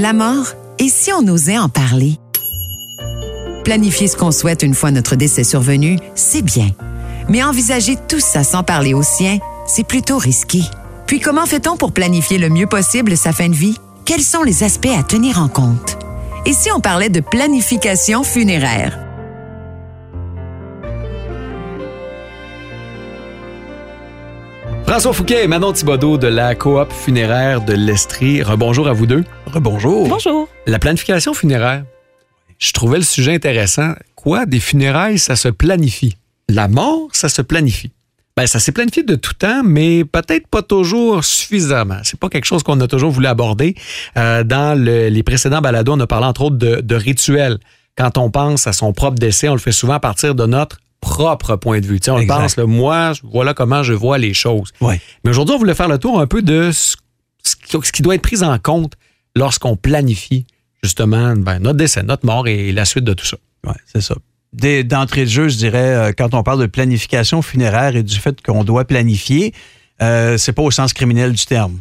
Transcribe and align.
La 0.00 0.12
mort, 0.12 0.52
et 0.78 0.88
si 0.88 1.10
on 1.12 1.26
osait 1.26 1.58
en 1.58 1.68
parler? 1.68 2.20
Planifier 3.64 4.06
ce 4.06 4.16
qu'on 4.16 4.30
souhaite 4.30 4.62
une 4.62 4.74
fois 4.74 4.92
notre 4.92 5.16
décès 5.16 5.42
survenu, 5.42 5.98
c'est 6.14 6.42
bien. 6.42 6.68
Mais 7.28 7.42
envisager 7.42 7.96
tout 8.08 8.20
ça 8.20 8.44
sans 8.44 8.62
parler 8.62 8.94
aux 8.94 9.02
siens, 9.02 9.38
c'est 9.66 9.84
plutôt 9.84 10.18
risqué. 10.18 10.60
Puis 11.08 11.18
comment 11.18 11.46
fait-on 11.46 11.76
pour 11.76 11.90
planifier 11.90 12.38
le 12.38 12.48
mieux 12.48 12.68
possible 12.68 13.16
sa 13.16 13.32
fin 13.32 13.48
de 13.48 13.56
vie? 13.56 13.76
Quels 14.04 14.22
sont 14.22 14.44
les 14.44 14.62
aspects 14.62 14.86
à 14.96 15.02
tenir 15.02 15.42
en 15.42 15.48
compte? 15.48 15.98
Et 16.46 16.52
si 16.52 16.70
on 16.70 16.78
parlait 16.78 17.10
de 17.10 17.18
planification 17.18 18.22
funéraire? 18.22 19.07
François 24.88 25.12
Fouquet 25.12 25.44
et 25.44 25.46
Manon 25.48 25.74
Thibodeau 25.74 26.16
de 26.16 26.28
la 26.28 26.54
coop 26.54 26.90
funéraire 26.90 27.60
de 27.60 27.74
l'Estrie. 27.74 28.42
Rebonjour 28.42 28.88
à 28.88 28.94
vous 28.94 29.04
deux. 29.04 29.22
Rebonjour. 29.44 30.08
Bonjour. 30.08 30.48
La 30.66 30.78
planification 30.78 31.34
funéraire. 31.34 31.84
Je 32.58 32.72
trouvais 32.72 32.96
le 32.96 33.04
sujet 33.04 33.34
intéressant. 33.34 33.92
Quoi, 34.14 34.46
des 34.46 34.60
funérailles, 34.60 35.18
ça 35.18 35.36
se 35.36 35.48
planifie? 35.48 36.16
La 36.48 36.68
mort, 36.68 37.08
ça 37.12 37.28
se 37.28 37.42
planifie. 37.42 37.90
Ben, 38.34 38.46
ça 38.46 38.60
s'est 38.60 38.72
planifié 38.72 39.02
de 39.02 39.14
tout 39.14 39.34
temps, 39.34 39.62
mais 39.62 40.06
peut-être 40.06 40.46
pas 40.48 40.62
toujours 40.62 41.22
suffisamment. 41.22 41.98
C'est 42.02 42.18
pas 42.18 42.30
quelque 42.30 42.46
chose 42.46 42.62
qu'on 42.62 42.80
a 42.80 42.88
toujours 42.88 43.10
voulu 43.10 43.26
aborder. 43.26 43.74
Euh, 44.16 44.42
dans 44.42 44.74
le- 44.76 45.08
les 45.10 45.22
précédents 45.22 45.60
balados, 45.60 45.92
on 45.92 46.00
a 46.00 46.06
parlé 46.06 46.24
entre 46.26 46.40
autres 46.42 46.56
de, 46.56 46.80
de 46.80 46.94
rituels. 46.94 47.58
Quand 47.96 48.16
on 48.16 48.30
pense 48.30 48.66
à 48.66 48.72
son 48.72 48.94
propre 48.94 49.18
décès, 49.18 49.50
on 49.50 49.54
le 49.54 49.60
fait 49.60 49.72
souvent 49.72 49.94
à 49.94 50.00
partir 50.00 50.34
de 50.34 50.46
notre 50.46 50.78
propre 51.00 51.56
point 51.56 51.80
de 51.80 51.86
vue. 51.86 52.00
Tu 52.00 52.06
sais, 52.06 52.10
on 52.10 52.18
Exact. 52.18 52.36
pense, 52.36 52.56
là, 52.56 52.66
moi, 52.66 53.12
voilà 53.22 53.54
comment 53.54 53.82
je 53.82 53.92
vois 53.92 54.18
les 54.18 54.34
choses. 54.34 54.72
Ouais. 54.80 55.00
Mais 55.24 55.30
aujourd'hui, 55.30 55.54
on 55.54 55.58
voulait 55.58 55.74
faire 55.74 55.88
le 55.88 55.98
tour 55.98 56.20
un 56.20 56.26
peu 56.26 56.42
de 56.42 56.70
ce, 56.72 56.96
ce 57.42 57.92
qui, 57.92 58.02
doit 58.02 58.14
être 58.14 58.22
pris 58.22 58.42
en 58.42 58.58
compte 58.58 58.94
lorsqu'on 59.34 59.76
planifie 59.76 60.46
justement 60.82 61.34
ben, 61.36 61.58
notre 61.58 61.78
décès, 61.78 62.02
notre 62.02 62.26
mort 62.26 62.46
et 62.48 62.72
la 62.72 62.84
suite 62.84 63.04
de 63.04 63.14
tout 63.14 63.26
ça. 63.26 63.36
Ouais, 63.66 63.74
c'est 63.86 64.00
ça. 64.00 64.14
D'entrée 64.52 65.24
de 65.24 65.30
jeu, 65.30 65.48
je 65.48 65.56
dirais, 65.56 65.78
euh, 65.94 66.12
quand 66.16 66.34
on 66.34 66.42
parle 66.42 66.60
de 66.60 66.66
planification 66.66 67.42
funéraire 67.42 67.96
et 67.96 68.02
du 68.02 68.16
fait 68.16 68.40
qu'on 68.40 68.64
doit 68.64 68.84
planifier, 68.84 69.52
euh, 70.00 70.38
c'est 70.38 70.52
pas 70.52 70.62
au 70.62 70.70
sens 70.70 70.92
criminel 70.92 71.32
du 71.32 71.44
terme. 71.44 71.78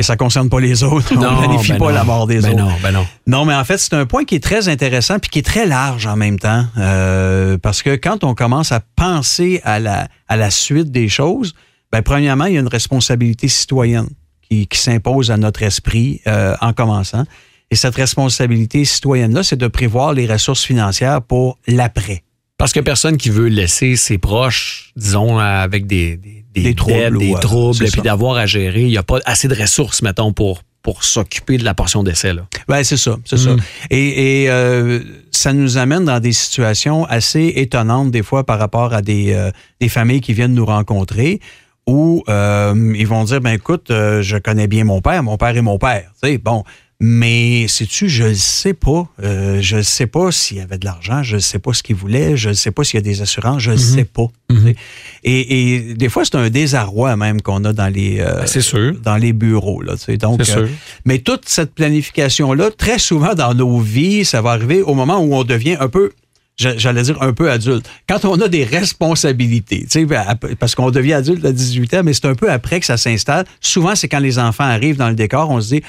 Et 0.00 0.02
ça 0.02 0.16
concerne 0.16 0.48
pas 0.48 0.60
les 0.60 0.82
autres. 0.82 1.12
on 1.14 1.36
planifie 1.36 1.72
ben 1.72 1.78
pas 1.78 1.88
non. 1.88 1.94
la 1.94 2.04
mort 2.04 2.26
des 2.26 2.40
Ben 2.40 2.52
autres. 2.52 2.62
non, 2.64 2.72
ben 2.82 2.90
non. 2.90 3.06
Non, 3.26 3.44
mais 3.44 3.54
en 3.54 3.64
fait, 3.64 3.76
c'est 3.76 3.92
un 3.92 4.06
point 4.06 4.24
qui 4.24 4.34
est 4.34 4.42
très 4.42 4.70
intéressant 4.70 5.18
puis 5.18 5.28
qui 5.28 5.40
est 5.40 5.46
très 5.46 5.66
large 5.66 6.06
en 6.06 6.16
même 6.16 6.38
temps. 6.38 6.64
Euh, 6.78 7.58
parce 7.58 7.82
que 7.82 7.96
quand 7.96 8.24
on 8.24 8.34
commence 8.34 8.72
à 8.72 8.80
penser 8.96 9.60
à 9.62 9.78
la, 9.78 10.08
à 10.26 10.38
la 10.38 10.50
suite 10.50 10.90
des 10.90 11.10
choses, 11.10 11.54
ben, 11.92 12.00
premièrement, 12.00 12.46
il 12.46 12.54
y 12.54 12.56
a 12.56 12.60
une 12.60 12.66
responsabilité 12.66 13.46
citoyenne 13.46 14.08
qui, 14.48 14.66
qui 14.66 14.78
s'impose 14.78 15.30
à 15.30 15.36
notre 15.36 15.62
esprit 15.62 16.22
euh, 16.26 16.56
en 16.62 16.72
commençant. 16.72 17.24
Et 17.70 17.76
cette 17.76 17.96
responsabilité 17.96 18.86
citoyenne-là, 18.86 19.42
c'est 19.42 19.58
de 19.58 19.68
prévoir 19.68 20.14
les 20.14 20.26
ressources 20.26 20.64
financières 20.64 21.20
pour 21.20 21.58
l'après. 21.66 22.22
Parce 22.60 22.74
que 22.74 22.80
personne 22.80 23.16
qui 23.16 23.30
veut 23.30 23.48
laisser 23.48 23.96
ses 23.96 24.18
proches, 24.18 24.92
disons, 24.94 25.38
avec 25.38 25.86
des, 25.86 26.18
des, 26.18 26.44
des 26.52 26.62
Des 26.62 26.74
troubles 26.74 26.92
dettes, 26.94 27.18
des 27.18 27.34
euh, 27.34 27.38
troubles, 27.38 27.86
et 27.86 27.90
puis 27.90 28.02
d'avoir 28.02 28.36
à 28.36 28.44
gérer. 28.44 28.82
Il 28.82 28.88
n'y 28.88 28.98
a 28.98 29.02
pas 29.02 29.18
assez 29.24 29.48
de 29.48 29.54
ressources, 29.54 30.02
mettons, 30.02 30.34
pour, 30.34 30.60
pour 30.82 31.02
s'occuper 31.02 31.56
de 31.56 31.64
la 31.64 31.72
portion 31.72 32.02
d'essai. 32.02 32.34
Là. 32.34 32.46
Ben, 32.68 32.84
c'est 32.84 32.98
ça, 32.98 33.16
c'est 33.24 33.38
ça. 33.38 33.56
Et, 33.88 34.42
et, 34.42 34.50
euh, 34.50 35.00
ça 35.30 35.54
nous 35.54 35.78
amène 35.78 36.04
dans 36.04 36.20
des 36.20 36.34
situations 36.34 37.06
assez 37.06 37.54
étonnantes 37.56 38.10
des 38.10 38.22
fois 38.22 38.44
par 38.44 38.58
rapport 38.58 38.92
à 38.92 39.00
des, 39.00 39.32
euh, 39.32 39.50
des 39.80 39.88
familles 39.88 40.20
qui 40.20 40.34
viennent 40.34 40.52
nous 40.52 40.66
rencontrer 40.66 41.40
où 41.86 42.22
euh, 42.28 42.94
ils 42.94 43.06
vont 43.06 43.24
dire, 43.24 43.40
ben 43.40 43.52
écoute, 43.52 43.86
je 43.88 44.36
connais 44.36 44.66
bien 44.66 44.84
mon 44.84 45.00
père, 45.00 45.22
mon 45.22 45.38
père 45.38 45.56
est 45.56 45.62
mon 45.62 45.78
père. 45.78 46.10
Tu 46.22 46.28
sais, 46.28 46.36
bon, 46.38 46.62
mais 47.02 47.66
sais-tu, 47.66 48.10
je 48.10 48.24
ne 48.24 48.34
sais 48.34 48.74
pas. 48.74 49.08
Euh, 49.22 49.58
je 49.62 49.76
ne 49.76 49.82
sais 49.82 50.06
pas 50.06 50.30
s'il 50.30 50.58
y 50.58 50.60
avait 50.60 50.76
de 50.76 50.84
l'argent, 50.84 51.22
je 51.22 51.36
ne 51.36 51.40
sais 51.40 51.58
pas 51.58 51.72
ce 51.72 51.82
qu'il 51.82 51.96
voulait, 51.96 52.36
je 52.36 52.50
ne 52.50 52.54
sais 52.54 52.70
pas 52.70 52.84
s'il 52.84 52.98
y 52.98 53.02
a 53.02 53.02
des 53.02 53.22
assurances, 53.22 53.62
je 53.62 53.70
ne 53.70 53.76
sais 53.76 54.04
pas. 54.04 54.26
sais. 54.50 54.76
Et, 55.24 55.74
et 55.76 55.94
des 55.94 56.08
fois, 56.10 56.24
c'est 56.26 56.34
un 56.34 56.50
désarroi 56.50 57.16
même 57.16 57.40
qu'on 57.40 57.64
a 57.64 57.72
dans 57.72 57.88
les, 57.88 58.20
euh, 58.20 58.40
Ben, 58.40 58.46
sûr. 58.46 58.94
dans 59.02 59.16
les 59.16 59.32
bureaux. 59.32 59.80
Là. 59.80 59.94
Donc, 60.20 60.42
C'est 60.44 60.52
euh, 60.58 60.66
sûr. 60.66 60.68
mais 61.06 61.18
toute 61.20 61.48
cette 61.48 61.74
planification-là, 61.74 62.70
très 62.70 62.98
souvent 62.98 63.34
dans 63.34 63.54
nos 63.54 63.80
vies, 63.80 64.24
ça 64.26 64.42
va 64.42 64.50
arriver 64.50 64.82
au 64.82 64.92
moment 64.94 65.20
où 65.20 65.34
on 65.34 65.44
devient 65.44 65.76
un 65.80 65.88
peu, 65.88 66.12
j'a- 66.58 66.76
j'allais 66.76 67.02
dire 67.02 67.22
un 67.22 67.32
peu 67.32 67.50
adulte. 67.50 67.88
Quand 68.08 68.26
on 68.26 68.38
a 68.42 68.48
des 68.48 68.64
responsabilités, 68.64 69.86
ben, 70.04 70.24
parce 70.58 70.74
qu'on 70.74 70.90
devient 70.90 71.14
adulte 71.14 71.44
à 71.46 71.52
18 71.52 71.94
ans, 71.94 72.02
mais 72.04 72.12
c'est 72.12 72.26
un 72.26 72.34
peu 72.34 72.50
après 72.50 72.78
que 72.80 72.86
ça 72.86 72.98
s'installe. 72.98 73.46
Souvent, 73.62 73.94
c'est 73.94 74.08
quand 74.08 74.18
les 74.20 74.38
enfants 74.38 74.64
arrivent 74.64 74.96
dans 74.98 75.08
le 75.08 75.14
décor, 75.14 75.48
on 75.50 75.60
se 75.62 75.74
dit, 75.76 75.82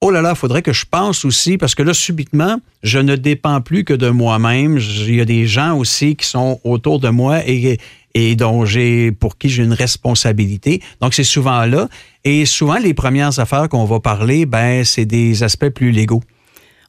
oh 0.00 0.10
là 0.10 0.22
là, 0.22 0.34
faudrait 0.34 0.62
que 0.62 0.72
je 0.72 0.84
pense 0.90 1.24
aussi, 1.24 1.58
parce 1.58 1.74
que 1.74 1.82
là, 1.82 1.92
subitement, 1.92 2.58
je 2.82 2.98
ne 2.98 3.16
dépends 3.16 3.60
plus 3.60 3.84
que 3.84 3.92
de 3.94 4.08
moi-même. 4.08 4.78
Il 4.78 5.14
y 5.14 5.20
a 5.20 5.24
des 5.24 5.46
gens 5.46 5.76
aussi 5.76 6.16
qui 6.16 6.26
sont 6.26 6.60
autour 6.64 7.00
de 7.00 7.08
moi 7.10 7.46
et, 7.46 7.78
et 8.14 8.36
dont 8.36 8.64
j'ai, 8.64 9.12
pour 9.12 9.36
qui 9.36 9.48
j'ai 9.48 9.62
une 9.62 9.74
responsabilité. 9.74 10.80
Donc, 11.00 11.14
c'est 11.14 11.24
souvent 11.24 11.66
là. 11.66 11.88
Et 12.24 12.46
souvent, 12.46 12.78
les 12.78 12.94
premières 12.94 13.38
affaires 13.38 13.68
qu'on 13.68 13.84
va 13.84 14.00
parler, 14.00 14.46
ben, 14.46 14.84
c'est 14.84 15.04
des 15.04 15.42
aspects 15.42 15.68
plus 15.68 15.90
légaux. 15.90 16.22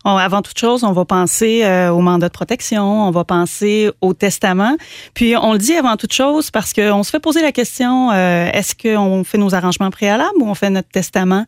On- 0.03 0.15
avant 0.17 0.41
toute 0.41 0.57
chose, 0.57 0.83
on 0.83 0.93
va 0.93 1.05
penser 1.05 1.63
euh, 1.63 1.89
au 1.91 1.99
mandat 2.01 2.27
de 2.27 2.33
protection, 2.33 3.07
on 3.07 3.11
va 3.11 3.23
penser 3.23 3.91
au 4.01 4.13
testament. 4.13 4.75
Puis 5.13 5.35
on 5.37 5.53
le 5.53 5.59
dit 5.59 5.73
avant 5.75 5.95
toute 5.95 6.13
chose 6.13 6.49
parce 6.49 6.73
qu'on 6.73 7.03
se 7.03 7.11
fait 7.11 7.19
poser 7.19 7.41
la 7.41 7.51
question 7.51 8.09
euh, 8.11 8.49
est-ce 8.51 8.73
qu'on 8.75 9.23
fait 9.23 9.37
nos 9.37 9.53
arrangements 9.53 9.91
préalables 9.91 10.39
ou 10.39 10.49
on 10.49 10.55
fait 10.55 10.69
notre 10.71 10.89
testament? 10.89 11.45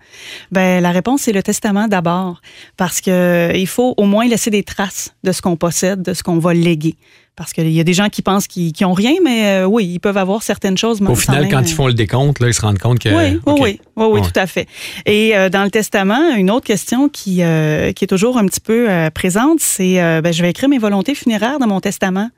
Ben 0.51 0.81
la 0.83 0.91
réponse 0.91 1.21
c'est 1.21 1.31
le 1.33 1.41
testament 1.43 1.87
d'abord 1.87 2.41
parce 2.77 3.01
que 3.01 3.09
euh, 3.11 3.53
il 3.55 3.67
faut 3.67 3.93
au 3.97 4.05
moins 4.05 4.27
laisser 4.27 4.51
des 4.51 4.63
traces 4.63 5.13
de 5.23 5.31
ce 5.31 5.41
qu'on 5.41 5.55
possède, 5.55 6.01
de 6.03 6.13
ce 6.13 6.21
qu'on 6.23 6.37
va 6.39 6.53
léguer. 6.53 6.95
Parce 7.35 7.51
qu'il 7.51 7.69
y 7.71 7.79
a 7.79 7.83
des 7.83 7.93
gens 7.95 8.09
qui 8.09 8.21
pensent 8.21 8.45
qu'ils 8.45 8.73
qu'ils 8.73 8.85
ont 8.85 8.93
rien, 8.93 9.13
mais 9.23 9.61
euh, 9.61 9.65
oui, 9.65 9.85
ils 9.85 9.99
peuvent 9.99 10.17
avoir 10.17 10.43
certaines 10.43 10.77
choses. 10.77 11.01
Au 11.01 11.15
final, 11.15 11.41
même, 11.41 11.51
quand 11.51 11.57
euh, 11.57 11.67
ils 11.67 11.73
font 11.73 11.87
le 11.87 11.95
décompte, 11.95 12.39
là, 12.39 12.47
ils 12.47 12.53
se 12.53 12.61
rendent 12.61 12.77
compte 12.77 12.99
que. 12.99 13.09
oui, 13.09 13.39
oui, 13.47 13.53
oui, 13.59 13.79
oui, 13.95 14.05
Ouais. 14.05 14.21
tout 14.21 14.39
à 14.39 14.45
fait. 14.45 14.67
Et 15.07 15.35
euh, 15.35 15.49
dans 15.49 15.63
le 15.63 15.71
testament, 15.71 16.35
une 16.35 16.51
autre 16.51 16.67
question 16.67 17.09
qui, 17.09 17.37
qui 17.37 17.41
est 17.41 18.07
toujours 18.07 18.37
un 18.37 18.45
petit 18.45 18.59
peu 18.59 18.87
présente, 19.13 19.59
c'est 19.61 19.95
ben, 20.21 20.31
je 20.31 20.41
vais 20.43 20.51
écrire 20.51 20.69
mes 20.69 20.77
volontés 20.77 21.15
funéraires 21.15 21.57
dans 21.57 21.67
mon 21.67 21.79
testament. 21.81 22.29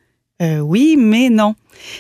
Oui, 0.42 0.96
mais 0.98 1.30
non. 1.30 1.56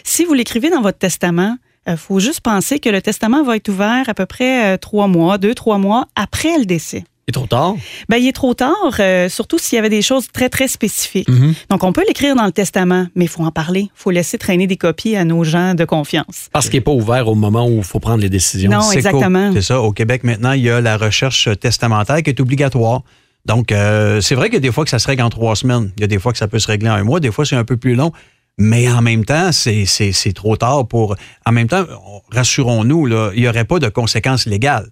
Si 0.05 0.23
vous 0.23 0.34
l'écrivez 0.34 0.69
dans 0.69 0.81
votre 0.81 0.97
testament, 0.97 1.57
il 1.88 1.97
faut 1.97 2.19
juste 2.19 2.39
penser 2.41 2.79
que 2.79 2.89
le 2.89 3.01
testament 3.01 3.44
va 3.44 3.57
être 3.57 3.67
ouvert 3.69 4.07
à 4.07 4.13
peu 4.13 4.25
près 4.25 4.78
trois 4.78 5.07
mois, 5.07 5.38
deux, 5.38 5.53
trois 5.53 5.78
mois 5.78 6.07
après 6.16 6.57
le 6.57 6.66
décès. 6.66 7.03
C'est 7.27 7.31
trop 7.33 7.47
tard. 7.47 7.73
Ben, 8.07 8.17
il 8.17 8.27
est 8.27 8.33
trop 8.33 8.53
tard, 8.53 8.75
euh, 8.99 9.29
surtout 9.29 9.57
s'il 9.57 9.77
y 9.77 9.79
avait 9.79 9.89
des 9.89 10.03
choses 10.03 10.27
très, 10.31 10.47
très 10.47 10.67
spécifiques. 10.67 11.27
Mhm. 11.27 11.55
Donc, 11.71 11.83
on 11.83 11.91
peut 11.91 12.03
l'écrire 12.07 12.35
dans 12.35 12.45
le 12.45 12.51
testament, 12.51 13.07
mais 13.15 13.25
il 13.25 13.27
faut 13.27 13.41
en 13.43 13.49
parler. 13.51 13.81
Il 13.81 13.89
faut 13.95 14.11
laisser 14.11 14.37
traîner 14.37 14.67
des 14.67 14.77
copies 14.77 15.15
à 15.15 15.25
nos 15.25 15.43
gens 15.43 15.73
de 15.73 15.85
confiance. 15.85 16.49
Parce 16.51 16.69
qu'il 16.69 16.77
n'est 16.77 16.83
pas 16.83 16.91
ouvert 16.91 17.27
au 17.27 17.33
moment 17.33 17.67
où 17.67 17.77
il 17.77 17.83
faut 17.83 17.99
prendre 17.99 18.21
les 18.21 18.29
décisions. 18.29 18.69
Non, 18.69 18.91
exactement. 18.91 19.51
C'est 19.53 19.63
ça. 19.63 19.81
Au 19.81 19.91
Québec, 19.91 20.23
maintenant, 20.23 20.51
il 20.51 20.61
y 20.61 20.69
a 20.69 20.81
la 20.81 20.97
recherche 20.97 21.49
testamentaire 21.59 22.21
qui 22.21 22.29
est 22.29 22.39
obligatoire. 22.39 23.01
Donc, 23.47 23.71
euh, 23.71 24.21
c'est 24.21 24.35
vrai 24.35 24.49
qu'il 24.49 24.55
y 24.55 24.57
a 24.57 24.59
des 24.59 24.71
fois 24.71 24.83
que 24.83 24.91
ça 24.91 24.99
se 24.99 25.07
règle 25.07 25.23
en 25.23 25.29
trois 25.31 25.55
semaines. 25.55 25.91
Il 25.97 26.01
y 26.01 26.03
a 26.03 26.07
des 26.07 26.19
fois 26.19 26.31
que 26.31 26.37
ça 26.37 26.47
peut 26.47 26.59
se 26.59 26.67
régler 26.67 26.89
en 26.89 26.93
un 26.93 27.03
mois. 27.03 27.19
Des 27.19 27.31
fois, 27.31 27.43
c'est 27.43 27.55
un 27.55 27.65
peu 27.65 27.77
plus 27.77 27.95
long. 27.95 28.11
Mais 28.59 28.87
en 28.91 29.01
même 29.01 29.25
temps, 29.25 29.51
c'est 29.51 29.85
c'est- 29.85 30.11
c'est 30.13 30.31
trop 30.33 30.57
tard 30.57 30.87
pour... 30.87 31.15
En 31.45 31.51
même 31.51 31.67
temps, 31.67 31.85
on- 31.89 32.21
rassurons-nous, 32.35 33.07
là, 33.07 33.31
il 33.33 33.41
n'y 33.41 33.47
aurait 33.47 33.65
pas 33.65 33.79
de 33.79 33.89
conséquences 33.89 34.45
légales. 34.45 34.87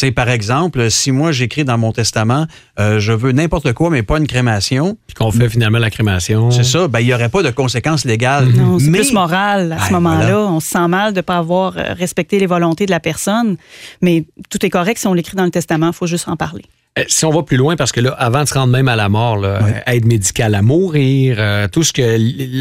Sais, 0.00 0.12
par 0.12 0.28
exemple, 0.28 0.92
si 0.92 1.10
moi 1.10 1.32
j'écris 1.32 1.64
dans 1.64 1.76
mon 1.76 1.90
testament, 1.90 2.46
euh, 2.78 3.00
je 3.00 3.12
veux 3.12 3.32
n'importe 3.32 3.72
quoi, 3.72 3.90
mais 3.90 4.04
pas 4.04 4.18
une 4.18 4.28
crémation, 4.28 4.96
Puis 5.08 5.14
qu'on 5.16 5.32
fait 5.32 5.48
finalement 5.48 5.78
la 5.80 5.90
crémation. 5.90 6.52
c'est 6.52 6.62
ça, 6.62 6.86
ben, 6.86 7.00
il 7.00 7.06
n'y 7.06 7.14
aurait 7.14 7.28
pas 7.30 7.42
de 7.42 7.50
conséquences 7.50 8.04
légales. 8.04 8.48
Non, 8.50 8.78
c'est 8.78 8.90
Mais- 8.90 8.98
plus 9.00 9.12
moral 9.12 9.72
à 9.72 9.78
ce 9.80 9.84
Ben, 9.88 9.94
moment-là. 9.94 10.24
voilà. 10.26 10.38
On 10.52 10.60
se 10.60 10.68
sent 10.68 10.86
mal 10.86 11.12
de 11.14 11.18
ne 11.18 11.22
pas 11.22 11.38
avoir 11.38 11.76
euh, 11.76 11.94
respecté 11.94 12.38
les 12.38 12.46
volontés 12.46 12.86
de 12.86 12.92
la 12.92 13.00
personne, 13.00 13.56
mais 14.00 14.24
tout 14.50 14.64
est 14.64 14.70
correct 14.70 14.98
si 14.98 15.08
on 15.08 15.14
l'écrit 15.14 15.36
dans 15.36 15.44
le 15.44 15.50
testament, 15.50 15.88
il 15.88 15.92
faut 15.94 16.06
juste 16.06 16.28
en 16.28 16.36
parler. 16.36 16.62
Euh, 16.98 17.04
Si 17.08 17.24
on 17.24 17.30
va 17.30 17.42
plus 17.42 17.56
loin, 17.56 17.76
parce 17.76 17.92
que 17.92 18.00
là, 18.00 18.10
avant 18.18 18.42
de 18.42 18.48
se 18.48 18.54
rendre 18.54 18.72
même 18.72 18.88
à 18.88 18.96
la 18.96 19.08
mort, 19.08 19.36
là, 19.36 19.62
Ouais. 19.62 19.74
euh, 19.86 19.92
aide 19.92 20.06
médicale 20.06 20.54
à 20.54 20.62
mourir, 20.62 21.36
euh, 21.38 21.68
tout 21.68 21.82
ce 21.82 21.92
que 21.92 22.16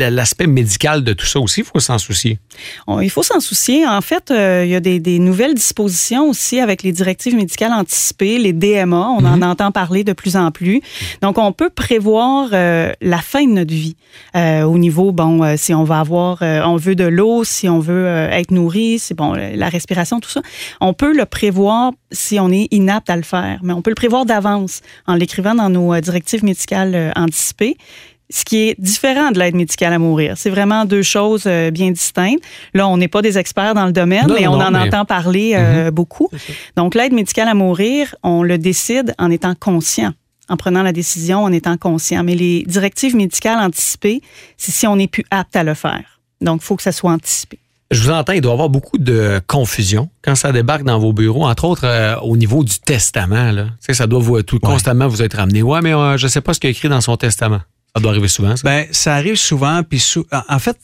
l'aspect 0.09 0.47
médical 0.47 1.03
de 1.03 1.13
tout 1.13 1.25
ça 1.25 1.39
aussi, 1.39 1.61
il 1.61 1.65
faut 1.65 1.79
s'en 1.79 1.97
soucier. 1.97 2.39
On- 2.87 2.99
il 3.01 3.09
faut 3.09 3.23
s'en 3.23 3.39
soucier. 3.39 3.85
En 3.87 4.01
fait, 4.01 4.31
euh, 4.31 4.63
il 4.65 4.71
y 4.71 4.75
a 4.75 4.79
des, 4.79 4.99
des 4.99 5.19
nouvelles 5.19 5.53
dispositions 5.53 6.29
aussi 6.29 6.59
avec 6.59 6.83
les 6.83 6.91
directives 6.91 7.35
médicales 7.35 7.71
anticipées, 7.73 8.37
les 8.37 8.53
DMA. 8.53 9.09
On 9.19 9.25
en 9.25 9.41
entend 9.41 9.71
parler 9.71 10.03
de 10.03 10.13
plus 10.13 10.35
en 10.35 10.51
plus. 10.51 10.81
Donc, 11.21 11.37
on 11.37 11.51
peut 11.51 11.69
prévoir 11.69 12.49
euh, 12.53 12.91
la 13.01 13.17
fin 13.19 13.43
de 13.45 13.51
notre 13.51 13.73
vie 13.73 13.95
au 14.35 14.77
niveau, 14.77 15.11
bon, 15.11 15.57
si 15.57 15.73
on 15.73 15.83
va 15.83 15.99
avoir, 15.99 16.39
on 16.41 16.75
veut 16.75 16.95
de 16.95 17.05
l'eau, 17.05 17.43
si 17.43 17.67
on 17.69 17.79
veut 17.79 18.07
être 18.31 18.51
nourri, 18.51 18.99
si 18.99 19.13
bon, 19.13 19.33
la 19.33 19.69
respiration, 19.69 20.19
tout 20.19 20.29
ça. 20.29 20.41
On 20.81 20.93
peut 20.93 21.15
le 21.15 21.25
prévoir 21.25 21.91
si 22.11 22.39
on 22.39 22.49
est 22.51 22.67
inapte 22.71 23.09
à 23.09 23.15
le 23.15 23.23
faire, 23.23 23.59
mais 23.63 23.73
on 23.73 23.81
peut 23.81 23.89
le 23.91 23.95
prévoir 23.95 24.25
d'avance 24.27 24.81
en 25.07 25.15
l'écrivant 25.15 25.55
dans 25.55 25.69
nos 25.69 25.93
euh, 25.93 26.01
directives 26.01 26.43
médicales 26.43 26.93
euh, 26.95 27.11
anticipées. 27.15 27.77
ce 28.29 28.43
qui 28.43 28.57
est 28.67 28.75
différent 28.77 29.31
de 29.31 29.39
l'aide 29.39 29.55
médicale 29.55 29.93
à 29.93 29.99
mourir. 29.99 30.33
C'est 30.35 30.49
vraiment 30.49 30.83
deux 30.83 31.01
choses 31.01 31.43
euh, 31.47 31.71
bien 31.71 31.91
distinctes. 31.91 32.43
Là, 32.73 32.85
on 32.89 32.97
n'est 32.97 33.07
pas 33.07 33.21
des 33.21 33.37
experts 33.37 33.73
dans 33.73 33.85
le 33.85 33.93
domaine, 33.93 34.27
Non, 34.27 34.35
mais 34.37 34.47
on 34.47 34.57
non, 34.57 34.65
en 34.65 34.71
mais- 34.71 34.79
entend 34.79 35.05
parler 35.05 35.53
euh, 35.55 35.91
beaucoup. 35.91 36.29
Donc, 36.75 36.93
l'aide 36.93 37.13
médicale 37.13 37.47
à 37.47 37.53
mourir, 37.53 38.13
on 38.23 38.43
le 38.43 38.57
décide 38.57 39.15
en 39.17 39.31
étant 39.31 39.55
conscient, 39.55 40.11
en 40.49 40.57
prenant 40.57 40.83
la 40.83 40.91
décision 40.91 41.43
en 41.45 41.53
étant 41.53 41.77
conscient. 41.77 42.21
Mais 42.25 42.35
les 42.35 42.63
directives 42.67 43.15
médicales 43.15 43.59
anticipées, 43.59 44.21
c'est 44.57 44.73
si 44.73 44.85
on 44.87 44.97
n'est 44.97 45.07
plus 45.07 45.23
apte 45.31 45.55
à 45.55 45.63
le 45.63 45.73
faire. 45.73 46.19
Donc, 46.41 46.59
il 46.61 46.65
faut 46.65 46.75
que 46.75 46.83
ça 46.83 46.91
soit 46.91 47.11
anticipé. 47.13 47.59
Je 47.89 48.01
vous 48.03 48.09
entends, 48.09 48.33
il 48.33 48.41
doit 48.41 48.51
y 48.51 48.53
avoir 48.53 48.69
beaucoup 48.69 48.97
de 48.97 49.39
confusion 49.47 50.09
quand 50.21 50.35
ça 50.35 50.51
débarque 50.51 50.83
dans 50.83 50.99
vos 50.99 51.13
bureaux, 51.13 51.45
entre 51.45 51.63
autres 51.65 51.85
euh, 51.85 52.15
au 52.17 52.35
niveau 52.35 52.63
du 52.63 52.79
testament. 52.79 53.51
Là. 53.51 53.63
Tu 53.79 53.85
sais, 53.87 53.93
ça 53.93 54.07
doit 54.07 54.19
vous, 54.19 54.41
tout, 54.43 54.59
constamment 54.59 55.07
vous 55.07 55.21
être 55.21 55.37
ramené. 55.37 55.61
Ouais, 55.63 55.79
mais 55.81 55.93
euh, 55.93 56.17
je 56.17 56.25
ne 56.25 56.29
sais 56.29 56.41
pas 56.41 56.53
ce 56.53 56.59
qu'il 56.59 56.69
y 56.69 56.71
a 56.73 56.75
écrit 56.75 56.89
dans 56.89 56.99
son 57.01 57.15
testament. 57.15 57.61
Ça 57.95 58.01
doit 58.01 58.11
arriver 58.11 58.27
souvent, 58.27 58.55
ça. 58.57 58.61
Ben, 58.63 58.85
ça 58.91 59.15
arrive 59.15 59.37
souvent, 59.37 59.81
puis 59.83 59.99
sou- 59.99 60.25
en- 60.31 60.55
en 60.55 60.59
fait, 60.59 60.77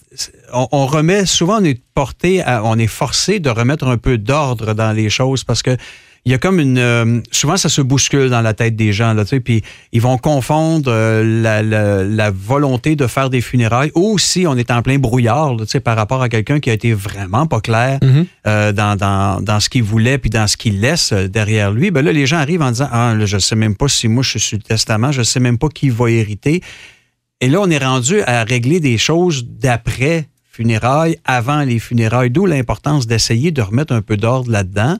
on, 0.53 0.67
on 0.71 0.85
remet 0.87 1.25
souvent, 1.25 1.59
on 1.61 1.63
est 1.65 1.79
porté, 1.93 2.41
à- 2.41 2.63
on 2.63 2.77
est 2.79 2.87
forcé 2.87 3.39
de 3.39 3.49
remettre 3.49 3.85
un 3.85 3.97
peu 3.97 4.17
d'ordre 4.17 4.73
dans 4.73 4.93
les 4.93 5.09
choses 5.09 5.43
parce 5.43 5.61
que 5.61 5.75
il 6.25 6.31
y 6.31 6.35
a 6.35 6.37
comme 6.37 6.59
une, 6.59 6.77
euh, 6.77 7.19
souvent 7.31 7.57
ça 7.57 7.67
se 7.67 7.81
bouscule 7.81 8.29
dans 8.29 8.39
la 8.41 8.53
tête 8.53 8.75
des 8.77 8.93
gens 8.93 9.13
là, 9.13 9.23
tu 9.25 9.29
sais, 9.31 9.39
puis 9.41 9.61
ils 9.91 10.01
vont 10.01 10.17
confondre 10.17 10.89
euh, 10.89 11.41
la, 11.41 11.61
la- 11.61 12.03
la 12.03 12.31
volonté 12.31 12.95
de 12.95 13.07
faire 13.07 13.29
des 13.29 13.41
funérailles 13.41 13.91
ou 13.93 14.17
si 14.17 14.47
on 14.47 14.55
est 14.55 14.71
en 14.71 14.81
plein 14.81 14.99
brouillard, 14.99 15.55
là, 15.55 15.65
tu 15.65 15.71
sais, 15.71 15.79
par 15.81 15.97
rapport 15.97 16.21
à 16.21 16.29
quelqu'un 16.29 16.59
qui 16.61 16.69
a 16.69 16.73
été 16.73 16.93
vraiment 16.93 17.45
pas 17.45 17.59
clair 17.59 17.99
Mhm. 18.01 18.25
euh, 18.47 18.71
dans, 18.71 18.95
dans, 18.95 19.41
dans 19.41 19.59
ce 19.59 19.67
qu'il 19.69 19.83
voulait 19.83 20.17
puis 20.17 20.29
dans 20.29 20.47
ce 20.47 20.55
qu'il 20.55 20.79
laisse 20.79 21.11
derrière 21.11 21.71
lui, 21.71 21.91
ben 21.91 22.03
là, 22.05 22.11
les 22.13 22.25
gens 22.25 22.37
arrivent 22.37 22.61
en 22.61 22.71
disant 22.71 22.87
Ah, 22.91 23.13
là, 23.17 23.25
je 23.25 23.37
sais 23.37 23.55
même 23.55 23.75
pas 23.75 23.87
si 23.89 24.07
moi 24.07 24.23
je 24.23 24.29
suis 24.31 24.39
sur 24.39 24.57
le 24.57 24.63
testament, 24.63 25.11
je 25.11 25.23
sais 25.23 25.39
même 25.41 25.57
pas 25.57 25.67
qui 25.67 25.89
va 25.89 26.09
hériter. 26.09 26.61
Et 27.41 27.49
là, 27.49 27.59
on 27.61 27.69
est 27.69 27.83
rendu 27.83 28.21
à 28.21 28.45
régler 28.45 28.79
des 28.79 28.97
choses 28.97 29.45
d'après 29.45 30.29
funérailles, 30.49 31.17
avant 31.25 31.63
les 31.63 31.79
funérailles, 31.79 32.29
d'où 32.29 32.45
l'importance 32.45 33.07
d'essayer 33.07 33.51
de 33.51 33.61
remettre 33.61 33.91
un 33.93 34.01
peu 34.01 34.15
d'ordre 34.15 34.49
là-dedans. 34.51 34.97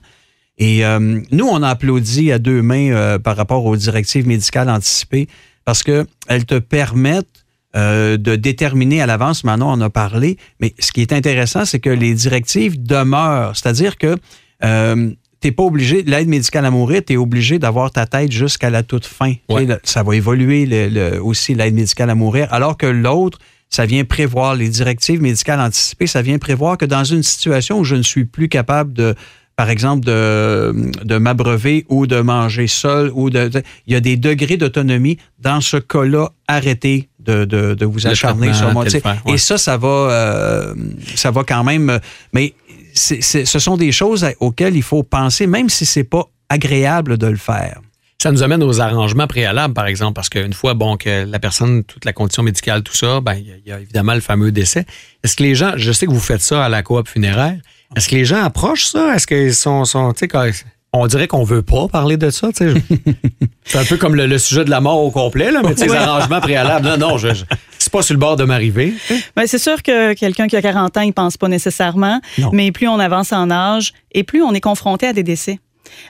Et 0.58 0.84
euh, 0.84 1.20
nous, 1.32 1.46
on 1.46 1.62
a 1.62 1.68
applaudi 1.68 2.30
à 2.30 2.38
deux 2.38 2.62
mains 2.62 2.90
euh, 2.92 3.18
par 3.18 3.36
rapport 3.36 3.64
aux 3.64 3.76
directives 3.76 4.26
médicales 4.26 4.70
anticipées 4.70 5.26
parce 5.64 5.82
qu'elles 5.82 6.44
te 6.46 6.58
permettent 6.58 7.44
euh, 7.76 8.16
de 8.16 8.36
déterminer 8.36 9.02
à 9.02 9.06
l'avance, 9.06 9.42
Manon 9.42 9.66
en 9.66 9.80
a 9.80 9.90
parlé, 9.90 10.36
mais 10.60 10.74
ce 10.78 10.92
qui 10.92 11.00
est 11.00 11.12
intéressant, 11.12 11.64
c'est 11.64 11.80
que 11.80 11.90
les 11.90 12.14
directives 12.14 12.80
demeurent. 12.80 13.56
C'est-à-dire 13.56 13.98
que 13.98 14.16
euh, 14.64 15.10
tu 15.40 15.48
n'es 15.48 15.52
pas 15.52 15.64
obligé, 15.64 16.02
l'aide 16.04 16.28
médicale 16.28 16.66
à 16.66 16.70
mourir, 16.70 17.02
tu 17.04 17.14
es 17.14 17.16
obligé 17.16 17.58
d'avoir 17.58 17.90
ta 17.90 18.06
tête 18.06 18.30
jusqu'à 18.30 18.70
la 18.70 18.84
toute 18.84 19.06
fin. 19.06 19.34
Ouais. 19.48 19.66
Ça 19.82 20.04
va 20.04 20.14
évoluer 20.14 20.66
le- 20.66 20.88
le- 20.88 21.22
aussi 21.22 21.54
l'aide 21.54 21.74
médicale 21.74 22.10
à 22.10 22.14
mourir, 22.14 22.46
alors 22.52 22.76
que 22.76 22.86
l'autre, 22.86 23.38
ça 23.70 23.86
vient 23.86 24.04
prévoir, 24.04 24.54
les 24.54 24.68
directives 24.68 25.20
médicales 25.20 25.58
anticipées, 25.58 26.06
ça 26.06 26.22
vient 26.22 26.38
prévoir 26.38 26.78
que 26.78 26.84
dans 26.84 27.02
une 27.02 27.24
situation 27.24 27.80
où 27.80 27.84
je 27.84 27.96
ne 27.96 28.02
suis 28.02 28.24
plus 28.24 28.48
capable 28.48 28.92
de, 28.92 29.16
par 29.56 29.70
exemple, 29.70 30.04
de, 30.04 30.74
de 31.04 31.16
m'abreuver 31.18 31.86
ou 31.88 32.06
de 32.06 32.20
manger 32.20 32.66
seul, 32.66 33.10
ou 33.14 33.30
de, 33.30 33.48
de- 33.48 33.62
il 33.86 33.92
y 33.92 33.96
a 33.96 34.00
des 34.00 34.16
degrés 34.16 34.56
d'autonomie. 34.56 35.18
Dans 35.38 35.60
ce 35.60 35.76
cas-là, 35.76 36.30
arrêtez 36.48 37.08
de, 37.20 37.44
de, 37.44 37.74
de 37.74 37.86
vous 37.86 38.06
acharner 38.06 38.52
sur 38.54 38.72
moi. 38.72 38.84
ouais. 39.04 39.34
Et 39.34 39.38
ça, 39.38 39.56
ça 39.58 39.76
va, 39.76 39.88
euh, 39.88 40.74
ça 41.14 41.30
va 41.30 41.44
quand 41.44 41.62
même. 41.64 42.00
Mais 42.32 42.52
c'est- 42.94 43.22
c'est- 43.22 43.44
ce 43.44 43.58
sont 43.58 43.76
des 43.76 43.92
choses 43.92 44.26
auxquelles 44.40 44.76
il 44.76 44.82
faut 44.82 45.02
penser, 45.02 45.46
même 45.46 45.68
si 45.68 45.86
c'est 45.86 46.04
pas 46.04 46.24
agréable 46.48 47.16
de 47.18 47.26
le 47.26 47.36
faire. 47.36 47.80
Ça 48.22 48.32
nous 48.32 48.42
amène 48.42 48.62
aux 48.62 48.80
arrangements 48.80 49.26
préalables, 49.26 49.74
par 49.74 49.86
exemple, 49.86 50.14
parce 50.14 50.28
qu'une 50.30 50.52
fois, 50.54 50.72
bon, 50.74 50.96
que 50.96 51.24
la 51.26 51.38
personne, 51.38 51.84
toute 51.84 52.04
la 52.04 52.12
condition 52.12 52.42
médicale, 52.42 52.82
tout 52.82 52.94
ça, 52.94 53.20
ben, 53.20 53.34
il 53.34 53.60
y, 53.66 53.72
a 53.72 53.78
évidemment 53.80 54.14
le 54.14 54.20
fameux 54.20 54.50
décès. 54.50 54.86
Est-ce 55.22 55.36
que 55.36 55.42
les 55.42 55.54
gens, 55.54 55.72
je 55.76 55.92
sais 55.92 56.06
que 56.06 56.12
vous 56.12 56.20
faites 56.20 56.40
ça 56.40 56.64
à 56.64 56.68
la 56.70 56.82
coop 56.82 57.06
funéraire, 57.08 57.58
est-ce 57.96 58.08
que 58.08 58.14
les 58.14 58.24
gens 58.24 58.42
approchent 58.42 58.86
ça? 58.86 59.14
Est-ce 59.14 59.26
qu'ils 59.26 59.54
sont, 59.54 59.84
sont 59.84 60.12
tu 60.12 60.20
sais, 60.20 60.28
quand- 60.28 60.48
on 60.96 61.08
dirait 61.08 61.26
qu'on 61.26 61.42
veut 61.42 61.62
pas 61.62 61.88
parler 61.88 62.16
de 62.16 62.30
ça. 62.30 62.50
C'est 63.64 63.78
un 63.78 63.84
peu 63.84 63.96
comme 63.96 64.14
le, 64.14 64.26
le 64.26 64.38
sujet 64.38 64.64
de 64.64 64.70
la 64.70 64.80
mort 64.80 65.02
au 65.02 65.10
complet, 65.10 65.50
là, 65.50 65.60
mais 65.64 65.74
les 65.74 65.92
arrangements 65.92 66.40
préalables, 66.40 66.86
non, 66.86 66.96
non, 66.96 67.18
je, 67.18 67.34
je- 67.34 67.44
c'est 67.78 67.92
pas 67.92 68.02
sur 68.02 68.14
le 68.14 68.20
bord 68.20 68.36
de 68.36 68.44
m'arriver. 68.44 68.94
Ben, 69.34 69.44
c'est 69.46 69.58
sûr 69.58 69.82
que 69.82 70.12
quelqu'un 70.14 70.46
qui 70.46 70.56
a 70.56 70.62
40 70.62 70.96
ans, 70.96 71.00
il 71.00 71.12
pense 71.12 71.36
pas 71.36 71.48
nécessairement, 71.48 72.20
Non. 72.38 72.50
mais 72.52 72.70
plus 72.72 72.86
on 72.88 72.98
avance 73.00 73.32
en 73.32 73.50
âge 73.50 73.92
et 74.12 74.22
plus 74.22 74.42
on 74.42 74.52
est 74.52 74.60
confronté 74.60 75.06
à 75.08 75.12
des 75.12 75.22
décès. 75.24 75.58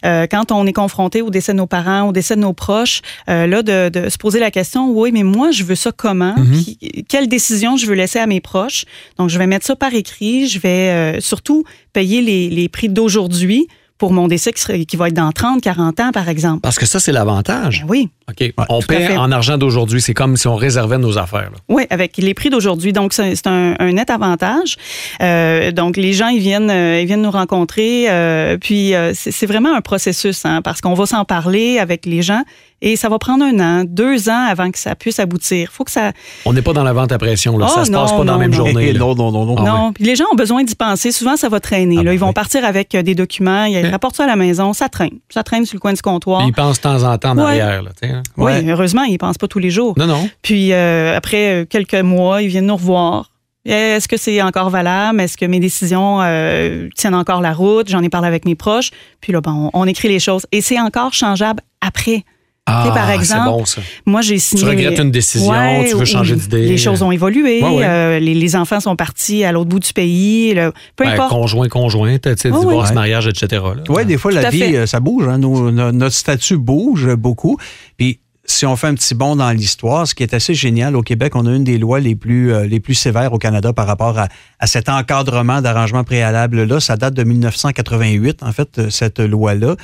Euh, 0.05 0.27
quand 0.31 0.53
on 0.53 0.67
est 0.67 0.73
confronté 0.73 1.23
au 1.23 1.31
décès 1.31 1.53
de 1.53 1.59
nos 1.59 1.67
parents, 1.67 2.09
au 2.09 2.13
décès 2.13 2.37
de 2.37 2.41
nos 2.41 2.53
proches, 2.53 3.03
euh, 3.29 3.47
là, 3.47 3.63
de, 3.63 3.89
de 3.89 4.09
se 4.09 4.19
poser 4.19 4.41
la 4.41 4.51
question, 4.51 4.91
oui, 4.91 5.11
mais 5.13 5.23
moi, 5.23 5.51
je 5.51 5.65
veux 5.65 5.75
ça 5.75 5.93
comment? 5.93 6.35
Puis, 6.53 7.05
quelle 7.09 7.29
décision 7.29 7.77
je 7.77 7.87
veux 7.87 7.95
laisser 7.95 8.19
à 8.19 8.27
mes 8.27 8.41
proches? 8.41 8.85
Donc, 9.19 9.31
je 9.31 9.39
vais 9.39 9.47
mettre 9.47 9.67
ça 9.67 9.77
par 9.77 9.95
écrit. 9.95 10.47
Je 10.47 10.59
vais 10.59 10.69
euh, 10.91 11.21
surtout 11.21 11.65
payer 11.93 12.23
les, 12.23 12.51
les 12.51 12.69
prix 12.69 12.89
d'aujourd'hui 12.89 13.69
pour 14.05 14.13
mon 14.13 14.29
décès 14.29 14.53
qui, 14.53 14.97
va 14.99 15.09
être 15.09 15.15
dans 15.15 15.33
30, 15.33 15.63
40 15.63 15.99
ans, 16.01 16.13
par 16.13 16.29
exemple. 16.29 16.61
Parce 16.61 16.79
que 16.79 16.85
ça, 16.85 17.01
c'est 17.01 17.11
l'avantage. 17.11 17.85
Ben 17.85 17.87
oui. 17.89 18.11
OK. 18.29 18.53
on 18.69 18.83
paie 18.83 19.17
en 19.17 19.33
argent 19.33 19.57
d'aujourd'hui. 19.57 20.03
C'est 20.03 20.13
comme 20.13 20.37
si 20.37 20.47
on 20.47 20.57
réservait 20.57 20.99
nos 20.99 21.17
affaires. 21.17 21.51
là. 21.51 21.59
Oui, 21.71 21.85
avec 21.89 22.19
les 22.19 22.35
prix 22.35 22.51
d'aujourd'hui. 22.51 22.93
Donc, 22.93 23.15
c'est 23.15 23.47
un, 23.47 23.77
un 23.79 23.93
net 23.93 24.11
avantage. 24.11 24.77
Euh, 25.23 25.73
donc, 25.73 25.97
les 25.97 26.13
gens, 26.13 26.29
ils 26.29 26.41
viennent, 26.41 26.69
euh, 26.69 27.01
ils 27.01 27.07
viennent 27.07 27.23
nous 27.23 27.31
rencontrer. 27.31 28.11
euh, 28.11 28.59
puis, 28.59 28.93
c'est 29.15 29.31
c'est 29.31 29.47
vraiment 29.47 29.75
un 29.75 29.81
processus, 29.81 30.45
hein, 30.45 30.61
parce 30.63 30.83
qu'on 30.83 30.95
va 30.95 31.07
s'en 31.07 31.25
parler 31.25 31.79
avec 31.79 32.05
les 32.05 32.21
gens 32.21 32.43
et 32.87 32.97
ça 32.97 33.09
va 33.09 33.19
prendre 33.19 33.43
un 33.47 33.59
an, 33.61 33.85
deux 33.87 34.29
ans 34.29 34.45
avant 34.47 34.71
que 34.71 34.79
ça 34.79 34.95
puisse 34.95 35.19
aboutir. 35.19 35.71
faut 35.73 35.85
que 35.85 35.91
ça... 35.91 36.13
On 36.45 36.53
n'est 36.53 36.61
pas 36.61 36.75
dans 36.75 36.85
la 36.85 36.93
vente 36.93 37.13
à 37.13 37.19
pression. 37.19 37.57
Là. 37.57 37.67
Oh, 37.69 37.73
ça 37.75 37.87
se 37.87 37.91
passe 37.91 38.13
non, 38.13 38.19
pas 38.19 38.25
dans 38.25 38.33
la 38.35 38.39
même 38.39 38.51
non. 38.51 38.57
journée. 38.59 38.93
là. 38.93 38.99
non, 38.99 39.15
non, 39.15 39.33
non, 39.33 39.47
non. 39.47 39.55
Ah 39.59 39.63
non, 39.63 39.93
puis 39.95 40.05
les 40.05 40.15
gens 40.17 40.27
ont 40.31 40.37
besoin 40.37 40.65
d'y 40.65 40.75
penser. 40.75 41.11
Souvent, 41.11 41.37
ça 41.39 41.49
va 41.49 41.61
traîner. 41.61 41.97
Ah 42.01 42.03
là. 42.03 42.11
ben 42.11 42.13
Ils 42.13 42.19
vont 42.19 42.27
oui. 42.29 42.35
partir 42.35 42.63
avec 42.63 42.95
euh, 42.95 43.01
des 43.03 43.15
documents, 43.15 43.65
ils 43.65 43.79
Ok. 43.85 43.91
rapportent 43.91 44.17
ça 44.17 44.25
à 44.25 44.27
la 44.27 44.37
maison, 44.37 44.75
ça 44.75 44.91
traîne. 44.91 45.19
Ça 45.31 45.43
traîne 45.43 45.65
sur 45.65 45.77
le 45.77 45.81
coin 45.81 45.95
du 45.95 46.03
comptoir. 46.03 46.41
Puis 46.41 46.49
ils 46.49 46.53
pensent 46.53 46.77
de 46.77 46.83
temps 46.83 47.03
en 47.05 47.17
temps 47.17 47.31
en 47.31 47.37
Ouais. 47.39 47.61
arrière. 47.61 47.83
Là, 47.83 47.91
hein. 48.03 48.23
Oui, 48.37 48.53
heureusement, 48.69 49.05
ils 49.05 49.17
pensent 49.17 49.39
pas 49.39 49.49
tous 49.49 49.59
les 49.61 49.71
jours. 49.71 49.95
Non, 49.97 50.07
non. 50.07 50.29
Puis 50.43 50.73
euh, 50.75 51.17
après 51.17 51.63
euh, 51.63 51.65
quelques 51.65 51.95
mois, 51.95 52.43
ils 52.43 52.49
viennent 52.49 52.67
nous 52.67 52.77
revoir. 52.77 53.31
Est-ce 53.67 54.09
que 54.09 54.19
c'est 54.19 54.43
encore 54.43 54.69
valable? 54.69 55.23
Est-ce 55.23 55.39
que 55.39 55.47
mes 55.47 55.59
décisions 55.59 56.19
euh, 56.21 56.87
tiennent 56.97 57.15
encore 57.15 57.41
la 57.41 57.55
route? 57.55 57.89
J'en 57.89 58.03
ai 58.03 58.11
parlé 58.11 58.29
avec 58.29 58.45
mes 58.45 58.55
proches. 58.55 58.91
Puis 59.23 59.33
là, 59.33 59.41
ben, 59.41 59.53
on, 59.55 59.71
on 59.73 59.87
écrit 59.87 60.09
les 60.09 60.19
choses. 60.21 60.45
Et 60.53 60.61
c'est 60.61 60.79
encore 60.79 61.15
changeable 61.15 61.63
après. 61.81 62.25
Ah, 62.67 62.91
par 62.95 63.11
exemple, 63.11 63.43
c'est 63.45 63.51
bon, 63.51 63.65
ça. 63.67 63.83
Moi, 64.07 64.23
j'ai 64.23 64.39
signé. 64.39 64.63
Tu 64.63 64.69
regrettes 64.69 64.99
une 64.99 65.11
décision, 65.11 65.51
Ouais, 65.51 65.87
tu 65.91 65.97
veux 65.97 66.05
changer 66.07 66.35
d'idée. 66.35 66.63
Les 66.67 66.79
choses 66.79 67.03
ont 67.03 67.13
évolué. 67.13 67.63
Ouais, 67.63 67.69
ouais. 67.77 67.85
euh, 67.85 68.19
les, 68.19 68.33
les 68.33 68.57
enfants 68.57 68.81
sont 68.81 68.97
partis 68.97 69.45
à 69.45 69.53
l'autre 69.53 69.69
bout 69.69 69.81
du 69.81 69.93
pays. 69.93 70.55
là. 70.55 70.73
peu 70.97 71.05
Ben, 71.05 71.11
importe. 71.13 71.31
conjoint, 71.31 71.69
conjointe, 71.69 72.23
tu 72.23 72.31
sais, 72.39 72.51
divorce, 72.51 72.89
ouais. 72.89 72.95
mariage, 72.95 73.27
etc. 73.27 73.63
Oui, 73.91 74.07
des 74.07 74.17
fois, 74.17 74.31
Tout 74.33 74.39
la 74.39 74.49
vie, 74.49 74.61
fait. 74.61 74.77
euh, 74.77 74.87
ça 74.87 75.01
bouge. 75.01 75.29
Hein. 75.29 75.37
Nos- 75.39 75.71
no- 75.71 75.93
notre 75.93 76.15
statut 76.15 76.57
bouge 76.57 77.15
beaucoup. 77.17 77.59
Puis, 77.99 78.21
si 78.47 78.67
on 78.67 78.77
fait 78.77 78.89
un 78.89 78.95
petit 78.95 79.15
bond 79.15 79.37
dans 79.37 79.51
l'histoire, 79.53 80.07
ce 80.07 80.15
qui 80.15 80.23
est 80.23 80.35
assez 80.35 80.55
génial, 80.55 80.97
au 80.97 81.03
Québec, 81.03 81.35
on 81.35 81.47
a 81.47 81.51
une 81.55 81.65
des 81.65 81.79
lois 81.79 81.99
les 82.01 82.15
plus, 82.15 82.53
euh, 82.53 82.67
les 82.67 82.79
plus 82.79 82.95
sévères 82.95 83.33
au 83.33 83.39
Canada 83.39 83.73
par 83.73 83.87
rapport 83.87 84.19
à, 84.19 84.29
à 84.59 84.67
cet 84.67 84.89
encadrement 84.91 85.63
d'arrangement 85.63 86.05
préalable-là. 86.05 86.79
Ça 86.81 86.97
date 86.97 87.15
de 87.15 87.25
1988, 87.25 88.43
en 88.43 88.53
fait, 88.53 88.79
euh, 88.79 88.91
cette 88.91 89.19
loi-là. 89.19 89.77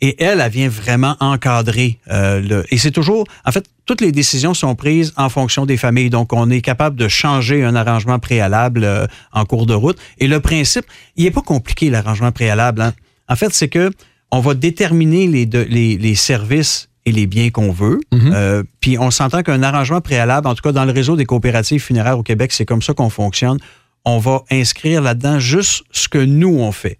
Et 0.00 0.22
elle, 0.22 0.40
elle 0.40 0.50
vient 0.50 0.68
vraiment 0.68 1.16
encadrer 1.20 1.98
euh, 2.10 2.40
le. 2.40 2.64
Et 2.70 2.78
c'est 2.78 2.90
toujours, 2.90 3.24
en 3.44 3.52
fait, 3.52 3.66
toutes 3.84 4.00
les 4.00 4.12
décisions 4.12 4.54
sont 4.54 4.74
prises 4.74 5.12
en 5.16 5.28
fonction 5.28 5.66
des 5.66 5.76
familles. 5.76 6.10
Donc, 6.10 6.32
on 6.32 6.48
est 6.50 6.62
capable 6.62 6.96
de 6.96 7.08
changer 7.08 7.64
un 7.64 7.74
arrangement 7.76 8.18
préalable 8.18 9.08
en 9.32 9.44
cours 9.44 9.66
de 9.66 9.74
route. 9.74 9.98
Et 10.18 10.26
le 10.26 10.40
principe, 10.40 10.86
il 11.16 11.24
n'est 11.24 11.30
pas 11.30 11.42
compliqué 11.42 11.90
l'arrangement 11.90 12.32
préalable. 12.32 12.80
hein. 12.82 12.92
En 13.28 13.36
fait, 13.36 13.52
c'est 13.52 13.68
que 13.68 13.90
on 14.30 14.40
va 14.40 14.54
déterminer 14.54 15.26
les, 15.26 15.46
de- 15.46 15.66
les, 15.68 15.96
les 15.98 16.14
services 16.14 16.88
et 17.06 17.12
les 17.12 17.26
biens 17.26 17.50
qu'on 17.50 17.70
veut. 17.70 18.00
Mhm. 18.12 18.32
Euh, 18.34 18.62
puis 18.80 18.98
on 18.98 19.10
s'entend 19.10 19.42
qu'un 19.42 19.62
arrangement 19.62 20.00
préalable, 20.00 20.46
en 20.48 20.54
tout 20.54 20.62
cas 20.62 20.72
dans 20.72 20.84
le 20.84 20.92
réseau 20.92 21.16
des 21.16 21.24
coopératives 21.24 21.80
funéraires 21.80 22.18
au 22.18 22.22
Québec, 22.22 22.52
c'est 22.52 22.66
comme 22.66 22.82
ça 22.82 22.92
qu'on 22.92 23.10
fonctionne. 23.10 23.58
On 24.04 24.18
va 24.18 24.42
inscrire 24.50 25.00
là-dedans 25.00 25.38
juste 25.38 25.84
ce 25.92 26.08
que 26.08 26.18
nous 26.18 26.58
on 26.58 26.72
fait. 26.72 26.98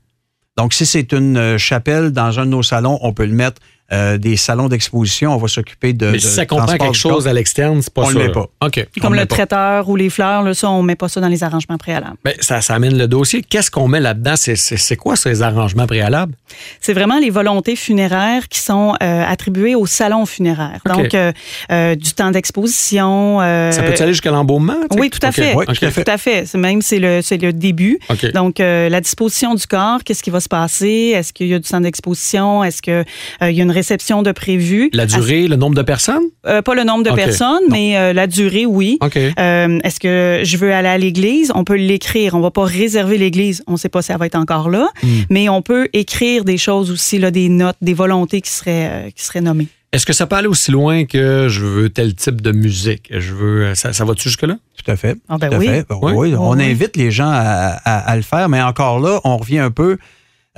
Donc, 0.57 0.73
si 0.73 0.87
c'est 0.87 1.13
une 1.13 1.37
euh, 1.37 1.59
chapelle 1.59 2.13
dans 2.13 2.41
un 2.41 2.47
de 2.47 2.51
nos 2.51 2.63
salons, 2.63 2.99
on 3.03 3.13
peut 3.13 3.27
le 3.27 3.35
mettre 3.35 3.61
euh, 3.93 4.19
des 4.19 4.37
salons 4.37 4.69
d'exposition. 4.69 5.33
On 5.35 5.39
va 5.39 5.49
s'occuper 5.49 5.93
de. 5.93 6.07
Mais 6.07 6.13
de 6.13 6.19
si 6.19 6.29
ça 6.29 6.47
comprend 6.47 6.77
quelque 6.77 6.95
chose 6.97 7.29
à 7.29 7.33
l'externe, 7.33 7.81
c'est 7.83 7.93
pas 7.93 8.03
On 8.03 8.07
ça. 8.07 8.13
le 8.19 8.27
met 8.27 8.33
pas. 8.33 8.47
OK. 8.65 8.87
Comme 9.01 9.13
on 9.13 9.17
le 9.17 9.27
traiteur 9.27 9.89
ou 9.89 9.97
les 9.97 10.11
fleurs, 10.11 10.43
là, 10.43 10.55
ça, 10.55 10.71
on 10.71 10.83
met 10.83 10.97
pas 10.97 11.09
ça 11.09 11.21
dans 11.21 11.29
les 11.29 11.43
arrangements 11.45 11.79
préalables. 11.79 12.17
Ben, 12.25 12.35
ça, 12.41 12.61
ça 12.61 12.75
amène 12.75 12.97
le 12.99 13.07
dossier. 13.09 13.43
Qu'est-ce 13.43 13.71
qu'on 13.71 13.89
met 13.89 14.01
là-dedans? 14.01 14.35
C'est, 14.37 14.57
c'est, 14.57 14.77
c'est 14.77 14.97
quoi 14.97 15.17
ces 15.17 15.43
arrangements 15.43 15.87
préalables? 15.87 16.35
C'est 16.81 16.93
vraiment 16.95 17.19
les 17.19 17.31
volontés 17.31 17.77
funéraires 17.77 18.49
qui 18.49 18.59
sont 18.61 18.95
euh, 19.03 19.25
attribuées 19.27 19.75
au 19.75 19.87
salon 19.87 20.27
funéraire. 20.27 20.81
Donc, 20.87 21.15
euh, 21.15 21.33
euh, 21.71 21.95
du 21.95 22.13
temps 22.13 22.31
d'exposition. 22.31 23.41
euh, 23.41 23.71
Ça 23.73 23.83
peut 23.83 23.95
aller 24.01 24.13
jusqu'à 24.13 24.31
l'embaumement? 24.31 24.77
Oui, 24.93 25.11
tout 25.11 25.19
à 25.23 25.33
fait. 25.33 25.55
Oui, 25.55 25.65
tout 25.67 26.05
à 26.07 26.19
fait. 26.19 26.55
Même 26.55 26.83
c'est 26.83 26.99
le 26.99 27.21
c'est 27.23 27.37
le 27.39 27.53
début. 27.53 27.99
OK. 28.11 28.33
Donc 28.33 28.61
euh, 28.61 28.89
la 28.89 29.01
disposition 29.01 29.55
du 29.55 29.67
corps, 29.67 30.01
qu'est-ce 30.05 30.23
qui 30.23 30.31
va 30.31 30.41
se 30.41 30.49
passer? 30.49 31.13
Est-ce 31.15 31.33
qu'il 31.33 31.49
y 31.49 31.55
a 31.55 31.59
du 31.59 31.69
temps 31.69 31.81
d'exposition? 31.81 32.65
Est-ce 32.65 32.83
que 32.83 33.05
euh, 33.43 33.51
il 33.51 33.57
y 33.57 33.61
a 33.61 33.65
une 33.65 33.71
réception 33.77 34.23
de 34.23 34.33
prévu. 34.33 34.91
La 34.93 35.07
durée, 35.07 35.47
le 35.49 35.57
nombre 35.57 35.77
de 35.77 35.83
personnes? 35.83 36.25
Euh, 36.47 36.63
pas 36.63 36.75
le 36.75 36.83
nombre 36.85 37.05
de 37.05 37.11
personnes, 37.15 37.63
mais 37.71 37.97
euh, 37.97 38.13
la 38.13 38.27
durée, 38.27 38.67
oui. 38.67 38.99
OK. 39.01 39.17
Euh, 39.17 39.79
Est-ce 39.85 40.01
que 40.01 40.41
je 40.45 40.57
veux 40.57 40.73
aller 40.73 40.89
à 40.89 40.99
l'église? 40.99 41.53
On 41.55 41.63
peut 41.65 41.77
l'écrire. 41.77 42.35
On 42.35 42.41
va 42.41 42.51
pas 42.51 42.65
réserver 42.65 43.19
l'église. 43.19 43.63
On 43.67 43.77
sait 43.77 43.89
pas 43.89 44.03
si 44.03 44.11
elle 44.13 44.19
va 44.19 44.27
être 44.27 44.35
encore 44.37 44.69
là, 44.71 44.89
Hmm. 45.03 45.09
mais 45.31 45.49
on 45.49 45.63
peut 45.63 45.89
écrire 45.93 46.45
des 46.45 46.57
choses 46.59 46.91
aussi, 46.91 47.19
là, 47.19 47.31
des 47.31 47.49
notes, 47.49 47.77
des 47.83 47.95
volontés 47.95 48.41
qui 48.41 48.51
seraient, 48.51 48.89
euh, 48.91 49.11
qui 49.15 49.23
seraient 49.25 49.41
nommées. 49.43 49.69
Est-ce 49.93 50.05
que 50.05 50.13
ça 50.13 50.27
peut 50.27 50.37
aller 50.37 50.49
aussi 50.49 50.73
loin 50.73 51.05
que 51.05 51.47
je 51.49 51.61
veux 51.65 51.89
tel 51.91 52.15
type 52.15 52.41
de 52.41 52.53
musique? 52.53 53.09
Je 53.11 53.33
veux. 53.33 53.75
Ça, 53.75 53.93
ça 53.93 54.05
va-tu 54.05 54.25
jusque-là? 54.29 54.57
Tout 54.85 54.91
à 54.91 54.97
fait. 54.97 55.17
Ah 55.29 55.37
ben 55.39 55.49
Tout 55.49 55.55
à 55.55 55.59
oui. 55.59 55.67
fait. 55.69 55.87
Ben 55.89 55.99
Oui. 56.03 56.13
oui, 56.15 56.35
on 56.37 56.51
Oui. 56.57 56.65
invite 56.65 56.97
les 56.97 57.11
gens 57.11 57.31
à, 57.31 57.79
à- 57.85 58.11
à 58.11 58.17
le 58.17 58.23
faire, 58.23 58.49
mais 58.49 58.61
encore 58.61 58.99
là, 59.01 59.21
on 59.25 59.37
revient 59.37 59.61
un 59.61 59.71
peu 59.71 59.97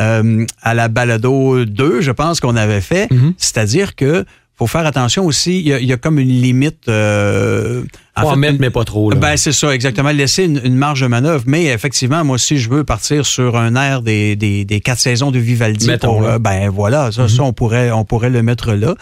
euh, 0.00 0.44
à 0.62 0.74
la 0.74 0.88
balado 0.88 1.64
2, 1.64 2.00
je 2.00 2.10
pense 2.10 2.40
qu'on 2.40 2.56
avait 2.56 2.80
fait. 2.80 3.10
Mhm. 3.10 3.34
C'est-à-dire 3.36 3.94
que 3.96 4.24
faut 4.56 4.66
faire 4.66 4.86
attention 4.86 5.24
aussi, 5.24 5.60
il 5.60 5.68
y 5.68 5.72
a, 5.72 5.78
il 5.78 5.86
y 5.86 5.92
a 5.92 5.96
comme 5.96 6.18
une 6.18 6.28
limite. 6.28 6.88
Euh, 6.88 7.82
Faut 8.18 8.26
en 8.26 8.30
fait, 8.30 8.36
mettre, 8.36 8.56
mais 8.58 8.70
pas 8.70 8.84
trop. 8.84 9.10
Là. 9.10 9.16
Ben, 9.16 9.36
c'est 9.36 9.52
ça, 9.52 9.72
exactement. 9.72 10.10
Laisser 10.10 10.46
une, 10.46 10.60
une 10.64 10.74
marge 10.74 11.00
de 11.02 11.06
manœuvre. 11.06 11.44
Mais 11.46 11.66
effectivement, 11.66 12.24
moi, 12.24 12.38
si 12.38 12.58
je 12.58 12.68
veux 12.68 12.82
partir 12.82 13.24
sur 13.24 13.56
un 13.56 13.76
air 13.76 14.02
des, 14.02 14.34
des, 14.34 14.64
des 14.64 14.80
quatre 14.80 14.98
saisons 14.98 15.30
de 15.30 15.38
Vivaldi, 15.38 15.86
Mettons 15.86 16.08
pour, 16.18 16.26
euh, 16.26 16.38
ben 16.40 16.68
voilà, 16.70 17.12
ça, 17.12 17.22
Mhm. 17.22 17.28
ça, 17.28 17.42
on 17.44 17.52
pourrait, 17.52 17.92
on 17.92 18.04
pourrait 18.04 18.30
le 18.30 18.42
mettre 18.42 18.72
là. 18.72 18.96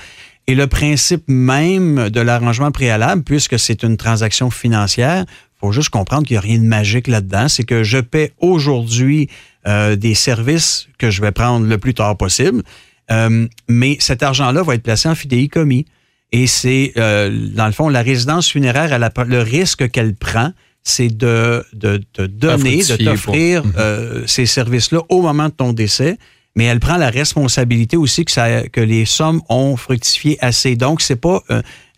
Et 0.47 0.55
le 0.55 0.67
principe 0.67 1.25
même 1.27 2.11
de 2.11 2.21
l'arrangement 2.21 2.71
préalable, 2.71 3.23
puisque 3.23 3.59
c'est 3.59 3.83
une 3.83 3.97
transaction 3.97 4.51
financière, 4.51 5.25
faut 5.59 5.73
juste 5.73 5.89
comprendre 5.89 6.25
qu'il 6.27 6.35
n'y 6.35 6.39
a 6.39 6.43
rien 6.43 6.59
de 6.59 6.65
magique 6.67 7.09
là-dedans. 7.09 7.49
C'est 7.49 7.65
que 7.65 7.83
je 7.83 7.97
paie 7.99 8.33
aujourd'hui 8.41 9.29
euh, 9.67 9.97
des 9.97 10.15
services 10.15 10.89
que 10.99 11.11
je 11.11 11.21
vais 11.21 11.33
prendre 11.33 11.67
le 11.67 11.79
plus 11.79 11.95
tard 11.95 12.17
possible. 12.17 12.63
Euh, 13.11 13.47
mais 13.69 13.97
cet 14.01 14.23
argent-là 14.23 14.63
va 14.63 14.75
être 14.75 14.83
placé 14.83 15.09
en 15.09 15.15
fidéicommis. 15.15 15.87
Et 16.33 16.47
c'est, 16.47 16.93
euh, 16.97 17.49
dans 17.55 17.67
le 17.67 17.73
fond, 17.73 17.89
la 17.89 18.03
résidence 18.03 18.51
funéraire, 18.51 18.93
elle 18.93 19.05
a- 19.05 19.13
le 19.27 19.41
risque 19.43 19.89
qu'elle 19.91 20.15
prend, 20.15 20.53
c'est 20.83 21.09
de, 21.17 21.65
de 21.73 22.03
te 22.13 22.23
donner, 22.23 22.77
de 22.79 22.97
t'offrir 23.05 23.63
pour- 23.63 23.73
euh, 23.79 24.23
ces 24.27 24.47
services-là 24.47 25.01
au 25.09 25.23
moment 25.23 25.47
de 25.47 25.53
ton 25.55 25.73
décès. 25.73 26.19
Mais 26.57 26.65
elle 26.65 26.81
prend 26.81 26.97
la 26.97 27.11
responsabilité 27.11 27.97
aussi 27.97 28.25
que, 28.25 28.33
ça, 28.33 28.67
que 28.69 28.81
les 28.81 29.05
sommes 29.05 29.41
ont 29.49 29.77
fructifié 29.77 30.39
assez. 30.41 30.75
Donc, 30.75 31.03
c'est 31.03 31.17
pas. 31.21 31.43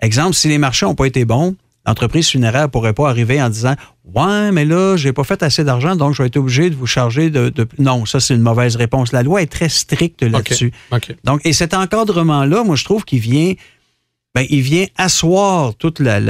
exemple, 0.00 0.34
si 0.34 0.48
les 0.48 0.58
marchés 0.58 0.84
n'ont 0.84 0.94
pas 0.96 1.06
été 1.06 1.25
bons, 1.25 1.54
l'entreprise 1.88 2.28
funéraire 2.28 2.68
pourrait 2.71 2.92
pas 2.92 3.09
arriver 3.09 3.40
en 3.42 3.49
disant 3.49 3.75
Ouais, 4.14 4.52
mais 4.52 4.64
là, 4.64 4.97
j'ai 4.97 5.12
pas 5.12 5.25
fait 5.25 5.42
assez 5.42 5.64
d'argent, 5.64 5.95
donc 5.95 6.14
je 6.14 6.23
vais 6.23 6.28
être 6.28 6.37
obligé 6.38 6.71
de 6.71 6.75
vous 6.75 6.87
charger 6.87 7.28
de. 7.28 7.50
de- 7.50 7.68
Non, 7.78 8.07
ça, 8.07 8.21
c'est 8.21 8.35
une 8.35 8.40
mauvaise 8.40 8.76
réponse. 8.76 9.12
La 9.12 9.23
loi 9.23 9.42
est 9.42 9.47
très 9.52 9.68
stricte 9.68 10.23
là-dessus. 10.23 10.73
Donc, 11.25 11.40
et 11.45 11.52
cet 11.52 11.75
encadrement-là, 11.75 12.64
moi, 12.64 12.75
je 12.75 12.85
trouve 12.85 13.04
qu'il 13.04 13.18
vient, 13.21 13.52
ben, 14.35 14.44
il 14.50 14.61
vient 14.61 14.87
asseoir 14.97 15.75
toute 15.75 16.00
la, 16.00 16.20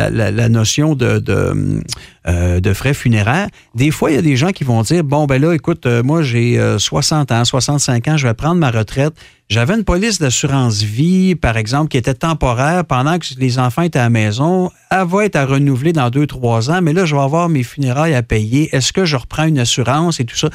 notion 0.49 0.97
euh, 1.01 2.61
de 2.61 2.73
frais 2.73 2.95
funéraires. 2.95 3.49
Des 3.75 3.91
fois, 3.91 4.11
il 4.11 4.15
y 4.15 4.19
a 4.19 4.23
des 4.23 4.37
gens 4.37 4.51
qui 4.51 4.65
vont 4.65 4.83
dire, 4.83 5.03
bon, 5.05 5.27
ben 5.27 5.41
là, 5.41 5.53
écoute, 5.53 5.85
euh, 5.87 6.03
moi, 6.03 6.23
j'ai 6.23 6.59
euh, 6.59 6.79
60 6.79 7.33
ans, 7.33 7.45
65 7.45 8.09
ans, 8.09 8.17
je 8.17 8.27
vais 8.27 8.35
prendre 8.35 8.57
ma 8.57 8.71
retraite. 8.71 9.15
J'avais 9.49 9.75
une 9.75 9.85
police 9.85 10.19
d'assurance 10.19 10.83
vie, 10.83 11.35
par 11.35 11.57
exemple, 11.57 11.89
qui 11.89 11.97
était 11.97 12.15
temporaire 12.15 12.85
pendant 12.85 13.19
que 13.19 13.27
les 13.39 13.59
enfants 13.59 13.83
étaient 13.83 13.99
à 13.99 14.05
la 14.05 14.11
maison. 14.11 14.71
Elle 14.91 15.07
va 15.07 15.25
être 15.25 15.37
à 15.37 15.45
renouveler 15.45 15.93
dans 15.93 16.11
deux, 16.11 16.27
trois 16.27 16.71
ans, 16.71 16.81
mais 16.81 16.93
là, 16.93 17.05
je 17.05 17.17
vais 17.17 17.23
avoir 17.23 17.49
mes 17.49 17.63
funérailles 17.63 18.15
à 18.15 18.23
payer. 18.23 18.75
Est-ce 18.75 18.93
que 18.93 19.05
je 19.05 19.17
reprends 19.17 19.45
une 19.45 19.59
assurance 19.59 20.21
et 20.21 20.25
tout 20.25 20.37
ça? 20.37 20.51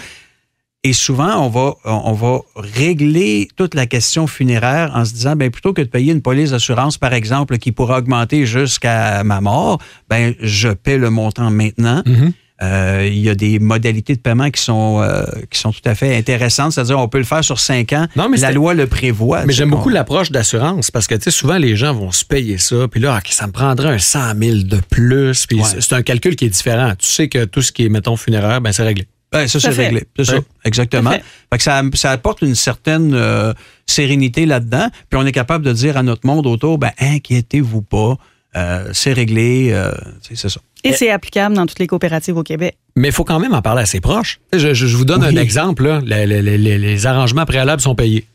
Et 0.85 0.91
souvent, 0.91 1.37
on 1.45 1.49
va, 1.49 1.75
on 1.85 2.11
va 2.11 2.39
régler 2.55 3.47
toute 3.55 3.73
la 3.73 3.85
question 3.85 4.27
funéraire 4.27 4.91
en 4.93 5.05
se 5.05 5.13
disant, 5.13 5.35
ben 5.37 5.49
plutôt 5.49 5.71
que 5.71 5.81
de 5.81 5.87
payer 5.87 6.11
une 6.11 6.21
police 6.21 6.51
d'assurance, 6.51 6.97
par 6.97 7.13
exemple, 7.13 7.57
qui 7.57 7.71
pourra 7.71 7.99
augmenter 7.99 8.45
jusqu'à 8.45 9.23
ma 9.23 9.39
mort, 9.39 9.79
ben 10.09 10.33
je 10.41 10.67
paie 10.69 10.97
le 10.97 11.09
montant 11.09 11.49
maintenant. 11.51 12.01
Mhm. 12.05 12.33
Euh, 12.61 13.09
il 13.11 13.17
y 13.19 13.29
a 13.29 13.35
des 13.35 13.59
modalités 13.59 14.15
de 14.15 14.19
paiement 14.21 14.49
qui 14.49 14.61
sont, 14.61 15.01
euh, 15.01 15.23
qui 15.49 15.59
sont 15.59 15.71
tout 15.71 15.81
à 15.85 15.95
fait 15.95 16.15
intéressantes. 16.15 16.71
C'est-à-dire, 16.73 16.97
on 16.99 17.07
peut 17.09 17.17
le 17.17 17.23
faire 17.25 17.43
sur 17.43 17.59
cinq 17.59 17.91
ans. 17.93 18.07
Non, 18.15 18.29
mais 18.29 18.37
la 18.37 18.51
loi 18.51 18.73
le 18.73 18.87
prévoit. 18.87 19.45
Mais 19.45 19.51
j'aime 19.53 19.69
beaucoup 19.71 19.89
l'approche 19.89 20.31
d'assurance 20.31 20.89
parce 20.91 21.07
que, 21.07 21.15
tu 21.15 21.23
sais, 21.23 21.31
souvent, 21.31 21.57
les 21.57 21.75
gens 21.75 21.93
vont 21.93 22.11
se 22.11 22.23
payer 22.23 22.57
ça. 22.57 22.87
Puis 22.89 23.01
là, 23.01 23.19
ça 23.29 23.47
me 23.47 23.51
prendrait 23.51 23.89
un 23.89 23.97
100 23.99 24.35
000 24.37 24.57
de 24.63 24.79
plus. 24.89 25.45
Puis 25.45 25.57
Ouais. 25.59 25.63
c'est- 25.65 25.81
c'est 25.81 25.95
un 25.95 26.03
calcul 26.03 26.35
qui 26.37 26.45
est 26.45 26.49
différent. 26.49 26.93
Tu 26.97 27.07
sais 27.09 27.27
que 27.27 27.43
tout 27.45 27.61
ce 27.61 27.71
qui 27.73 27.85
est, 27.85 27.89
mettons, 27.89 28.15
funéraire, 28.15 28.61
ben 28.61 28.71
c'est 28.71 28.83
réglé. 28.83 29.07
Ben, 29.33 29.47
ça, 29.47 29.59
c'est 29.59 29.69
réglé. 29.69 30.03
C'est 30.15 30.23
ça, 30.25 30.35
Ouais. 30.35 30.41
exactement. 30.63 31.09
Tout 31.09 31.15
à 31.15 31.19
fait. 31.19 31.25
Fait 31.51 31.57
que 31.57 31.63
ça, 31.63 31.81
ça 31.95 32.11
apporte 32.11 32.41
une 32.41 32.55
certaine 32.55 33.13
euh, 33.13 33.53
sérénité 33.87 34.45
là-dedans. 34.45 34.87
Puis 35.09 35.19
on 35.19 35.25
est 35.25 35.31
capable 35.31 35.65
de 35.65 35.73
dire 35.73 35.97
à 35.97 36.03
notre 36.03 36.25
monde 36.25 36.47
autour, 36.47 36.77
ben, 36.77 36.91
inquiétez-vous 36.99 37.81
pas, 37.81 38.15
euh, 38.55 38.89
c'est 38.93 39.13
réglé. 39.13 39.69
euh, 39.71 39.91
c'est 40.21 40.37
ça. 40.49 40.59
Et 40.85 40.93
c'est 40.93 41.09
applicable 41.09 41.55
dans 41.55 41.65
toutes 41.65 41.79
les 41.79 41.87
coopératives 41.87 42.37
au 42.37 42.43
Québec. 42.43 42.77
Mais 42.95 43.07
il 43.07 43.13
faut 43.13 43.23
quand 43.23 43.39
même 43.39 43.53
en 43.53 43.61
parler 43.61 43.81
à 43.83 43.85
ses 43.85 44.01
proches. 44.01 44.39
Je, 44.51 44.73
je- 44.73 44.85
je 44.85 44.97
vous 44.97 45.05
donne 45.05 45.23
Oui. 45.23 45.29
un 45.37 45.41
exemple. 45.41 45.83
Là. 45.87 46.01
Les- 46.05 46.27
les- 46.27 46.41
les- 46.57 46.77
les 46.77 47.05
arrangements 47.07 47.45
préalables 47.45 47.81
sont 47.81 47.95
payés. 47.95 48.25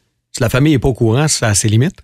La 0.41 0.49
famille 0.49 0.73
n'est 0.73 0.79
pas 0.79 0.89
au 0.89 0.95
courant, 0.95 1.27
ça 1.29 1.49
a 1.49 1.55
ses 1.55 1.69
limites? 1.69 1.97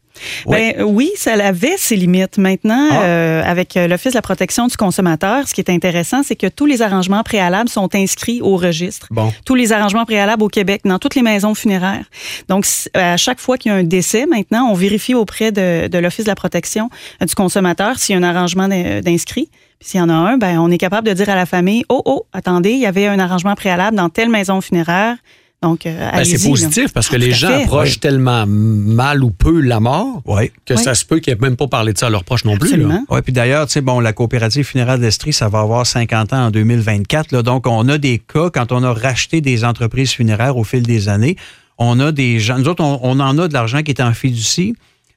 Ouais. 0.47 0.75
Ben, 0.77 0.85
oui, 0.85 1.11
ça 1.17 1.33
avait 1.33 1.75
ses 1.77 1.97
limites. 1.97 2.39
Maintenant, 2.39 2.89
Ah. 2.91 3.03
euh, 3.03 3.43
avec 3.45 3.77
euh, 3.77 3.89
l'Office 3.89 4.13
de 4.13 4.19
la 4.19 4.23
protection 4.23 4.69
du 4.69 4.77
consommateur, 4.77 5.49
ce 5.49 5.55
qui 5.55 5.61
est 5.61 5.71
intéressant, 5.71 6.23
c'est 6.23 6.37
que 6.37 6.47
tous 6.47 6.67
les 6.67 6.83
arrangements 6.83 7.25
préalables 7.25 7.69
sont 7.69 7.89
inscrits 7.95 8.41
au 8.41 8.57
registre. 8.57 9.09
Bon. 9.11 9.33
Tous 9.45 9.57
les 9.57 9.73
arrangements 9.73 10.05
préalables 10.05 10.43
au 10.45 10.49
Québec, 10.49 10.83
dans 10.85 10.99
toutes 11.01 11.17
les 11.17 11.23
maisons 11.23 11.55
funéraires. 11.55 12.05
Donc, 12.49 12.65
à 12.95 13.17
chaque 13.17 13.41
fois 13.41 13.59
qu'il 13.59 13.73
y 13.73 13.75
a 13.75 13.79
un 13.79 13.83
décès, 13.83 14.27
maintenant, 14.27 14.69
on 14.71 14.75
vérifie 14.75 15.15
auprès 15.15 15.51
de, 15.51 15.89
de 15.89 15.99
l'Office 15.99 16.25
de 16.27 16.31
la 16.31 16.37
protection 16.37 16.91
du 17.21 17.35
consommateur 17.35 17.99
s'il 17.99 18.15
y 18.15 18.17
a 18.17 18.21
un 18.25 18.29
arrangement 18.29 18.69
d'in- 18.69 19.01
d'inscrit. 19.01 19.49
Puis 19.81 19.89
s'il 19.91 20.01
y 20.01 20.03
en 20.03 20.09
a 20.11 20.15
un, 20.15 20.37
ben, 20.39 20.59
on 20.61 20.71
est 20.71 20.79
capable 20.79 21.09
de 21.09 21.13
dire 21.13 21.29
à 21.29 21.35
la 21.35 21.47
famille, 21.47 21.85
oh, 21.89 22.03
oh, 22.05 22.27
attendez, 22.33 22.71
il 22.71 22.79
y 22.81 22.87
avait 22.87 23.09
un 23.09 23.19
arrangement 23.19 23.57
préalable 23.57 23.97
dans 23.97 24.09
telle 24.11 24.29
maison 24.29 24.61
funéraire. 24.61 25.17
Donc, 25.65 25.87
euh, 25.87 26.11
Ben, 26.13 26.25
c'est 26.25 26.37
là. 26.43 26.49
positif 26.51 26.93
parce 26.93 27.09
que 27.09 27.15
Ah, 27.17 27.19
les 27.19 27.33
gens 27.33 27.49
fait. 27.49 27.63
approchent 27.65 27.99
tellement 28.01 28.45
mal 28.47 29.25
ou 29.25 29.31
peu 29.31 29.61
la 29.61 29.81
mort 29.81 30.21
Oui. 30.27 30.51
que 30.67 30.75
Oui. 30.75 30.83
ça 30.83 30.95
se 30.95 31.05
peut 31.07 31.21
qu'ils 31.21 31.33
n'aient 31.33 31.41
même 31.41 31.57
pas 31.57 31.67
parlé 31.69 31.93
de 31.95 31.99
ça 31.99 32.09
à 32.09 32.11
leurs 32.11 32.25
proches 32.25 32.45
non 32.45 32.57
plus. 32.59 32.75
Oui, 33.09 33.21
puis 33.23 33.33
d'ailleurs, 33.33 33.67
tu 33.67 33.73
sais, 33.73 33.81
bon, 33.81 33.99
la 34.01 34.13
coopérative 34.13 34.65
funéraire 34.65 34.99
d'Estrie, 34.99 35.33
ça 35.33 35.49
va 35.49 35.61
avoir 35.61 35.87
50 35.87 36.33
ans 36.35 36.47
en 36.47 36.51
2024. 36.51 37.33
Là, 37.33 37.43
donc, 37.43 37.67
on 37.67 37.89
a 37.89 37.97
des 37.99 38.19
cas, 38.19 38.51
quand 38.51 38.73
on 38.73 38.83
a 38.83 38.93
racheté 38.93 39.41
des 39.41 39.65
entreprises 39.65 40.13
funéraires 40.13 40.57
au 40.59 40.65
fil 40.65 40.83
des 40.83 41.09
années, 41.09 41.37
on 41.79 41.99
a 41.99 42.13
des 42.13 42.39
gens, 42.41 42.59
nous 42.59 42.69
autres, 42.69 42.85
on, 42.85 43.01
on 43.03 43.19
en 43.21 43.39
a 43.39 43.49
de 43.49 43.53
l'argent 43.55 43.83
qui 43.83 43.91
est 43.91 44.01
en 44.03 44.13
fiducie. 44.13 44.75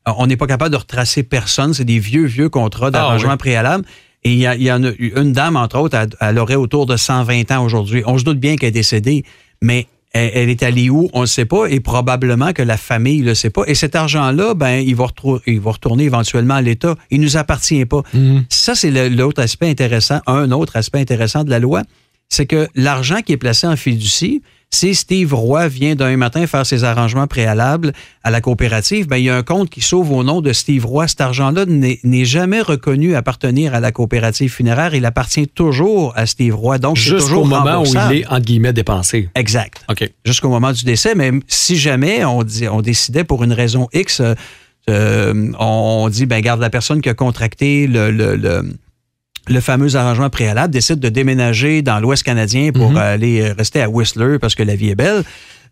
Euh, 0.08 0.12
On 0.18 0.27
n'est 0.27 0.38
pas 0.38 0.48
capable 0.48 0.72
de 0.72 0.77
retracer 0.77 1.24
personne. 1.24 1.74
C'est 1.74 1.84
des 1.86 2.00
vieux, 2.00 2.25
vieux 2.25 2.48
contrats 2.50 2.89
d'arrangement 2.92 3.32
oui. 3.34 3.38
préalable. 3.38 3.84
Et 4.24 4.32
il 4.34 4.39
y, 4.39 4.72
en 4.72 4.84
a 4.84 4.89
eu 4.98 5.13
une 5.16 5.32
dame, 5.34 5.56
entre 5.56 5.77
autres, 5.77 5.96
elle, 5.98 6.10
elle 6.20 6.39
aurait 6.39 6.56
autour 6.56 6.86
de 6.86 6.98
120 6.98 7.51
ans 7.51 7.63
aujourd'hui. 7.63 8.04
On 8.06 8.18
se 8.18 8.24
doute 8.24 8.39
bien 8.39 8.56
qu'elle 8.56 8.70
est 8.70 8.72
décédée, 8.72 9.24
mais 9.62 9.88
elle, 10.17 10.31
elle 10.33 10.50
est 10.50 10.63
allée 10.63 10.89
où? 10.89 11.09
On 11.13 11.21
ne 11.21 11.25
sait 11.25 11.45
pas 11.45 11.65
et 11.67 11.79
probablement 11.79 12.53
que 12.53 12.62
la 12.62 12.77
famille 12.77 13.21
ne 13.21 13.27
le 13.27 13.36
sait 13.36 13.50
pas. 13.50 13.63
Et 13.67 13.75
cet 13.75 13.95
argent-là, 13.95 14.53
ben, 14.53 14.79
il 14.86 14.95
va, 14.95 15.05
retrou- 15.05 15.39
il 15.47 15.59
va 15.59 15.71
retourner 15.71 16.05
éventuellement 16.05 16.55
à 16.55 16.62
l'État. 16.62 16.95
Il 17.12 17.19
ne 17.19 17.25
nous 17.25 17.38
appartient 17.38 17.86
pas. 17.86 18.01
Mhm. 18.13 18.45
Ça, 18.50 18.75
c'est 18.75 18.91
l'autre 19.09 19.41
aspect 19.41 19.69
intéressant, 19.69 20.19
un 20.27 20.51
autre 20.51 20.75
aspect 20.75 21.00
intéressant 21.00 21.43
de 21.43 21.50
la 21.50 21.59
loi, 21.59 21.83
c'est 22.29 22.45
que 22.45 22.67
l'argent 22.75 23.21
qui 23.25 23.31
est 23.33 23.38
placé 23.38 23.67
en 23.67 23.75
fiducie, 23.75 24.41
si 24.77 24.93
Steve 24.93 25.34
Roy 25.34 25.67
vient 25.67 25.96
d'un 25.96 26.15
matin 26.17 26.46
faire 26.46 26.65
ses 26.65 26.84
arrangements 26.84 27.25
préalables 27.25 27.93
à 28.24 28.29
la 28.29 28.41
coopérative, 28.41 29.07
ben, 29.07 29.17
il 29.17 29.24
y 29.24 29.29
a 29.29 29.36
un 29.36 29.41
compte 29.41 29.69
qui 29.72 29.81
s'ouvre 29.81 30.13
au 30.13 30.24
nom 30.24 30.39
de 30.41 30.53
Steve 30.53 30.86
Roy. 30.86 31.07
Cet 31.07 31.22
argent-là 31.22 31.65
n'est 31.67 32.25
jamais 32.25 32.62
reconnu 32.62 33.15
appartenir 33.15 33.74
à 33.74 33.79
la 33.79 33.91
coopérative 33.91 34.51
funéraire. 34.51 34.93
Il 34.93 35.05
appartient 35.05 35.48
toujours 35.48 36.13
à 36.15 36.25
Steve 36.27 36.55
Roy. 36.55 36.77
Donc, 36.77 36.96
Jusqu'au 36.96 37.43
moment 37.43 37.81
où 37.81 37.86
il 37.86 38.17
est, 38.19 38.27
entre 38.27 38.46
guillemets, 38.46 38.74
dépensé. 38.74 39.29
Exact 39.34 39.84
OK. 39.89 40.07
jusqu'au 40.24 40.50
moment 40.50 40.72
du 40.72 40.84
décès. 40.86 41.15
Mais 41.15 41.31
si 41.48 41.75
jamais 41.77 42.24
on, 42.25 42.43
dit- 42.43 42.67
on 42.67 42.81
décidait 42.81 43.24
pour 43.24 43.43
une 43.43 43.53
raison 43.53 43.88
X, 43.93 44.19
euh, 44.19 44.36
euh, 44.89 45.51
on 45.60 46.07
dit, 46.10 46.25
ben 46.25 46.39
garde 46.41 46.62
la 46.62 46.69
personne 46.69 47.01
qui 47.01 47.10
a 47.10 47.13
contracté 47.13 47.88
le, 47.88 48.12
le, 48.12 48.36
le, 48.36 48.63
le 49.50 49.60
fameux 49.62 49.96
arrangement 49.96 50.30
préalable, 50.30 50.74
décide 50.74 51.00
de 51.00 51.10
déménager 51.10 51.82
dans 51.82 52.00
l'Ouest 52.00 52.24
canadien 52.24 52.72
pour 52.72 52.92
Mhm. 52.92 52.98
aller 52.98 53.51
rester 53.51 53.82
à 53.82 53.89
Whistler 53.89 54.38
parce 54.39 54.56
que 54.56 54.63
la 54.63 54.75
vie 54.75 54.89
est 54.89 54.96
belle. 54.96 55.24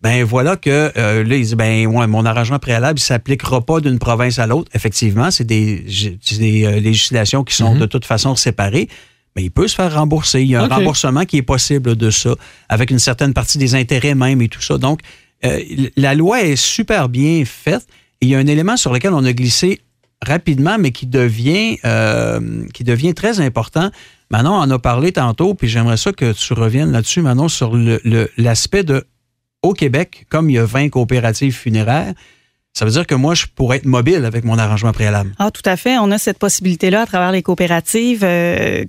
Ben 0.02 0.24
voilà 0.24 0.56
que 0.56 0.92
euh, 0.98 1.24
là, 1.24 1.36
il 1.36 1.46
dit, 1.46 1.56
ben 1.56 1.88
ouais, 1.88 2.06
mon 2.08 2.26
arrangement 2.26 2.60
préalable, 2.60 3.00
il 3.00 3.04
s'appliquera 3.04 3.62
pas 3.66 3.80
d'une 3.80 3.98
province 3.98 4.40
à 4.40 4.46
l'autre. 4.46 4.70
Effectivement, 4.76 5.32
c'est 5.32 5.46
des, 5.46 5.86
des 6.40 6.66
euh, 6.66 6.80
législations 6.80 7.44
qui 7.44 7.56
sont 7.56 7.74
Mhm. 7.74 7.80
de 7.80 7.86
toute 7.86 8.06
façon 8.06 8.36
séparées. 8.36 8.88
Mais 9.36 9.44
il 9.44 9.52
peut 9.52 9.68
se 9.68 9.76
faire 9.76 9.94
rembourser. 9.94 10.42
Il 10.44 10.48
y 10.48 10.56
a 10.56 10.64
un 10.64 10.68
remboursement 10.68 11.26
qui 11.26 11.38
est 11.38 11.42
possible 11.42 11.96
de 11.98 12.10
ça, 12.10 12.36
avec 12.70 12.90
une 12.92 13.00
certaine 13.00 13.34
partie 13.34 13.58
des 13.58 13.76
intérêts 13.76 14.16
même 14.16 14.42
et 14.42 14.48
tout 14.48 14.62
ça. 14.62 14.78
Donc, 14.78 15.02
euh, 15.46 15.60
la 15.98 16.14
loi 16.16 16.42
est 16.44 16.56
super 16.56 17.10
bien 17.10 17.44
faite. 17.46 17.86
Et 18.22 18.28
il 18.28 18.30
y 18.30 18.36
a 18.36 18.38
un 18.38 18.48
élément 18.48 18.78
sur 18.78 18.94
lequel 18.94 19.12
on 19.14 19.26
a 19.26 19.34
glissé 19.34 19.82
rapidement, 20.22 20.78
mais 20.80 20.92
qui 20.92 21.06
devient, 21.08 21.78
euh, 21.86 22.66
qui 22.74 22.84
devient 22.84 23.14
très 23.14 23.40
important. 23.40 23.92
Manon 24.32 24.54
en 24.54 24.70
a 24.72 24.80
parlé 24.80 25.12
tantôt, 25.12 25.54
puis 25.54 25.68
j'aimerais 25.68 25.98
ça 25.98 26.12
que 26.12 26.32
tu 26.34 26.54
reviennes 26.54 26.92
là-dessus, 26.92 27.22
Manon, 27.22 27.48
sur 27.48 27.76
le- 27.76 28.02
le- 28.04 28.30
l'aspect 28.38 28.84
de, 28.84 29.06
au 29.62 29.74
Québec, 29.74 30.26
comme 30.30 30.50
il 30.50 30.54
y 30.54 30.60
a 30.60 30.66
20 30.66 30.90
coopératives 30.90 31.54
funéraires, 31.56 32.14
ça 32.76 32.84
veut 32.84 32.92
dire 32.92 33.08
que 33.08 33.16
moi, 33.16 33.36
je 33.36 33.46
pourrais 33.56 33.78
être 33.78 33.86
mobile 33.86 34.26
avec 34.26 34.44
mon 34.44 34.58
arrangement 34.58 34.92
préalable. 34.92 35.32
Ah, 35.40 35.50
tout 35.50 35.62
à 35.64 35.78
fait. 35.78 35.98
On 35.98 36.12
a 36.12 36.18
cette 36.18 36.38
possibilité-là 36.38 37.04
à 37.04 37.06
travers 37.06 37.32
les 37.32 37.42
coopératives. 37.42 38.20
Euh, 38.24 38.84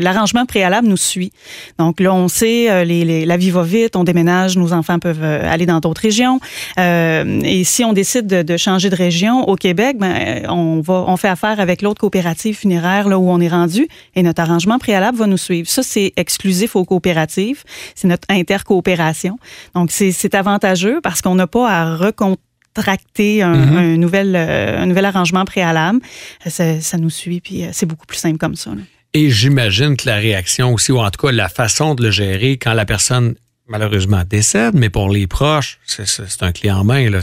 L'arrangement 0.00 0.46
préalable 0.46 0.86
nous 0.86 0.96
suit. 0.96 1.32
Donc 1.80 1.98
là, 1.98 2.14
on 2.14 2.28
sait, 2.28 2.70
euh, 2.70 2.84
les, 2.84 3.04
les, 3.04 3.26
la 3.26 3.36
vie 3.36 3.50
va 3.50 3.64
vite, 3.64 3.96
on 3.96 4.04
déménage, 4.04 4.56
nos 4.56 4.72
enfants 4.72 5.00
peuvent 5.00 5.24
euh, 5.24 5.52
aller 5.52 5.66
dans 5.66 5.80
d'autres 5.80 6.02
régions. 6.02 6.38
Euh, 6.78 7.40
et 7.42 7.64
si 7.64 7.84
on 7.84 7.92
décide 7.92 8.28
de, 8.28 8.42
de, 8.42 8.56
changer 8.56 8.88
de 8.88 8.94
région 8.94 9.48
au 9.48 9.56
Québec, 9.56 9.96
ben, 9.98 10.46
on 10.48 10.80
va, 10.80 11.04
on 11.08 11.16
fait 11.16 11.26
affaire 11.26 11.58
avec 11.58 11.82
l'autre 11.82 12.00
coopérative 12.00 12.56
funéraire 12.56 13.08
là 13.08 13.18
où 13.18 13.28
on 13.28 13.40
est 13.40 13.48
rendu, 13.48 13.88
et 14.14 14.22
notre 14.22 14.42
arrangement 14.42 14.78
préalable 14.78 15.18
va 15.18 15.26
nous 15.26 15.38
suivre. 15.38 15.68
Ça, 15.68 15.82
c'est 15.82 16.12
exclusif 16.16 16.76
aux 16.76 16.84
coopératives. 16.84 17.64
C'est 17.96 18.06
notre 18.06 18.28
intercoopération. 18.30 19.40
Donc 19.74 19.90
c'est 19.90 20.34
avantageux 20.36 21.00
parce 21.02 21.20
qu'on 21.20 21.34
n'a 21.34 21.48
pas 21.48 21.68
à 21.68 21.96
recompter 21.96 22.40
tracter 22.74 23.42
un, 23.42 23.54
mm 23.54 23.64
-hmm. 23.64 23.76
un 23.76 23.96
nouvel, 23.96 24.34
euh, 24.36 24.82
un 24.82 24.86
nouvel 24.86 25.04
arrangement 25.04 25.44
préalable. 25.44 26.00
Ça, 26.46 26.80
ça 26.80 26.98
nous 26.98 27.10
suit, 27.10 27.40
puis 27.40 27.64
euh, 27.64 27.68
c'est 27.72 27.86
beaucoup 27.86 28.06
plus 28.06 28.18
simple 28.18 28.38
comme 28.38 28.56
ça. 28.56 28.70
Là. 28.70 28.82
Et 29.14 29.30
j'imagine 29.30 29.96
que 29.96 30.08
la 30.08 30.16
réaction 30.16 30.74
aussi, 30.74 30.90
ou 30.90 30.98
en 30.98 31.10
tout 31.10 31.24
cas 31.24 31.32
la 31.32 31.48
façon 31.48 31.94
de 31.94 32.02
le 32.02 32.10
gérer 32.10 32.56
quand 32.56 32.74
la 32.74 32.84
personne 32.84 33.36
malheureusement 33.66 34.22
décède, 34.28 34.74
mais 34.74 34.90
pour 34.90 35.08
les 35.08 35.26
proches, 35.26 35.78
c'est 35.86 36.42
un 36.42 36.52
clé 36.52 36.70
en 36.70 36.84
main. 36.84 37.08
Là. 37.08 37.20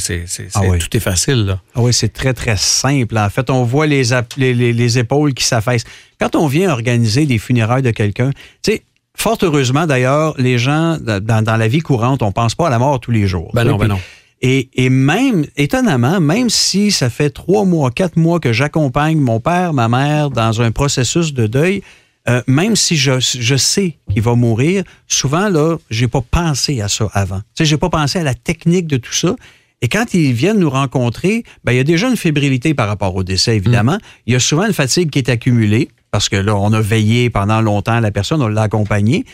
Ah 0.55 0.62
oui. 0.63 0.79
Tout 0.79 0.98
est 0.98 1.01
facile. 1.01 1.46
Là. 1.46 1.62
Ah 1.75 1.81
oui, 1.81 1.93
c'est 1.93 2.12
très, 2.13 2.34
très 2.34 2.58
simple. 2.58 3.17
En 3.17 3.29
fait, 3.29 3.50
on 3.50 3.63
voit 3.63 3.86
les, 3.86 4.03
les, 4.38 4.53
les, 4.53 4.74
les 4.74 4.98
épaules 4.98 5.34
qui 5.34 5.43
s'affaissent. 5.43 5.84
Quand 6.20 6.36
on 6.36 6.48
vient 6.48 6.72
organiser 6.72 7.25
des 7.25 7.38
funérailles 7.38 7.84
de 7.84 7.91
quelqu'un, 7.91 8.31
tu 8.63 8.72
sais, 8.72 8.81
fort 9.15 9.38
heureusement 9.43 9.86
d'ailleurs, 9.86 10.34
les 10.38 10.58
gens, 10.58 10.98
dans, 11.00 11.43
dans, 11.43 11.58
la 11.58 11.67
vie 11.67 11.81
courante, 11.81 12.24
on 12.24 12.31
pense 12.31 12.55
pas 12.55 12.67
à 12.67 12.70
la 12.70 12.79
mort 12.79 13.00
tous 13.00 13.12
les 13.12 13.27
jours. 13.27 13.51
Ben 13.53 13.63
non, 13.63 13.77
ben 13.77 13.88
non. 13.88 14.00
Et, 14.41 14.69
et, 14.74 14.89
même, 14.89 15.45
étonnamment, 15.55 16.19
même 16.19 16.50
si 16.50 16.91
ça 16.91 17.10
fait 17.12 17.29
trois 17.29 17.63
mois, 17.63 17.91
quatre 17.91 18.17
mois 18.17 18.39
que 18.39 18.51
j'accompagne 18.51 19.19
mon 19.19 19.39
père, 19.39 19.74
ma 19.74 19.88
mère 19.88 20.31
dans 20.31 20.62
un 20.62 20.71
processus 20.71 21.33
de 21.33 21.45
deuil, 21.45 21.83
euh, 22.27 22.41
même 22.48 22.75
si 22.75 22.98
je, 22.98 23.19
je 23.19 23.55
sais 23.55 23.98
qu'il 24.12 24.21
va 24.21 24.36
mourir, 24.36 24.83
souvent, 25.07 25.50
là, 25.50 25.77
j'ai 25.89 26.07
pas 26.07 26.21
pensé 26.21 26.81
à 26.81 26.88
ça 26.88 27.07
avant. 27.13 27.39
Tu 27.39 27.43
sais, 27.57 27.65
j'ai 27.65 27.77
pas 27.77 27.89
pensé 27.89 28.19
à 28.19 28.24
la 28.24 28.33
technique 28.33 28.88
de 28.88 28.98
tout 28.98 29.13
ça. 29.13 29.36
Et 29.81 29.88
quand 29.88 30.13
ils 30.13 30.33
viennent 30.33 30.60
nous 30.60 30.69
rencontrer, 30.69 31.43
ben, 31.63 31.71
il 31.74 31.77
y 31.77 31.79
a 31.79 31.83
déjà 31.83 32.07
une 32.07 32.17
fébrilité 32.17 32.74
par 32.75 32.88
rapport 32.88 33.15
au 33.15 33.24
décès, 33.24 33.55
évidemment. 33.55 33.95
Mmh. 33.95 34.25
Il 34.27 34.33
y 34.33 34.36
a 34.36 34.39
souvent 34.39 34.65
une 34.65 34.74
fatigue 34.74 35.10
qui 35.10 35.19
est 35.19 35.29
accumulée, 35.29 35.89
parce 36.12 36.29
que 36.29 36.36
là, 36.36 36.55
on 36.55 36.71
a 36.74 36.81
veillé 36.81 37.29
pendant 37.29 37.62
longtemps 37.62 38.00
la 38.00 38.12
personne, 38.12 38.41
on 38.41 38.48
l'a 38.48 38.63
accompagnée. 38.63 39.25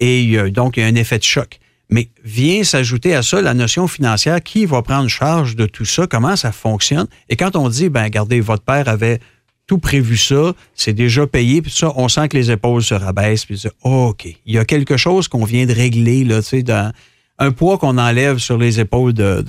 Et 0.00 0.38
a, 0.38 0.50
donc, 0.50 0.76
il 0.76 0.80
y 0.80 0.82
a 0.82 0.86
un 0.86 0.94
effet 0.96 1.18
de 1.18 1.24
choc. 1.24 1.60
Mais 1.92 2.08
vient 2.24 2.64
s'ajouter 2.64 3.14
à 3.14 3.22
ça 3.22 3.40
la 3.40 3.54
notion 3.54 3.86
financière. 3.86 4.42
Qui 4.42 4.64
va 4.66 4.82
prendre 4.82 5.08
charge 5.08 5.56
de 5.56 5.66
tout 5.66 5.84
ça? 5.84 6.06
Comment 6.06 6.36
ça 6.36 6.52
fonctionne? 6.52 7.06
Et 7.28 7.36
quand 7.36 7.56
on 7.56 7.68
dit, 7.68 7.88
ben, 7.88 8.04
regardez, 8.04 8.40
votre 8.40 8.64
père 8.64 8.88
avait 8.88 9.20
tout 9.66 9.78
prévu 9.78 10.16
ça, 10.16 10.52
c'est 10.74 10.92
déjà 10.92 11.26
payé, 11.26 11.62
puis 11.62 11.70
ça, 11.70 11.92
on 11.96 12.08
sent 12.08 12.28
que 12.28 12.36
les 12.36 12.50
épaules 12.50 12.82
se 12.82 12.94
rabaissent, 12.94 13.44
puis 13.44 13.62
oh, 13.84 14.08
OK, 14.10 14.26
il 14.26 14.54
y 14.54 14.58
a 14.58 14.64
quelque 14.64 14.96
chose 14.96 15.28
qu'on 15.28 15.44
vient 15.44 15.66
de 15.66 15.72
régler, 15.72 16.24
là, 16.24 16.42
tu 16.42 16.62
sais, 16.62 16.64
un 17.38 17.52
poids 17.52 17.78
qu'on 17.78 17.96
enlève 17.96 18.38
sur 18.38 18.58
les 18.58 18.80
épaules 18.80 19.12
de 19.12 19.44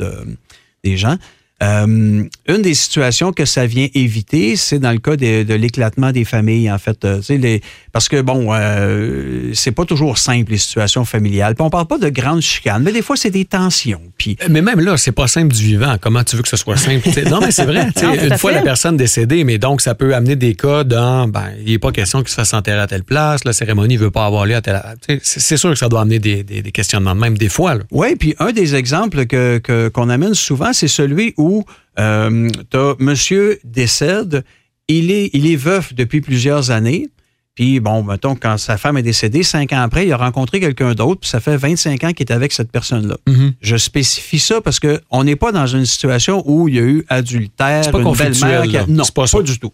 des 0.84 0.98
gens. 0.98 1.18
Euh, 1.64 2.24
une 2.48 2.62
des 2.62 2.74
situations 2.74 3.32
que 3.32 3.46
ça 3.46 3.66
vient 3.66 3.88
éviter, 3.94 4.56
c'est 4.56 4.80
dans 4.80 4.92
le 4.92 4.98
cas 5.00 5.16
de, 5.16 5.44
de 5.44 5.54
l'éclatement 5.54 6.12
des 6.12 6.26
familles, 6.26 6.72
en 6.72 6.78
fait. 6.78 7.06
Euh, 7.06 7.22
les, 7.30 7.62
parce 7.92 8.10
que, 8.10 8.22
bon, 8.22 8.48
euh, 8.52 9.52
c'est 9.54 9.72
pas 9.72 9.86
toujours 9.86 10.18
simple, 10.18 10.52
les 10.52 10.58
situations 10.58 11.06
familiales. 11.06 11.56
Puis 11.56 11.64
on 11.64 11.70
parle 11.70 11.88
pas 11.88 11.98
de 11.98 12.10
grandes 12.10 12.42
chicanes, 12.42 12.84
mais 12.84 12.92
des 12.92 13.02
fois, 13.02 13.16
c'est 13.16 13.30
des 13.30 13.46
tensions. 13.46 14.02
Puis... 14.18 14.38
Mais 14.50 14.62
même 14.62 14.80
là, 14.80 14.98
c'est 14.98 15.12
pas 15.12 15.28
simple 15.28 15.54
du 15.54 15.64
vivant. 15.64 15.96
Comment 16.02 16.24
tu 16.24 16.36
veux 16.36 16.42
que 16.42 16.50
ce 16.50 16.58
soit 16.58 16.78
simple? 16.78 17.08
non, 17.30 17.40
mais 17.40 17.52
c'est 17.52 17.66
vrai. 17.66 17.88
non, 18.04 18.14
une 18.14 18.38
fois 18.38 18.52
fait. 18.52 18.58
la 18.58 18.64
personne 18.64 18.98
décédée, 18.98 19.44
mais 19.44 19.58
donc, 19.58 19.82
ça 19.82 19.96
peut 19.96 20.14
amener 20.14 20.36
des 20.36 20.56
cas 20.56 20.84
dans, 20.84 21.28
ben, 21.28 21.52
il 21.66 21.72
n'est 21.72 21.80
pas 21.80 21.92
question 21.92 22.20
qu'il 22.20 22.30
se 22.30 22.36
fasse 22.36 22.54
enterrer 22.54 22.80
à 22.80 22.88
telle 22.88 23.04
place, 23.04 23.44
la 23.46 23.54
cérémonie 23.54 23.96
ne 23.96 24.00
veut 24.00 24.12
pas 24.12 24.26
avoir 24.26 24.46
lieu 24.46 24.56
à 24.56 24.62
telle... 24.62 24.82
C'est 25.22 25.58
sûr 25.58 25.70
que 25.70 25.78
ça 25.78 25.88
doit 25.88 26.02
amener 26.02 26.20
des, 26.20 26.44
des, 26.44 26.62
des 26.62 26.72
questionnements, 26.72 27.16
même 27.16 27.38
des 27.38 27.50
fois. 27.50 27.76
Oui, 27.92 28.16
puis 28.16 28.36
un 28.40 28.52
des 28.52 28.76
exemples 28.76 29.26
que 29.26 29.60
qu'on 29.64 29.90
que, 29.90 30.12
amène 30.12 30.34
souvent, 30.34 30.74
c'est 30.74 30.88
celui 30.88 31.34
où 31.38 31.53
euh, 32.00 32.50
t'as 32.70 32.94
monsieur 33.00 33.60
décède, 33.64 34.44
il 34.88 35.12
est, 35.12 35.30
il 35.34 35.46
est 35.52 35.56
veuf 35.56 35.94
depuis 35.94 36.22
plusieurs 36.22 36.72
années. 36.72 37.10
Puis, 37.56 37.80
bon, 37.80 38.02
mettons, 38.04 38.36
quand 38.36 38.58
sa 38.58 38.78
femme 38.78 38.98
est 38.98 39.04
décédée, 39.04 39.44
cinq 39.44 39.74
ans 39.74 39.82
après, 39.82 40.08
il 40.08 40.12
a 40.12 40.18
rencontré 40.18 40.60
quelqu'un 40.60 40.96
d'autre, 40.96 41.22
puis 41.22 41.30
ça 41.30 41.40
fait 41.40 41.56
25 41.56 42.04
ans 42.04 42.12
qu'il 42.12 42.26
est 42.28 42.32
avec 42.32 42.52
cette 42.52 42.72
personne-là. 42.72 43.18
Mm 43.28 43.34
-hmm. 43.34 43.54
Je 43.62 43.78
spécifie 43.78 44.40
ça 44.40 44.60
parce 44.60 44.80
qu'on 44.80 45.24
n'est 45.24 45.36
pas 45.36 45.52
dans 45.52 45.68
une 45.68 45.86
situation 45.86 46.42
où 46.46 46.68
il 46.68 46.76
y 46.76 46.80
a 46.80 46.82
eu 46.82 47.06
adultère, 47.10 47.92
pas 47.92 48.00
une 48.00 48.16
belle-mère. 48.16 48.62
A... 48.62 48.86
Non, 48.88 49.04
pas, 49.14 49.26
pas 49.28 49.44
du 49.44 49.60
tout. 49.60 49.72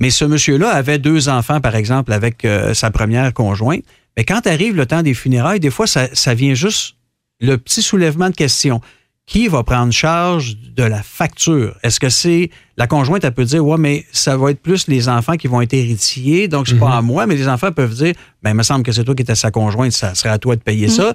Mais 0.00 0.10
ce 0.10 0.24
monsieur-là 0.24 0.70
avait 0.70 0.98
deux 0.98 1.28
enfants, 1.28 1.60
par 1.60 1.74
exemple, 1.76 2.12
avec 2.14 2.44
euh, 2.44 2.72
sa 2.72 2.90
première 2.90 3.34
conjointe. 3.34 3.84
Mais 4.16 4.24
quand 4.24 4.46
arrive 4.46 4.74
le 4.74 4.86
temps 4.86 5.02
des 5.02 5.14
funérailles, 5.14 5.60
des 5.60 5.70
fois, 5.70 5.86
ça, 5.86 6.08
ça 6.14 6.32
vient 6.34 6.54
juste 6.54 6.96
le 7.40 7.56
petit 7.56 7.82
soulèvement 7.82 8.30
de 8.30 8.34
questions 8.34 8.80
qui 9.30 9.46
va 9.46 9.62
prendre 9.62 9.92
charge 9.92 10.56
de 10.76 10.82
la 10.82 11.04
facture? 11.04 11.76
Est-ce 11.84 12.00
que 12.00 12.08
c'est 12.08 12.50
la 12.76 12.88
conjointe, 12.88 13.22
elle 13.24 13.32
peut 13.32 13.44
dire, 13.44 13.64
ouais, 13.64 13.78
mais 13.78 14.04
ça 14.10 14.36
va 14.36 14.50
être 14.50 14.60
plus 14.60 14.88
les 14.88 15.08
enfants 15.08 15.36
qui 15.36 15.46
vont 15.46 15.60
être 15.60 15.72
héritiers, 15.72 16.48
donc 16.48 16.66
c'est 16.66 16.74
mm 16.74 16.78
-hmm. 16.78 16.80
pas 16.80 16.96
à 16.96 17.02
moi, 17.02 17.26
mais 17.26 17.36
les 17.36 17.46
enfants 17.46 17.70
peuvent 17.70 17.94
dire, 17.94 18.14
ben, 18.42 18.50
il 18.50 18.56
me 18.56 18.64
semble 18.64 18.82
que 18.82 18.90
c'est 18.90 19.04
toi 19.04 19.14
qui 19.14 19.22
étais 19.22 19.36
sa 19.36 19.52
conjointe, 19.52 19.92
ça 19.92 20.16
serait 20.16 20.30
à 20.30 20.38
toi 20.38 20.56
de 20.56 20.62
payer 20.62 20.88
mm 20.88 20.90
-hmm. 20.90 21.14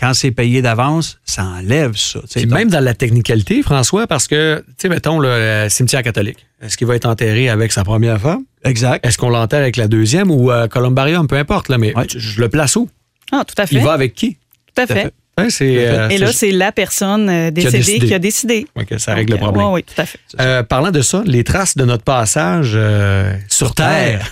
Quand 0.00 0.14
c'est 0.14 0.34
payé 0.42 0.62
d'avance, 0.62 1.06
ça 1.24 1.42
enlève 1.44 1.94
ça. 1.94 2.20
Puis 2.34 2.46
donc... 2.46 2.58
même 2.58 2.70
dans 2.70 2.84
la 2.90 2.94
technicalité, 2.94 3.62
François, 3.62 4.06
parce 4.06 4.26
que, 4.26 4.64
tu 4.66 4.74
sais, 4.78 4.88
mettons, 4.88 5.18
le 5.26 5.68
cimetière 5.76 6.02
catholique, 6.02 6.40
est-ce 6.62 6.74
qu'il 6.78 6.86
va 6.86 6.94
être 6.96 7.08
enterré 7.14 7.44
avec 7.56 7.70
sa 7.76 7.84
première 7.84 8.18
femme? 8.26 8.42
Exact. 8.64 9.04
Est-ce 9.04 9.18
qu'on 9.18 9.32
l'enterre 9.36 9.64
avec 9.66 9.76
la 9.76 9.88
deuxième 9.88 10.28
ou 10.36 10.50
euh, 10.50 10.68
columbarium, 10.76 11.26
peu 11.32 11.38
importe, 11.44 11.66
là, 11.68 11.76
mais 11.82 11.90
ouais. 11.94 12.06
je 12.08 12.40
le 12.40 12.48
place 12.48 12.74
où? 12.80 12.88
Ah, 13.30 13.44
tout 13.48 13.58
à 13.62 13.66
fait. 13.66 13.76
Il 13.76 13.82
va 13.88 13.92
avec 14.00 14.14
qui? 14.14 14.38
Tout 14.74 14.82
à 14.84 14.86
fait. 14.86 15.12
Fait. 15.38 15.64
Ouais, 15.64 15.76
euh, 15.78 16.08
et 16.10 16.18
là, 16.18 16.30
c'est 16.30 16.50
la 16.50 16.72
personne 16.72 17.28
euh, 17.30 17.50
décédée 17.50 17.70
qui 17.70 17.76
a 17.76 17.80
décidé. 17.80 18.06
Qui 18.06 18.14
a 18.14 18.18
décidé. 18.18 18.66
Okay, 18.78 18.98
ça 18.98 19.14
règle 19.14 19.30
Donc, 19.30 19.40
le 19.40 19.44
problème. 19.44 19.66
Oui, 19.68 19.72
oui, 19.76 19.82
tout 19.82 20.00
à 20.00 20.04
fait. 20.04 20.18
Euh, 20.38 20.62
parlant 20.62 20.90
de 20.90 21.00
ça, 21.00 21.22
les 21.24 21.42
traces 21.42 21.74
de 21.74 21.86
notre 21.86 22.04
passage 22.04 22.72
euh, 22.74 23.32
sur 23.48 23.74
Terre, 23.74 24.30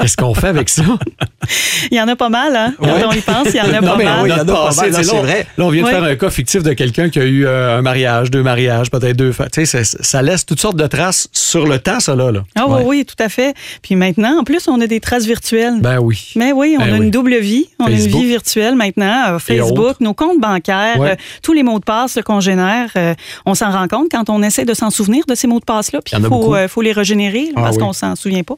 qu'est-ce 0.00 0.16
qu'on 0.16 0.34
fait 0.34 0.48
avec 0.48 0.68
ça? 0.68 0.84
il 1.90 1.96
y 1.96 2.00
en 2.00 2.06
a 2.06 2.14
pas 2.14 2.28
mal, 2.28 2.54
hein? 2.54 2.74
Quand 2.78 2.86
ouais. 2.86 3.04
on 3.04 3.12
y 3.12 3.20
pense, 3.22 3.48
il 3.48 3.56
y 3.56 3.60
en 3.60 3.64
a 3.64 3.80
non, 3.80 3.88
pas 3.88 4.04
mal. 4.04 4.22
Oui, 4.22 4.30
il 4.30 4.36
y 4.36 4.40
en 4.40 4.42
a 4.42 4.44
pas 4.44 4.74
mal, 4.74 5.04
c'est 5.04 5.16
vrai. 5.16 5.46
Là, 5.58 5.64
on 5.64 5.70
vient 5.70 5.82
de 5.82 5.88
faire 5.88 6.04
un 6.04 6.14
cas 6.14 6.30
fictif 6.30 6.62
de 6.62 6.72
quelqu'un 6.74 7.10
qui 7.10 7.18
a 7.18 7.24
eu 7.24 7.48
un 7.48 7.82
mariage, 7.82 8.30
deux 8.30 8.42
mariages, 8.42 8.92
peut-être 8.92 9.16
deux. 9.16 9.32
Tu 9.52 9.66
sais, 9.66 9.82
ça 9.84 10.22
laisse 10.22 10.46
toutes 10.46 10.60
sortes 10.60 10.76
de 10.76 10.86
traces 10.86 11.26
sur 11.32 11.66
le 11.66 11.80
temps, 11.80 11.98
ça, 11.98 12.14
là. 12.14 12.30
là. 12.30 12.44
Ah 12.54 12.68
ouais. 12.68 12.82
oui, 12.84 13.04
tout 13.04 13.20
à 13.20 13.28
fait. 13.28 13.54
Puis 13.82 13.96
maintenant, 13.96 14.38
en 14.38 14.44
plus, 14.44 14.68
on 14.68 14.80
a 14.80 14.86
des 14.86 15.00
traces 15.00 15.26
virtuelles. 15.26 15.80
Ben 15.80 15.98
oui. 15.98 16.32
Mais 16.36 16.52
oui, 16.52 16.76
on 16.78 16.84
ben 16.84 16.94
a 16.94 16.98
oui. 16.98 17.04
une 17.04 17.10
double 17.10 17.36
vie. 17.38 17.66
On 17.80 17.86
Facebook. 17.86 18.04
a 18.04 18.16
une 18.16 18.22
vie 18.22 18.28
virtuelle 18.28 18.74
maintenant. 18.76 19.38
Facebook, 19.40 20.00
nos 20.00 20.13
comptes 20.14 20.40
bancaires. 20.40 20.98
Ouais. 20.98 21.12
Euh, 21.12 21.16
tous 21.42 21.52
les 21.52 21.62
mots 21.62 21.78
de 21.78 21.84
passe 21.84 22.18
qu'on 22.24 22.40
génère, 22.40 22.90
euh, 22.96 23.14
on 23.46 23.54
s'en 23.54 23.70
rend 23.70 23.88
compte 23.88 24.08
quand 24.10 24.30
on 24.30 24.42
essaie 24.42 24.64
de 24.64 24.74
s'en 24.74 24.90
souvenir 24.90 25.24
de 25.26 25.34
ces 25.34 25.46
mots 25.46 25.60
de 25.60 25.64
passe-là. 25.64 26.00
Puis 26.02 26.14
il 26.18 26.24
faut, 26.24 26.54
euh, 26.54 26.68
faut, 26.68 26.82
les 26.82 26.92
régénérer 26.92 27.50
ah, 27.56 27.62
parce 27.62 27.76
oui. 27.76 27.82
qu'on 27.82 27.92
s'en 27.92 28.16
souvient 28.16 28.42
pas. 28.42 28.56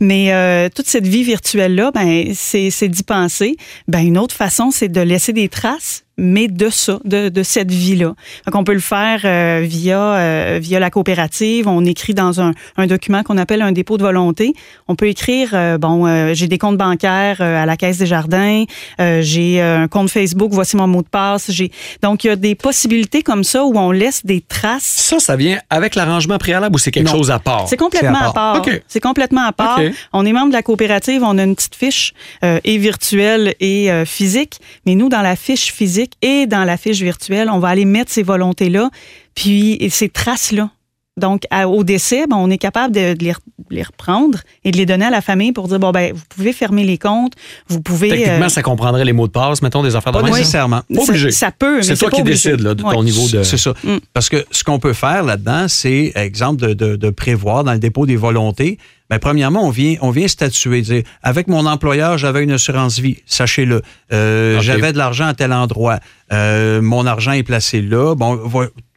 Mais 0.00 0.70
toute 0.70 0.86
cette 0.86 1.06
vie 1.06 1.22
virtuelle-là, 1.22 1.90
ben, 1.92 2.32
c'est 2.34 2.88
d'y 2.88 3.02
penser. 3.02 3.56
Ben, 3.88 4.00
une 4.00 4.18
autre 4.18 4.34
façon, 4.34 4.70
c'est 4.70 4.88
de 4.88 5.00
laisser 5.00 5.32
des 5.32 5.48
traces 5.48 6.04
mais 6.18 6.48
de 6.48 6.68
ça, 6.68 6.98
de, 7.04 7.30
de 7.30 7.42
cette 7.42 7.70
vie-là. 7.70 8.14
Donc, 8.46 8.54
on 8.54 8.64
peut 8.64 8.74
le 8.74 8.80
faire 8.80 9.20
euh, 9.24 9.62
via, 9.64 9.98
euh, 9.98 10.58
via 10.60 10.78
la 10.78 10.90
coopérative. 10.90 11.66
On 11.66 11.84
écrit 11.84 12.12
dans 12.12 12.40
un, 12.40 12.52
un 12.76 12.86
document 12.86 13.22
qu'on 13.22 13.38
appelle 13.38 13.62
un 13.62 13.72
dépôt 13.72 13.96
de 13.96 14.02
volonté. 14.02 14.52
On 14.88 14.94
peut 14.94 15.08
écrire, 15.08 15.50
euh, 15.54 15.78
bon, 15.78 16.06
euh, 16.06 16.34
j'ai 16.34 16.48
des 16.48 16.58
comptes 16.58 16.76
bancaires 16.76 17.38
euh, 17.40 17.62
à 17.62 17.66
la 17.66 17.76
Caisse 17.76 17.98
des 17.98 18.06
Jardins, 18.06 18.64
j'ai 18.98 19.60
un 19.60 19.88
compte 19.88 20.10
Facebook, 20.10 20.52
voici 20.52 20.76
mon 20.76 20.86
mot 20.86 21.02
de 21.02 21.08
passe. 21.08 21.50
J'ai 21.50 21.70
Donc, 22.02 22.24
il 22.24 22.26
y 22.26 22.30
a 22.30 22.36
des 22.36 22.54
possibilités 22.54 23.22
comme 23.22 23.44
ça 23.44 23.64
où 23.64 23.76
on 23.76 23.90
laisse 23.90 24.24
des 24.24 24.40
traces. 24.40 24.82
Ça, 24.82 25.18
ça 25.18 25.36
vient 25.36 25.60
avec 25.70 25.94
l'arrangement 25.94 26.38
préalable 26.38 26.74
ou 26.74 26.78
c'est 26.78 26.90
quelque 26.90 27.10
non. 27.10 27.16
chose 27.16 27.30
à 27.30 27.38
part? 27.38 27.68
C'est 27.68 27.76
complètement 27.76 28.20
à 28.20 28.32
part. 28.32 28.56
Okay. 28.58 28.82
C'est 28.86 29.00
complètement 29.00 29.46
à 29.46 29.52
part. 29.52 29.78
Okay. 29.78 29.92
On 30.12 30.26
est 30.26 30.32
membre 30.32 30.48
de 30.48 30.54
la 30.54 30.62
coopérative, 30.62 31.22
on 31.24 31.38
a 31.38 31.44
une 31.44 31.54
petite 31.54 31.74
fiche 31.74 32.12
et 32.42 32.78
virtuelle 32.78 33.54
et 33.60 33.90
physique, 34.04 34.60
mais 34.86 34.94
nous, 34.94 35.08
dans 35.08 35.22
la 35.22 35.36
fiche 35.36 35.72
physique, 35.72 36.01
et 36.22 36.46
dans 36.46 36.64
la 36.64 36.76
fiche 36.76 37.00
virtuelle, 37.00 37.48
on 37.50 37.58
va 37.58 37.68
aller 37.68 37.84
mettre 37.84 38.10
ces 38.10 38.22
volontés-là, 38.22 38.90
puis 39.34 39.78
ces 39.90 40.08
traces-là. 40.08 40.70
Donc, 41.18 41.42
à, 41.50 41.68
au 41.68 41.84
décès, 41.84 42.26
ben, 42.26 42.36
on 42.36 42.48
est 42.48 42.58
capable 42.58 42.94
de, 42.94 43.12
de, 43.12 43.22
les, 43.22 43.32
de, 43.32 43.36
les, 43.70 43.82
reprendre 43.82 44.38
et 44.64 44.70
de 44.70 44.78
les 44.78 44.86
donner 44.86 45.04
à 45.04 45.10
la 45.10 45.20
famille 45.20 45.52
pour 45.52 45.68
dire, 45.68 45.78
bon, 45.78 45.90
ben, 45.90 46.14
vous 46.14 46.22
pouvez 46.30 46.54
fermer 46.54 46.84
les 46.84 46.96
comptes, 46.96 47.34
vous 47.68 47.82
pouvez... 47.82 48.08
Techniquement, 48.08 48.46
euh... 48.46 48.48
ça 48.48 48.62
comprendrait 48.62 49.04
les 49.04 49.12
mots 49.12 49.26
de 49.26 49.32
passe, 49.32 49.60
mettons, 49.60 49.82
des 49.82 49.94
affaires 49.94 50.12
de 50.12 50.20
Pas 50.20 50.30
nécessairement. 50.30 50.80
Pas 50.94 51.02
obligé. 51.02 51.30
Ça, 51.30 51.46
ça 51.46 51.52
peut, 51.52 51.76
mais 51.76 51.82
c'est 51.82 51.96
toi 51.96 52.10
qui 52.10 52.22
décides 52.22 52.60
là, 52.60 52.74
de 52.74 52.82
ouais. 52.82 52.94
ton 52.94 53.02
niveau 53.02 53.28
de... 53.28 53.42
C'est 53.42 53.58
ça. 53.58 53.74
Mm. 53.84 53.98
Parce 54.14 54.30
que 54.30 54.46
ce 54.50 54.64
qu'on 54.64 54.78
peut 54.78 54.94
faire 54.94 55.22
là-dedans, 55.22 55.66
c'est, 55.68 56.12
exemple, 56.14 56.62
de, 56.62 56.72
de, 56.72 56.96
de, 56.96 57.10
prévoir 57.10 57.62
dans 57.62 57.72
le 57.74 57.78
dépôt 57.78 58.06
des 58.06 58.16
volontés, 58.16 58.78
Ben, 59.12 59.18
premièrement, 59.18 59.66
on 59.66 59.68
vient, 59.68 59.96
on 60.00 60.10
vient 60.10 60.26
statuer, 60.26 60.80
dire, 60.80 61.02
avec 61.22 61.46
mon 61.46 61.66
employeur, 61.66 62.16
j'avais 62.16 62.42
une 62.42 62.52
assurance 62.52 62.98
vie, 62.98 63.18
sachez-le. 63.26 63.82
Euh. 64.10 64.58
J'avais 64.62 64.94
de 64.94 64.96
l'argent 64.96 65.26
à 65.26 65.34
tel 65.34 65.52
endroit. 65.52 65.98
Euh, 66.32 66.80
mon 66.80 67.04
argent 67.04 67.32
est 67.32 67.42
placé 67.42 67.82
là. 67.82 68.14
Bon, 68.14 68.40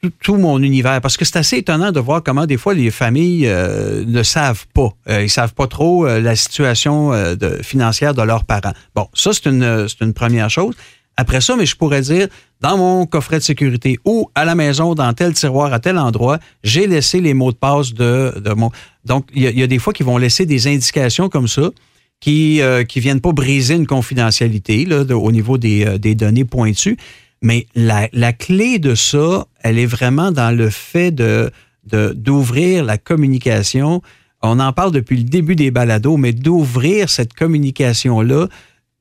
tout, 0.01 0.11
tout 0.23 0.37
mon 0.37 0.59
univers. 0.63 1.01
Parce 1.01 1.17
que 1.17 1.25
c'est 1.25 1.35
assez 1.35 1.57
étonnant 1.57 1.91
de 1.91 1.99
voir 1.99 2.23
comment 2.23 2.45
des 2.45 2.55
fois 2.55 2.73
les 2.73 2.91
familles 2.91 3.45
euh, 3.45 4.05
ne 4.07 4.23
savent 4.23 4.65
pas. 4.73 4.91
Ils 5.09 5.29
savent 5.29 5.53
pas 5.53 5.67
trop 5.67 6.05
la 6.07 6.35
situation 6.37 7.11
de- 7.11 7.59
financière 7.61 8.13
de 8.13 8.21
leurs 8.21 8.45
parents. 8.45 8.71
Bon, 8.95 9.09
ça, 9.13 9.33
c'est 9.33 9.47
une, 9.47 9.85
une 9.99 10.13
première 10.13 10.49
chose. 10.49 10.75
Après 11.17 11.39
ça, 11.39 11.55
mais 11.55 11.65
je 11.65 11.75
pourrais 11.75 12.01
dire, 12.01 12.27
dans 12.61 12.77
mon 12.77 13.05
coffret 13.05 13.39
de 13.39 13.43
sécurité 13.43 13.99
ou 14.05 14.29
à 14.35 14.43
la 14.43 14.53
maison, 14.55 14.95
dans 14.95 15.13
tel 15.13 15.33
tiroir, 15.33 15.71
à 15.71 15.79
tel 15.79 15.97
endroit, 15.97 16.39
j'ai 16.63 16.87
laissé 16.87 17.21
les 17.21 17.33
mots 17.33 17.51
de 17.51 17.57
passe 17.57 17.93
de, 17.93 18.33
de 18.37 18.53
mon... 18.53 18.69
Donc, 19.05 19.27
il 19.33 19.43
y, 19.43 19.63
a- 19.63 19.67
des 19.67 19.79
fois 19.79 19.93
qui 19.93 20.03
vont 20.03 20.17
laisser 20.17 20.45
des 20.45 20.67
indications 20.67 21.29
comme 21.29 21.47
ça 21.47 21.69
qui 22.21 22.59
ne 22.61 22.81
qui 22.83 22.99
viennent 22.99 23.21
pas 23.21 23.33
briser 23.33 23.75
une 23.75 23.85
confidentialité 23.87 24.85
là, 24.85 25.03
au 25.15 25.31
niveau 25.31 25.57
des, 25.57 25.85
euh, 25.85 25.97
des 25.97 26.15
données 26.15 26.45
pointues. 26.45 26.97
Mais 27.41 27.67
la, 27.75 28.07
la 28.13 28.33
clé 28.33 28.79
de 28.79 28.95
ça, 28.95 29.45
elle 29.61 29.77
est 29.77 29.85
vraiment 29.85 30.31
dans 30.31 30.55
le 30.55 30.69
fait 30.69 31.11
de- 31.11 31.51
d'ouvrir 32.13 32.83
la 32.83 32.97
communication. 32.97 34.01
On 34.41 34.59
en 34.59 34.73
parle 34.73 34.91
depuis 34.91 35.17
le 35.17 35.23
début 35.23 35.55
des 35.55 35.69
balados, 35.71 36.17
mais 36.17 36.33
d'ouvrir 36.33 37.09
cette 37.09 37.33
communication-là 37.33 38.47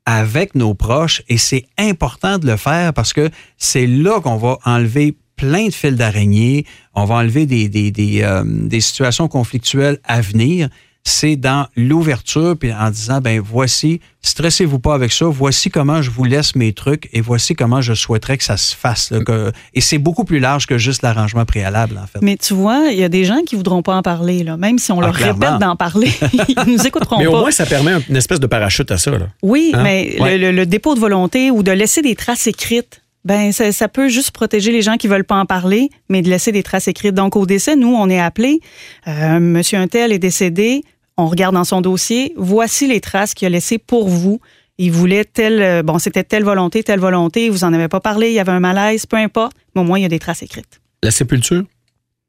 avec 0.07 0.55
nos 0.55 0.75
proches. 0.75 1.23
Et 1.29 1.38
c'est 1.38 1.64
important 1.79 2.38
de 2.38 2.47
le 2.47 2.57
faire 2.59 2.93
parce 2.93 3.12
que 3.14 3.31
c'est 3.57 3.87
là 3.87 4.21
qu'on 4.21 4.37
va 4.37 4.59
enlever 4.67 5.17
plein 5.37 5.66
de 5.68 5.75
fils 5.75 5.94
d'araignée, 5.94 6.64
on 6.94 7.05
va 7.05 7.16
enlever 7.16 7.47
des, 7.47 7.68
des, 7.68 7.90
des, 7.90 8.23
euh, 8.23 8.42
des 8.47 8.81
situations 8.81 9.29
conflictuelles 9.29 9.99
à 10.05 10.20
venir. 10.20 10.68
C'est 11.07 11.37
dans 11.37 11.66
l'ouverture, 11.77 12.57
puis 12.59 12.73
en 12.73 12.88
disant, 12.88 13.20
ben 13.20 13.38
voici, 13.38 14.01
stressez-vous 14.23 14.79
pas 14.79 14.94
avec 14.94 15.12
ça, 15.12 15.27
voici 15.27 15.70
comment 15.70 16.01
je 16.01 16.09
vous 16.11 16.25
laisse 16.25 16.55
mes 16.57 16.73
trucs 16.73 17.11
et 17.12 17.20
voici 17.20 17.55
comment 17.55 17.83
je 17.83 17.92
souhaiterais 17.92 18.38
que 18.38 18.44
ça 18.44 18.57
se 18.57 18.75
fasse. 18.75 19.11
là, 19.11 19.20
que- 19.23 19.53
et 19.75 19.83
c'est 19.83 19.99
beaucoup 19.99 20.25
plus 20.25 20.38
large 20.38 20.64
que 20.66 20.79
juste 20.79 21.03
l'arrangement 21.03 21.44
préalable, 21.44 22.01
en 22.03 22.07
fait. 22.07 22.20
Mais 22.23 22.38
tu 22.38 22.55
vois, 22.55 22.87
il 22.90 22.99
y 22.99 23.05
a 23.05 23.11
des 23.11 23.25
gens 23.27 23.42
qui 23.47 23.55
voudront 23.55 23.83
pas 23.83 23.94
en 23.97 24.01
parler, 24.03 24.44
là. 24.44 24.57
même 24.57 24.79
si 24.79 24.92
on 24.92 25.01
Ah, 25.03 25.07
leur 25.09 25.16
clairement. 25.16 25.44
répète 25.44 25.61
d'en 25.61 25.77
parler. 25.77 26.11
Ils 26.49 26.73
nous 26.75 26.87
écouteront 26.87 27.18
Mais 27.18 27.27
pas. 27.27 27.31
au 27.33 27.40
moins, 27.40 27.51
ça 27.51 27.66
permet 27.66 27.92
une 28.09 28.16
espèce 28.16 28.40
de 28.40 28.47
parachute 28.47 28.90
à 28.90 28.97
ça. 28.97 29.11
Là. 29.11 29.27
Oui, 29.42 29.73
Hein? 29.75 29.83
mais 29.83 30.16
Ouais. 30.20 30.38
le, 30.38 30.47
le- 30.51 30.57
le 30.57 30.64
dépôt 30.66 30.94
de 30.94 31.01
volonté 31.01 31.51
ou 31.51 31.62
de 31.62 31.70
laisser 31.73 32.01
des 32.01 32.14
traces 32.14 32.47
écrites, 32.47 33.03
ben 33.25 33.53
ça, 33.53 33.73
ça 33.73 33.89
peut 33.89 34.09
juste 34.09 34.31
protéger 34.33 34.71
les 34.73 34.83
gens 34.83 34.97
qui 34.97 35.09
veulent 35.09 35.25
pas 35.25 35.37
en 35.37 35.47
parler, 35.47 35.89
mais 36.09 36.23
de 36.23 36.29
laisser 36.29 36.53
des 36.53 36.63
traces 36.63 36.89
écrites. 36.89 37.15
Donc 37.15 37.37
au 37.37 37.47
décès, 37.47 37.77
nous, 37.77 37.95
on 37.95 38.09
est 38.11 38.21
appelé, 38.21 38.61
euh, 39.09 39.41
Monsieur 39.41 39.79
Untel 39.79 40.13
est 40.13 40.19
décédé, 40.19 40.83
on 41.17 41.27
regarde 41.27 41.55
dans 41.55 41.65
son 41.65 41.81
dossier, 41.81 42.33
voici 42.37 42.87
les 42.87 43.01
traces 43.01 43.35
qu'il 43.35 43.47
a 43.47 43.51
laissées 43.51 43.79
pour 43.79 44.09
vous. 44.09 44.41
Il 44.79 44.91
voulait 44.91 45.25
telle, 45.25 45.63
euh, 45.63 45.83
bon, 45.83 45.99
c'était 46.01 46.25
telle 46.25 46.43
volonté, 46.45 46.83
telle 46.83 46.99
volonté, 47.01 47.49
vous 47.49 47.63
en 47.65 47.73
avez 47.73 47.87
pas 47.89 48.01
parlé, 48.01 48.29
il 48.29 48.35
y 48.35 48.41
avait 48.41 48.51
un 48.53 48.61
malaise, 48.61 49.07
peu 49.07 49.17
importe, 49.17 49.57
mais 49.75 49.81
au 49.83 49.85
moins 49.85 49.99
il 49.99 50.03
y 50.03 50.07
a 50.07 50.09
des 50.09 50.19
traces 50.19 50.43
écrites. 50.43 50.81
La 51.03 51.11
sépulture, 51.11 51.65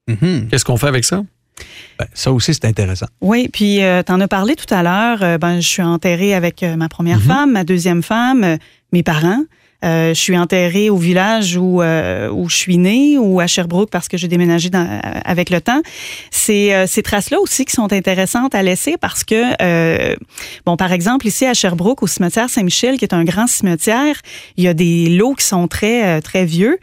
Mhm. 0.08 0.48
qu'est-ce 0.50 0.64
qu'on 0.64 0.78
fait 0.78 0.88
avec 0.88 1.04
ça? 1.04 1.24
Ben, 1.98 2.06
ça 2.14 2.32
aussi, 2.32 2.54
c'est 2.54 2.66
intéressant. 2.66 3.08
Oui, 3.22 3.48
puis 3.52 3.82
euh, 3.82 4.04
tu 4.04 4.12
en 4.12 4.20
as 4.22 4.28
parlé 4.28 4.56
tout 4.56 4.72
à 4.72 4.84
l'heure. 4.84 5.24
euh, 5.24 5.38
ben, 5.40 5.60
je 5.62 5.68
suis 5.68 5.82
enterrée 5.82 6.36
avec 6.36 6.62
euh, 6.62 6.76
ma 6.76 6.90
première 6.90 7.22
femme, 7.22 7.54
ma 7.54 7.64
deuxième 7.64 8.04
femme, 8.04 8.44
euh, 8.44 8.58
mes 8.92 9.02
parents. 9.04 9.42
Euh, 9.84 10.14
je 10.16 10.20
suis 10.20 10.38
enterrée 10.38 10.90
au 10.90 10.98
village 10.98 11.58
où, 11.58 11.82
euh, 11.82 12.30
où 12.32 12.50
je 12.50 12.56
suis 12.56 12.78
née 12.78 13.18
ou 13.20 13.40
à 13.40 13.46
Sherbrooke 13.48 13.90
parce 13.92 14.08
que 14.08 14.18
j'ai 14.18 14.28
déménagé 14.28 14.70
dans- 14.70 14.80
euh, 14.90 15.00
avec 15.26 15.50
le 15.50 15.62
temps. 15.62 15.82
C'est 16.32 16.74
euh, 16.74 16.88
ces 16.88 17.04
traces-là 17.04 17.40
aussi 17.40 17.66
qui 17.66 17.74
sont 17.74 17.92
intéressantes 17.94 18.56
à 18.56 18.64
laisser 18.64 18.96
parce 19.00 19.24
que, 19.24 20.16
bon, 20.66 20.78
par 20.78 20.92
exemple, 20.92 21.28
ici 21.28 21.46
à 21.46 21.54
Sherbrooke, 21.54 22.02
au 22.04 22.08
cimetière 22.08 22.50
Saint-Michel, 22.50 22.98
qui 22.98 23.06
est 23.06 23.14
un 23.14 23.24
grand 23.24 23.48
cimetière, 23.48 24.16
il 24.58 24.64
y 24.64 24.68
a 24.68 24.74
des 24.74 25.10
lots 25.10 25.34
qui 25.36 25.46
sont 25.46 25.68
très, 25.68 26.22
très 26.22 26.46
vieux, 26.46 26.78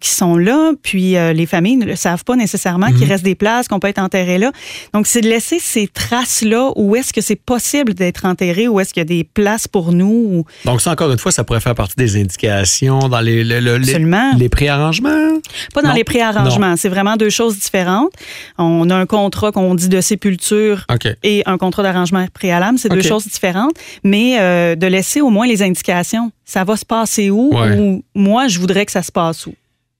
qui 0.00 0.08
sont 0.08 0.36
là, 0.36 0.70
puis 0.82 1.12
les 1.34 1.46
familles 1.46 1.76
ne 1.76 1.84
le 1.86 1.96
savent 1.96 2.24
pas 2.24 2.36
nécessairement 2.36 2.92
qu'il 2.92 3.04
reste 3.08 3.24
des 3.24 3.34
places, 3.34 3.66
qu'on 3.68 3.80
peut 3.80 3.88
être 3.88 3.98
enterré 3.98 4.38
là. 4.38 4.52
Donc, 4.92 5.06
c'est 5.06 5.20
de 5.20 5.28
laisser 5.28 5.58
ces 5.58 5.88
traces-là 5.88 6.70
où 6.76 6.94
est-ce 6.96 7.12
que 7.12 7.20
c'est 7.20 7.34
possible 7.36 7.94
d'être 7.94 8.24
enterré, 8.24 8.68
où 8.68 8.78
est-ce 8.80 8.92
qu'il 8.94 9.00
y 9.00 9.02
a 9.02 9.04
des 9.04 9.24
places 9.24 9.66
pour 9.66 9.92
nous. 9.92 10.06
ou- 10.06 10.44
Donc, 10.64 10.80
ça, 10.80 10.92
encore 10.92 11.10
une 11.10 11.18
fois, 11.18 11.32
ça 11.32 11.42
pourrait 11.44 11.60
faire 11.60 11.74
partie 11.74 11.96
des 11.96 12.16
indications 12.24 12.98
dans 13.08 13.20
les, 13.20 13.44
le- 13.44 13.60
le- 13.60 13.76
les, 13.76 13.88
Absolument. 13.90 14.32
les 14.36 14.48
préarrangements? 14.48 15.38
Pas 15.74 15.82
dans 15.82 15.88
Non. 15.90 15.94
les 15.94 16.04
préarrangements. 16.04 16.76
C'est 16.76 16.88
vraiment 16.88 17.16
deux 17.16 17.30
choses 17.30 17.58
différentes. 17.58 18.12
On 18.58 18.88
a 18.90 18.96
un 18.96 19.06
contrat 19.06 19.52
qu'on 19.52 19.74
dit 19.74 19.88
de 19.88 20.00
sépulture 20.00 20.84
et 21.22 21.42
un 21.46 21.58
contrat 21.58 21.82
d'arrangement 21.82 22.26
préalable. 22.32 22.78
C'est 22.78 22.88
deux 22.88 23.02
choses 23.02 23.26
différentes. 23.26 23.74
Mais 24.02 24.38
euh, 24.40 24.74
de 24.74 24.86
laisser 24.86 25.20
au 25.20 25.30
moins 25.30 25.46
les 25.46 25.62
indications. 25.62 26.30
Ça 26.44 26.64
va 26.64 26.76
se 26.76 26.84
passer 26.84 27.30
où 27.30 27.50
Ouais. 27.54 27.78
ou 27.78 28.02
moi, 28.14 28.48
je 28.48 28.58
voudrais 28.58 28.84
que 28.86 28.92
ça 28.92 29.02
se 29.02 29.12
passe 29.12 29.46
où? 29.46 29.54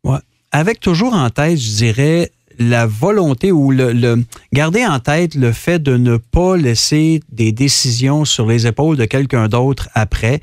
Ouais. 0.04 0.18
Avec 0.52 0.80
toujours 0.80 1.14
en 1.14 1.30
tête, 1.30 1.58
je 1.58 1.76
dirais, 1.76 2.30
la 2.58 2.87
volonté 2.87 3.50
ou 3.50 3.70
le, 3.72 3.92
le- 3.92 4.22
garder 4.52 4.87
en 4.87 5.00
tête 5.00 5.34
le 5.34 5.52
fait 5.52 5.82
de 5.82 5.96
ne 5.96 6.16
pas 6.16 6.56
laisser 6.56 7.20
des 7.32 7.50
décisions 7.52 8.24
sur 8.24 8.46
les 8.46 8.66
épaules 8.66 8.96
de 8.96 9.04
quelqu'un 9.06 9.48
d'autre 9.48 9.88
après. 9.94 10.40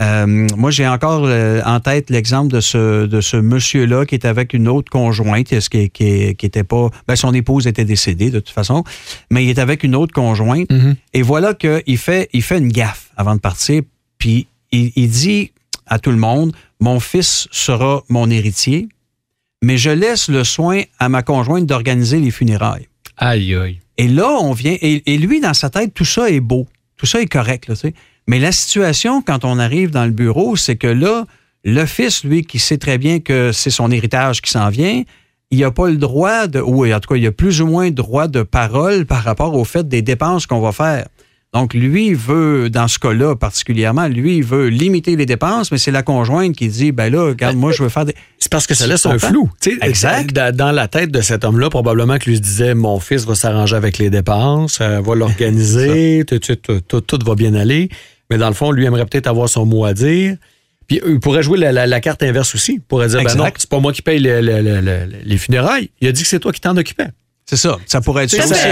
Euh, 0.00 0.26
moi, 0.56 0.70
j'ai 0.70 0.86
encore 0.88 1.24
euh, 1.26 1.60
en 1.64 1.80
tête 1.80 2.10
l'exemple 2.10 2.52
de 2.52 2.60
ce, 2.60 3.06
de 3.06 3.20
ce 3.20 3.36
monsieur-là 3.36 4.06
qui 4.06 4.14
est 4.14 4.24
avec 4.24 4.54
une 4.54 4.68
autre 4.68 4.90
conjointe, 4.90 5.48
ce 5.60 5.68
qui, 5.68 5.90
qui, 5.90 6.34
qui 6.34 6.46
était 6.46 6.64
pas. 6.64 6.88
Ben, 7.06 7.16
son 7.16 7.34
épouse 7.34 7.66
était 7.66 7.84
décédée 7.84 8.30
de 8.30 8.40
toute 8.40 8.54
façon, 8.54 8.84
mais 9.30 9.44
il 9.44 9.50
est 9.50 9.58
avec 9.58 9.84
une 9.84 9.94
autre 9.94 10.12
conjointe. 10.12 10.70
Mhm. 10.70 10.96
Et 11.12 11.22
voilà 11.22 11.54
qu'il 11.54 11.98
fait, 11.98 12.28
il 12.32 12.42
fait 12.42 12.58
une 12.58 12.72
gaffe 12.72 13.10
avant 13.16 13.34
de 13.34 13.40
partir, 13.40 13.82
puis 14.18 14.46
il, 14.70 14.92
il 14.96 15.08
dit 15.08 15.52
à 15.86 15.98
tout 15.98 16.10
le 16.10 16.16
monde 16.16 16.52
Mon 16.80 16.98
fils 16.98 17.48
sera 17.50 18.02
mon 18.08 18.30
héritier, 18.30 18.88
mais 19.62 19.76
je 19.76 19.90
laisse 19.90 20.28
le 20.28 20.42
soin 20.42 20.82
à 20.98 21.08
ma 21.08 21.22
conjointe 21.22 21.66
d'organiser 21.66 22.18
les 22.18 22.30
funérailles. 22.30 22.88
Aïe, 23.18 23.54
aïe. 23.54 23.78
Et 23.98 24.08
là, 24.08 24.30
on 24.40 24.52
vient. 24.52 24.76
Et, 24.80 25.02
et 25.12 25.18
lui, 25.18 25.40
dans 25.40 25.54
sa 25.54 25.70
tête, 25.70 25.92
tout 25.94 26.04
ça 26.04 26.30
est 26.30 26.40
beau. 26.40 26.66
Tout 26.96 27.06
ça 27.06 27.20
est 27.20 27.26
correct, 27.26 27.68
là, 27.68 27.74
tu 27.74 27.82
sais. 27.82 27.94
Mais 28.26 28.38
la 28.38 28.52
situation, 28.52 29.22
quand 29.22 29.44
on 29.44 29.58
arrive 29.58 29.90
dans 29.90 30.04
le 30.04 30.10
bureau, 30.10 30.56
c'est 30.56 30.76
que 30.76 30.86
là, 30.86 31.26
le 31.64 31.86
fils, 31.86 32.24
lui, 32.24 32.44
qui 32.44 32.58
sait 32.58 32.78
très 32.78 32.98
bien 32.98 33.20
que 33.20 33.52
c'est 33.52 33.70
son 33.70 33.90
héritage 33.90 34.42
qui 34.42 34.50
s'en 34.50 34.68
vient, 34.68 35.02
il 35.50 35.60
n'a 35.60 35.70
pas 35.70 35.88
le 35.88 35.96
droit 35.96 36.46
de. 36.46 36.60
Ou 36.60 36.86
en 36.86 37.00
tout 37.00 37.14
cas, 37.14 37.16
il 37.16 37.26
a 37.26 37.32
plus 37.32 37.60
ou 37.60 37.66
moins 37.66 37.90
droit 37.90 38.26
de 38.26 38.42
parole 38.42 39.04
par 39.06 39.22
rapport 39.22 39.54
au 39.54 39.64
fait 39.64 39.86
des 39.86 40.02
dépenses 40.02 40.46
qu'on 40.46 40.60
va 40.60 40.72
faire. 40.72 41.06
Donc, 41.52 41.74
lui 41.74 42.06
il 42.06 42.16
veut, 42.16 42.70
dans 42.70 42.88
ce 42.88 42.98
cas-là 42.98 43.36
particulièrement, 43.36 44.08
lui, 44.08 44.38
il 44.38 44.42
veut 44.42 44.68
limiter 44.68 45.16
les 45.16 45.26
dépenses, 45.26 45.70
mais 45.70 45.76
c'est 45.76 45.90
la 45.90 46.02
conjointe 46.02 46.56
qui 46.56 46.68
dit, 46.68 46.92
ben 46.92 47.12
là, 47.12 47.26
regarde, 47.26 47.56
moi, 47.56 47.72
je 47.72 47.82
veux 47.82 47.90
faire 47.90 48.06
des... 48.06 48.14
C'est 48.38 48.50
parce 48.50 48.66
que 48.66 48.72
ça 48.74 48.86
laisse 48.86 49.04
un 49.04 49.18
flou. 49.18 49.50
Exact. 49.82 50.32
Dans, 50.32 50.72
la 50.72 50.88
tête 50.88 51.10
de 51.10 51.20
cet 51.20 51.44
homme-là, 51.44 51.68
probablement 51.68 52.16
que 52.16 52.30
lui 52.30 52.36
se 52.36 52.40
disait 52.40 52.74
Mon 52.74 52.98
fils 53.00 53.26
va 53.26 53.34
s'arranger 53.34 53.76
avec 53.76 53.98
les 53.98 54.08
dépenses, 54.08 54.78
euh, 54.80 55.02
va 55.02 55.14
l'organiser, 55.14 56.24
tout, 56.26 56.38
tout, 56.38 56.56
tout, 56.56 56.80
tout- 56.80 57.00
tout 57.02 57.18
va 57.26 57.34
bien 57.34 57.54
aller. 57.54 57.90
Mais 58.32 58.38
dans 58.38 58.48
le 58.48 58.54
fond, 58.54 58.70
lui 58.70 58.84
aimerait 58.84 59.04
peut-être 59.06 59.26
avoir 59.26 59.48
son 59.48 59.66
mot 59.66 59.84
à 59.84 59.94
dire. 59.94 60.36
Puis 60.86 61.00
euh, 61.04 61.12
il 61.12 61.20
pourrait 61.20 61.42
jouer 61.42 61.58
la, 61.58 61.70
la- 61.72 61.86
la 61.86 62.00
carte 62.00 62.22
inverse 62.22 62.54
aussi. 62.54 62.74
Il 62.74 62.80
pourrait 62.80 63.08
dire 63.08 63.18
Ben 63.18 63.24
non, 63.38 63.44
c'est 63.56 63.68
pas 63.70 63.78
moi 63.78 63.92
qui 63.92 64.02
paye 64.02 64.18
le- 64.18 64.40
le- 64.40 64.60
le- 64.60 64.80
le- 64.80 65.06
les 65.24 65.38
funérailles. 65.38 65.90
Il 66.00 66.08
a 66.08 66.12
dit 66.12 66.22
que 66.22 66.28
c'est 66.28 66.40
toi 66.40 66.52
qui 66.52 66.60
t'en 66.60 66.76
occupais. 66.76 67.08
C'est 67.44 67.56
ça. 67.56 67.78
Ça 67.86 68.00
pourrait 68.00 68.24
être 68.24 68.30
ça 68.30 68.46
aussi. 68.54 68.64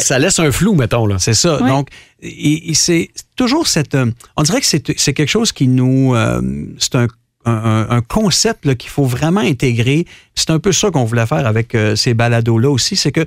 ça, 0.00 0.18
laisse 0.18 0.38
un 0.38 0.50
flou, 0.50 0.74
mettons. 0.74 1.06
Là. 1.06 1.16
C'est 1.18 1.34
ça. 1.34 1.58
Donc, 1.68 1.88
il- 2.22 2.70
il- 2.70 2.74
c'est 2.76 3.10
toujours 3.36 3.68
cette. 3.68 3.94
euh, 3.94 4.06
on 4.36 4.42
dirait 4.42 4.60
que 4.60 4.66
c'est 4.66 4.80
quelque 5.14 5.26
chose 5.30 5.52
qui 5.52 5.68
nous. 5.68 6.14
euh, 6.14 6.40
c'est 6.78 6.94
un, 6.96 7.06
un- 7.44 7.86
un 7.90 8.00
concept 8.02 8.64
là, 8.64 8.74
qu'il 8.74 8.90
faut 8.90 9.04
vraiment 9.04 9.40
intégrer. 9.40 10.04
C'est 10.34 10.50
un 10.50 10.58
peu 10.58 10.72
ça 10.72 10.90
qu'on 10.90 11.04
voulait 11.04 11.26
faire 11.26 11.46
avec 11.46 11.74
euh, 11.74 11.94
ces 11.94 12.12
balados-là 12.14 12.68
aussi. 12.70 12.96
C'est 12.96 13.12
que 13.12 13.24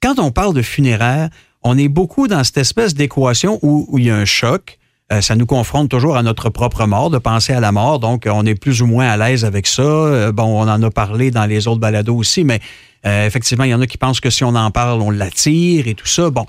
quand 0.00 0.18
on 0.20 0.30
parle 0.30 0.54
de 0.54 0.62
funéraire, 0.62 1.28
on 1.62 1.76
est 1.76 1.88
beaucoup 1.88 2.28
dans 2.28 2.44
cette 2.44 2.58
espèce 2.58 2.94
d'équation 2.94 3.58
où, 3.62 3.86
où 3.88 3.98
il 3.98 4.04
y 4.06 4.10
a 4.10 4.16
un 4.16 4.24
choc. 4.24 4.77
Euh, 5.10 5.22
ça 5.22 5.36
nous 5.36 5.46
confronte 5.46 5.88
toujours 5.88 6.16
à 6.16 6.22
notre 6.22 6.50
propre 6.50 6.84
mort, 6.86 7.08
de 7.08 7.18
penser 7.18 7.54
à 7.54 7.60
la 7.60 7.72
mort. 7.72 7.98
Donc, 7.98 8.28
on 8.30 8.44
est 8.44 8.54
plus 8.54 8.82
ou 8.82 8.86
moins 8.86 9.08
à 9.08 9.16
l'aise 9.16 9.44
avec 9.44 9.66
ça. 9.66 9.82
Euh, 9.82 10.32
bon, 10.32 10.44
on 10.44 10.68
en 10.68 10.82
a 10.82 10.90
parlé 10.90 11.30
dans 11.30 11.46
les 11.46 11.66
autres 11.66 11.80
balados 11.80 12.14
aussi, 12.14 12.44
mais 12.44 12.60
euh, 13.06 13.26
effectivement, 13.26 13.64
il 13.64 13.70
y 13.70 13.74
en 13.74 13.80
a 13.80 13.86
qui 13.86 13.96
pensent 13.96 14.20
que 14.20 14.28
si 14.28 14.44
on 14.44 14.54
en 14.54 14.70
parle, 14.70 15.00
on 15.00 15.10
l'attire 15.10 15.88
et 15.88 15.94
tout 15.94 16.06
ça. 16.06 16.28
Bon, 16.28 16.44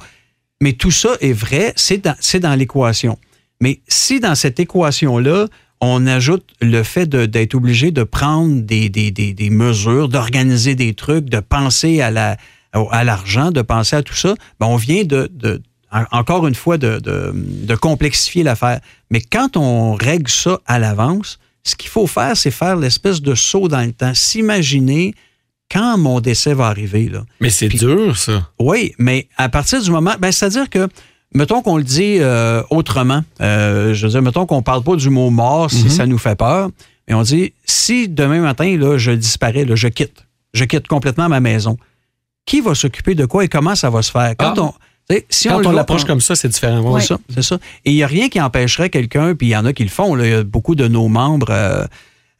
mais 0.62 0.74
tout 0.74 0.92
ça 0.92 1.12
est 1.22 1.32
vrai, 1.32 1.74
c'est 1.78 2.04
dans, 2.04 2.56
l'équation. 2.56 3.18
Mais 3.62 3.80
si 3.88 4.20
dans 4.20 4.36
cette 4.36 4.60
équation-là, 4.60 5.48
on 5.80 6.06
ajoute 6.06 6.46
le 6.60 6.84
fait 6.84 7.08
d'être 7.08 7.56
obligé 7.56 7.92
de 7.92 8.04
prendre 8.04 8.62
des, 8.62 9.50
mesures, 9.50 10.10
d'organiser 10.10 10.76
des 10.76 10.94
trucs, 10.94 11.30
de 11.30 11.40
penser 11.40 12.02
à 12.02 12.12
l'argent, 13.06 13.52
de 13.52 13.62
penser 13.62 13.96
à 13.96 14.04
tout 14.04 14.16
ça, 14.16 14.36
ben 14.60 14.68
on 14.68 14.76
vient 14.76 15.06
de, 15.06 15.62
encore 16.12 16.48
une 16.48 16.56
fois 16.56 16.78
de, 16.78 17.00
de, 17.00 17.32
de 17.36 17.76
complexifier 17.76 18.44
l'affaire. 18.44 18.80
Mais 19.10 19.22
quand 19.22 19.58
on 19.58 19.94
règle 19.96 20.30
ça 20.30 20.60
à 20.66 20.80
l'avance, 20.80 21.40
ce 21.64 21.76
qu'il 21.76 21.90
faut 21.90 22.08
faire, 22.08 22.36
c'est 22.38 22.52
faire 22.52 22.76
l'espèce 22.76 23.22
de 23.22 23.36
saut 23.36 23.68
dans 23.68 23.82
le 23.82 23.92
temps, 23.92 24.14
s'imaginer 24.14 25.14
quand 25.72 25.98
mon 25.98 26.20
décès 26.20 26.54
va 26.54 26.68
arriver. 26.68 27.10
Là. 27.10 27.24
Mais 27.42 27.50
c'est 27.50 27.68
dur, 27.70 28.18
ça. 28.18 28.48
Oui, 28.60 28.94
mais 28.98 29.28
à 29.38 29.50
partir 29.50 29.82
du 29.82 29.92
moment, 29.92 30.14
ben, 30.20 30.32
c'est-à-dire 30.32 30.70
que, 30.70 30.88
mettons 31.34 31.62
qu'on 31.62 31.78
le 31.78 31.84
dit 31.84 32.18
euh, 32.20 32.64
autrement, 32.72 33.24
euh, 33.42 33.94
je 33.94 34.06
veux 34.08 34.12
dire, 34.14 34.22
mettons 34.22 34.46
qu'on 34.46 34.64
parle 34.64 34.84
pas 34.84 34.96
du 34.96 35.10
mot 35.10 35.30
mort 35.30 35.70
si 35.70 35.90
ça 35.92 36.06
nous 36.08 36.18
fait 36.18 36.36
peur, 36.36 36.70
mais 37.08 37.14
on 37.14 37.22
dit, 37.22 37.54
si 37.66 38.08
demain 38.08 38.42
matin, 38.42 38.78
là, 38.78 38.98
je 38.98 39.12
disparais, 39.12 39.66
là, 39.66 39.76
je 39.76 39.88
quitte, 39.90 40.26
je 40.54 40.64
quitte 40.66 40.88
complètement 40.88 41.30
ma 41.30 41.40
maison, 41.40 41.78
qui 42.46 42.62
va 42.62 42.74
s'occuper 42.74 43.14
de 43.14 43.26
quoi 43.26 43.44
et 43.44 43.48
comment 43.48 43.76
ça 43.76 43.92
va 43.92 44.02
se 44.02 44.10
faire? 44.12 44.34
Quand 44.40 44.54
Ah. 44.58 44.62
on, 44.62 44.74
si 45.30 45.48
Quand 45.48 45.66
on 45.66 45.72
l'approche 45.72 46.06
comme 46.06 46.22
ça, 46.22 46.36
c'est 46.36 46.50
différent. 46.50 46.82
ouais. 46.82 47.02
c'est 47.02 47.08
ça, 47.08 47.18
c'est 47.34 47.42
ça. 47.44 47.58
Et 47.86 47.92
il 47.92 47.96
n'y 47.96 48.04
a 48.04 48.08
rien 48.08 48.30
qui 48.30 48.40
empêcherait 48.40 48.90
quelqu'un, 48.90 49.36
puis 49.36 49.48
il 49.48 49.52
y 49.52 49.56
en 49.56 49.66
a 49.66 49.74
qui 49.74 49.84
le 49.84 49.90
font, 49.90 50.14
là, 50.16 50.26
il 50.26 50.32
y 50.32 50.36
a 50.36 50.44
beaucoup 50.44 50.76
de 50.76 50.88
nos 50.88 51.08
membres, 51.08 51.48
euh, 51.50 51.86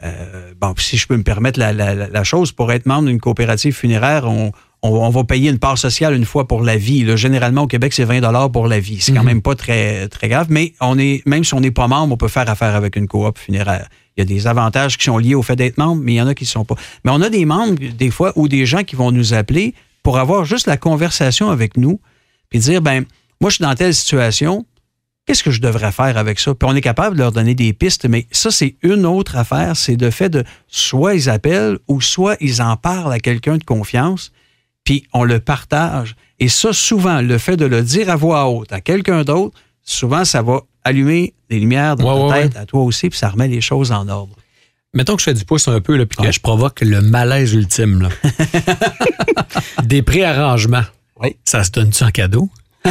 euh, 0.04 0.52
bon, 0.60 0.74
si 0.78 0.98
je 0.98 1.08
peux 1.08 1.18
me 1.18 1.24
permettre 1.24 1.60
la, 1.60 1.74
la- 1.74 1.96
la- 1.96 2.08
la 2.08 2.24
chose, 2.24 2.52
pour 2.52 2.72
être 2.72 2.86
membre 2.86 3.08
d'une 3.10 3.20
coopérative 3.20 3.74
funéraire, 3.76 4.26
on, 4.28 4.52
on, 4.82 4.90
on 4.92 5.10
va 5.10 5.24
payer 5.26 5.50
une 5.50 5.60
part 5.60 5.78
sociale 5.78 6.14
une 6.16 6.24
fois 6.26 6.48
pour 6.48 6.62
la 6.62 6.78
vie. 6.78 7.04
là. 7.04 7.16
Généralement, 7.18 7.64
au 7.64 7.68
Québec, 7.68 7.92
c'est 7.92 8.06
20 8.06 8.50
pour 8.50 8.68
la 8.68 8.80
vie. 8.80 9.00
C'est 9.02 9.12
quand 9.14 9.22
Mhm. 9.22 9.26
même 9.26 9.42
pas 9.42 9.56
très, 9.56 10.08
très 10.08 10.30
grave, 10.30 10.48
mais 10.50 10.74
on 10.80 10.98
est, 10.98 11.22
même 11.26 11.44
si 11.44 11.54
on 11.54 11.60
n'est 11.60 11.72
pas 11.72 11.88
membre, 11.88 12.14
on 12.14 12.18
peut 12.18 12.30
faire 12.30 12.50
affaire 12.50 12.76
avec 12.76 12.96
une 12.96 13.08
coop 13.08 13.38
funéraire. 13.38 13.90
Il 14.16 14.22
y 14.22 14.24
a 14.24 14.26
des 14.26 14.48
avantages 14.48 14.98
qui 14.98 15.06
sont 15.06 15.18
liés 15.18 15.36
au 15.36 15.42
fait 15.44 15.56
d'être 15.56 15.78
membre, 15.78 16.02
mais 16.04 16.14
il 16.14 16.16
y 16.18 16.22
en 16.22 16.28
a 16.28 16.36
qui 16.36 16.44
ne 16.46 16.50
sont 16.50 16.66
pas. 16.66 16.76
Mais 17.04 17.12
on 17.12 17.22
a 17.22 17.30
des 17.30 17.46
membres, 17.46 17.76
des 17.98 18.12
fois, 18.12 18.32
ou 18.36 18.48
des 18.48 18.66
gens 18.66 18.84
qui 18.84 18.96
vont 18.96 19.12
nous 19.12 19.34
appeler 19.34 19.74
pour 20.04 20.18
avoir 20.18 20.46
juste 20.46 20.68
la 20.68 20.78
conversation 20.78 21.50
avec 21.50 21.76
nous, 21.76 22.00
puis 22.50 22.60
dire, 22.60 22.82
ben, 22.82 23.06
moi, 23.42 23.50
je 23.50 23.56
suis 23.56 23.64
dans 23.64 23.76
telle 23.76 23.94
situation, 23.94 24.66
qu'est-ce 25.26 25.44
que 25.44 25.52
je 25.52 25.62
devrais 25.62 25.92
faire 25.92 26.18
avec 26.18 26.40
ça? 26.40 26.54
Puis 26.56 26.68
on 26.70 26.76
est 26.76 26.82
capable 26.82 27.16
de 27.16 27.22
leur 27.22 27.32
donner 27.32 27.56
des 27.56 27.74
pistes, 27.74 28.08
mais 28.08 28.28
ça, 28.32 28.52
c'est 28.52 28.76
une 28.82 29.06
autre 29.06 29.38
affaire. 29.38 29.76
C'est 29.76 29.96
de 29.96 30.10
fait 30.10 30.30
de 30.30 30.44
soit 30.68 31.16
ils 31.16 31.30
appellent 31.30 31.78
ou 31.88 32.02
soit 32.02 32.36
ils 32.42 32.62
en 32.62 32.76
parlent 32.76 33.14
à 33.14 33.20
quelqu'un 33.20 33.58
de 33.58 33.64
confiance, 33.64 34.32
puis 34.84 35.06
on 35.14 35.24
le 35.24 35.40
partage. 35.40 36.16
Et 36.40 36.50
ça, 36.50 36.74
souvent, 36.74 37.22
le 37.22 37.38
fait 37.38 37.58
de 37.58 37.66
le 37.66 37.84
dire 37.84 38.10
à 38.10 38.16
voix 38.16 38.50
haute 38.50 38.72
à 38.74 38.82
quelqu'un 38.82 39.24
d'autre, 39.24 39.58
souvent, 39.84 40.26
ça 40.26 40.42
va 40.42 40.62
allumer 40.84 41.34
des 41.50 41.60
lumières 41.60 41.96
dans 41.96 42.06
Ouais, 42.06 42.30
ta 42.30 42.38
ouais, 42.40 42.50
tête, 42.50 42.58
à 42.58 42.66
toi 42.66 42.82
aussi, 42.82 43.10
puis 43.10 43.20
ça 43.20 43.30
remet 43.30 43.48
les 43.48 43.62
choses 43.62 43.92
en 43.92 44.08
ordre. 44.08 44.36
Mettons 44.94 45.16
que 45.16 45.20
je 45.22 45.26
fais 45.26 45.34
du 45.36 45.46
pouce 45.46 45.68
un 45.68 45.82
peu, 45.82 45.96
là, 45.98 46.06
puis 46.08 46.18
que 46.18 46.32
je 46.32 46.40
provoque 46.40 46.82
le 46.82 47.02
malaise 47.02 47.54
ultime. 47.54 48.02
Là. 48.02 48.10
Des 49.84 50.02
préarrangements. 50.02 50.84
Oui. 51.22 51.36
Ça 51.46 51.64
se 51.64 51.72
donne-tu 51.72 52.04
en 52.04 52.12
cadeau? 52.12 52.50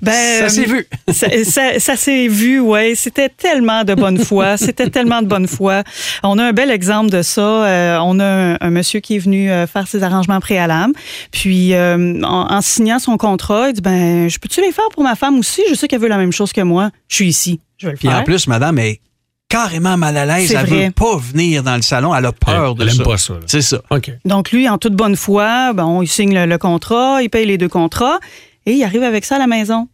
Ben, 0.00 0.12
ça 0.42 0.48
s'est 0.48 0.64
vu. 0.64 0.86
Ça, 1.08 1.26
ça- 1.44 1.80
ça 1.80 1.96
s'est 1.96 2.28
vu, 2.28 2.60
oui. 2.60 2.94
C'était 2.94 3.28
tellement 3.28 3.82
de 3.84 3.94
bonne 3.94 4.18
foi. 4.18 4.56
C'était 4.56 4.90
tellement 4.90 5.22
de 5.22 5.26
bonne 5.26 5.48
foi. 5.48 5.82
On 6.22 6.38
a 6.38 6.44
un 6.44 6.52
bel 6.52 6.70
exemple 6.70 7.10
de 7.10 7.22
ça. 7.22 7.40
Euh, 7.66 7.98
on 8.02 8.20
a 8.20 8.24
un, 8.24 8.56
un 8.60 8.70
monsieur 8.70 9.00
qui 9.00 9.16
est 9.16 9.18
venu 9.18 9.50
euh, 9.50 9.66
faire 9.66 9.88
ses 9.88 10.02
arrangements 10.04 10.38
préalables. 10.40 10.92
Puis, 11.32 11.74
euh, 11.74 12.20
en, 12.22 12.46
en 12.54 12.60
signant 12.60 12.98
son 13.00 13.16
contrat, 13.16 13.68
il 13.70 13.74
dit, 13.74 13.80
ben, 13.80 14.28
je 14.30 14.38
peux-tu 14.38 14.60
les 14.60 14.70
faire 14.72 14.88
pour 14.92 15.02
ma 15.02 15.16
femme 15.16 15.38
aussi? 15.38 15.62
Je 15.68 15.74
sais 15.74 15.88
qu'elle 15.88 16.00
veut 16.00 16.08
la 16.08 16.18
même 16.18 16.32
chose 16.32 16.52
que 16.52 16.60
moi. 16.60 16.90
Je 17.08 17.16
suis 17.16 17.26
ici. 17.28 17.60
Je 17.78 17.86
vais 17.86 17.92
le 17.92 17.98
Puis 17.98 18.08
faire. 18.08 18.18
en 18.18 18.22
plus, 18.22 18.46
madame 18.46 18.78
est 18.78 19.00
carrément 19.48 19.96
mal 19.96 20.16
à 20.16 20.26
l'aise. 20.26 20.52
Elle 20.52 20.66
vrai. 20.66 20.86
veut 20.86 20.90
pas 20.92 21.16
venir 21.16 21.62
dans 21.62 21.76
le 21.76 21.82
salon. 21.82 22.14
Elle 22.14 22.26
a 22.26 22.32
peur 22.32 22.74
Elle 22.78 22.86
de 22.86 22.90
aime 22.90 22.96
ça. 22.98 23.02
pas 23.04 23.16
ça. 23.18 23.34
C'est 23.46 23.62
ça. 23.62 23.80
Donc, 24.24 24.52
lui, 24.52 24.68
en 24.68 24.78
toute 24.78 24.94
bonne 24.94 25.16
foi, 25.16 25.72
bon, 25.72 26.02
il 26.02 26.06
signe 26.08 26.34
le, 26.34 26.46
le 26.46 26.58
contrat, 26.58 27.22
il 27.22 27.30
paye 27.30 27.46
les 27.46 27.58
deux 27.58 27.68
contrats 27.68 28.18
et 28.66 28.72
il 28.72 28.84
arrive 28.84 29.02
avec 29.02 29.24
ça 29.24 29.36
à 29.36 29.38
la 29.38 29.46
maison. 29.46 29.88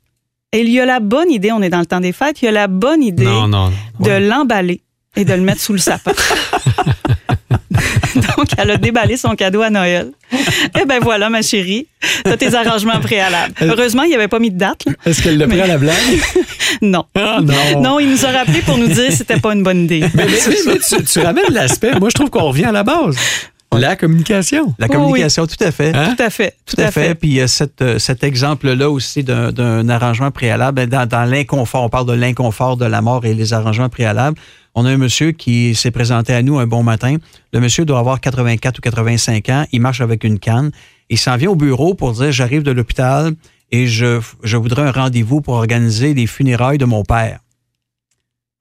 Et 0.52 0.60
il 0.60 0.70
y 0.70 0.78
a 0.80 0.84
la 0.86 1.00
bonne 1.00 1.30
idée, 1.30 1.50
on 1.52 1.62
est 1.62 1.70
dans 1.70 1.80
le 1.80 1.86
temps 1.86 2.00
des 2.00 2.12
fêtes, 2.12 2.40
il 2.42 2.44
y 2.44 2.48
a 2.48 2.52
la 2.52 2.68
bonne 2.68 3.02
idée 3.02 3.24
Non, 3.24 3.48
non, 3.48 3.70
non. 3.70 3.72
de 4.00 4.06
Ouais. 4.10 4.20
l'emballer 4.20 4.82
et 5.16 5.24
de 5.24 5.32
le 5.34 5.40
mettre 5.42 5.60
sous 5.60 5.72
le 5.72 5.78
sapin. 5.80 6.12
Donc, 8.36 8.48
elle 8.58 8.70
a 8.70 8.76
déballé 8.76 9.16
son 9.16 9.34
cadeau 9.34 9.62
à 9.62 9.70
Noël. 9.70 10.10
Eh 10.80 10.84
ben 10.86 10.98
voilà, 11.02 11.30
ma 11.30 11.42
chérie, 11.42 11.86
t'as 12.24 12.36
tes 12.36 12.54
arrangements 12.54 12.98
préalables. 13.00 13.54
Heureusement, 13.62 14.02
il 14.04 14.08
n'y 14.10 14.14
avait 14.14 14.28
pas 14.28 14.38
mis 14.38 14.50
de 14.50 14.58
date. 14.58 14.84
là. 14.86 14.92
Est-ce 15.06 15.22
qu'elle 15.22 15.38
l'a 15.38 15.46
pris 15.46 15.60
à 15.60 15.66
la 15.66 15.78
blague? 15.78 15.94
Non. 16.82 17.04
Ah, 17.14 17.38
non. 17.40 17.80
Non, 17.80 18.00
il 18.00 18.10
nous 18.10 18.26
a 18.26 18.30
rappelé 18.30 18.60
pour 18.62 18.76
nous 18.76 18.88
dire 18.88 19.06
que 19.08 19.14
c'était 19.14 19.38
pas 19.38 19.52
une 19.54 19.62
bonne 19.62 19.84
idée. 19.84 20.00
Mais, 20.14 20.24
mais- 20.26 20.32
mais- 20.48 20.56
mais 20.66 20.78
tu, 20.78 21.04
tu 21.04 21.18
ramènes 21.20 21.44
l'aspect. 21.50 21.92
Moi, 22.00 22.08
je 22.10 22.14
trouve 22.14 22.30
qu'on 22.30 22.42
revient 22.48 22.64
à 22.64 22.72
la 22.72 22.82
base. 22.82 23.16
La 23.78 23.96
communication. 23.96 24.74
La 24.78 24.86
Oh, 24.88 24.92
communication, 24.92 25.46
tout 25.46 25.62
à 25.62 25.70
fait. 25.70 25.94
Hein? 25.94 26.14
Tout 26.16 26.22
à 26.22 26.30
fait. 26.30 26.56
Tout 26.66 26.76
à 26.80 26.90
fait. 26.90 27.14
Puis 27.14 27.28
il 27.30 27.34
y 27.34 27.40
a 27.40 27.48
cette, 27.48 27.80
euh, 27.82 27.98
cet 27.98 28.24
exemple-là 28.24 28.90
aussi 28.90 29.22
d'un- 29.24 29.52
d'un 29.52 29.88
arrangement 29.88 30.30
préalable. 30.30 30.76
Ben, 30.76 30.88
Dans, 30.88 31.06
dans 31.08 31.24
l'inconfort, 31.24 31.82
on 31.84 31.88
parle 31.88 32.06
de 32.06 32.12
l'inconfort 32.12 32.76
de 32.76 32.84
la 32.86 33.00
mort 33.02 33.24
et 33.24 33.34
les 33.34 33.52
arrangements 33.52 33.88
préalables. 33.88 34.36
On 34.74 34.84
a 34.86 34.90
un 34.90 34.96
monsieur 34.96 35.30
qui 35.32 35.74
s'est 35.74 35.90
présenté 35.92 36.32
à 36.34 36.42
nous 36.42 36.58
un 36.58 36.66
bon 36.66 36.82
matin. 36.82 37.16
Le 37.52 37.60
monsieur 37.60 37.84
doit 37.84 37.98
avoir 38.00 38.20
84 38.20 38.78
ou 38.78 38.80
85 38.80 39.48
ans. 39.50 39.64
Il 39.72 39.80
marche 39.80 40.00
avec 40.00 40.24
une 40.24 40.38
canne. 40.38 40.70
Il 41.10 41.18
s'en 41.18 41.36
vient 41.36 41.50
au 41.50 41.54
bureau 41.56 41.94
pour 41.94 42.12
dire 42.12 42.32
J'arrive 42.32 42.62
de 42.62 42.72
l'hôpital 42.72 43.32
et 43.70 43.86
je, 43.86 44.20
je 44.42 44.56
voudrais 44.56 44.82
un 44.82 44.90
rendez-vous 44.90 45.40
pour 45.40 45.54
organiser 45.54 46.14
les 46.14 46.26
funérailles 46.26 46.78
de 46.78 46.84
mon 46.86 47.04
père. 47.04 47.38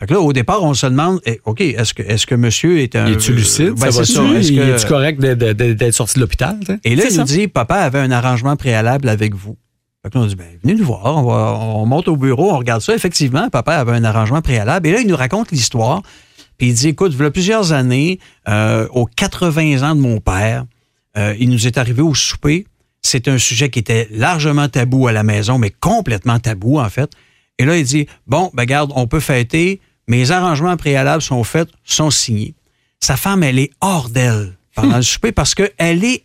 Fait 0.04 0.08
que 0.08 0.14
là, 0.16 0.20
au 0.20 0.34
départ, 0.34 0.62
on 0.62 0.74
se 0.74 0.86
demande 0.86 1.22
eh, 1.26 1.40
OK, 1.46 1.62
est-ce 1.62 1.94
que, 1.94 2.04
est-ce 2.04 2.28
que 2.28 2.36
monsieur 2.36 2.82
est 2.82 2.94
un. 2.98 3.06
Es-tu 3.06 3.32
lucide? 3.32 3.70
Ben, 3.80 3.90
ça 3.90 4.04
c'est 4.04 4.12
ça. 4.12 4.24
Est-ce 4.36 4.52
que- 4.52 4.76
Es-tu 4.76 4.86
correct 4.86 5.18
d'être 5.22 5.94
sorti 5.94 6.16
de 6.16 6.20
l'hôpital? 6.20 6.60
et 6.84 6.98
là, 6.98 7.06
il 7.10 7.18
nous 7.18 7.24
dit, 7.24 7.48
papa 7.48 7.76
avait 7.76 8.00
un 8.00 8.12
arrangement 8.12 8.58
préalable 8.58 9.08
avec 9.08 9.34
vous. 9.34 9.56
Fait 10.04 10.10
que 10.12 10.18
là, 10.18 10.26
on 10.26 10.28
dit, 10.28 10.36
ben, 10.36 10.46
venez 10.62 10.76
nous 10.76 10.84
voir, 10.84 11.06
on, 11.06 11.24
va, 11.24 11.58
on 11.58 11.86
monte 11.86 12.10
au 12.10 12.18
bureau, 12.18 12.52
on 12.52 12.58
regarde 12.58 12.82
ça. 12.82 12.94
Effectivement, 12.94 13.50
papa 13.50 13.76
avait 13.76 13.94
un 13.94 14.04
arrangement 14.04 14.42
préalable. 14.42 14.90
Et 14.90 14.92
là, 14.92 15.00
il 15.00 15.08
nous 15.08 15.16
raconte 15.16 15.52
l'histoire. 15.52 16.02
Puis 16.58 16.68
il 16.68 16.74
dit, 16.74 16.90
écoute, 16.90 17.14
il 17.18 17.22
y 17.22 17.24
a 17.26 17.32
plusieurs 17.32 17.72
années, 17.72 18.20
euh, 18.50 18.86
aux 18.92 19.06
80 19.06 19.90
ans 19.90 19.96
de 19.96 20.02
mon 20.02 20.20
père, 20.20 20.66
euh, 21.18 21.34
il 21.40 21.50
nous 21.50 21.66
est 21.66 21.78
arrivé 21.78 22.02
au 22.02 22.14
souper. 22.14 22.68
C'est 23.02 23.30
un 23.30 23.38
sujet 23.38 23.70
qui 23.70 23.80
était 23.80 24.10
largement 24.12 24.68
tabou 24.68 25.08
à 25.08 25.14
la 25.14 25.24
maison, 25.24 25.58
mais 25.60 25.70
complètement 25.70 26.40
tabou, 26.40 26.78
en 26.78 26.90
fait. 26.90 27.10
Et 27.58 27.64
là, 27.64 27.78
il 27.78 27.86
dit, 27.86 28.06
bon, 28.28 28.52
ben, 28.54 28.66
garde, 28.66 28.92
on 28.98 29.08
peut 29.08 29.22
fêter. 29.22 29.80
Mes 30.08 30.32
arrangements 30.32 30.78
préalables 30.78 31.22
sont 31.22 31.44
faits, 31.44 31.70
sont 31.84 32.12
signés. 32.12 32.54
Sa 33.00 33.18
femme, 33.18 33.44
elle 33.44 33.60
est 33.60 33.72
hors 33.82 34.10
d'elle 34.10 34.58
pendant 34.76 34.98
le 34.98 35.02
souper 35.14 35.32
parce 35.32 35.56
qu'elle 35.56 36.04
est 36.04 36.24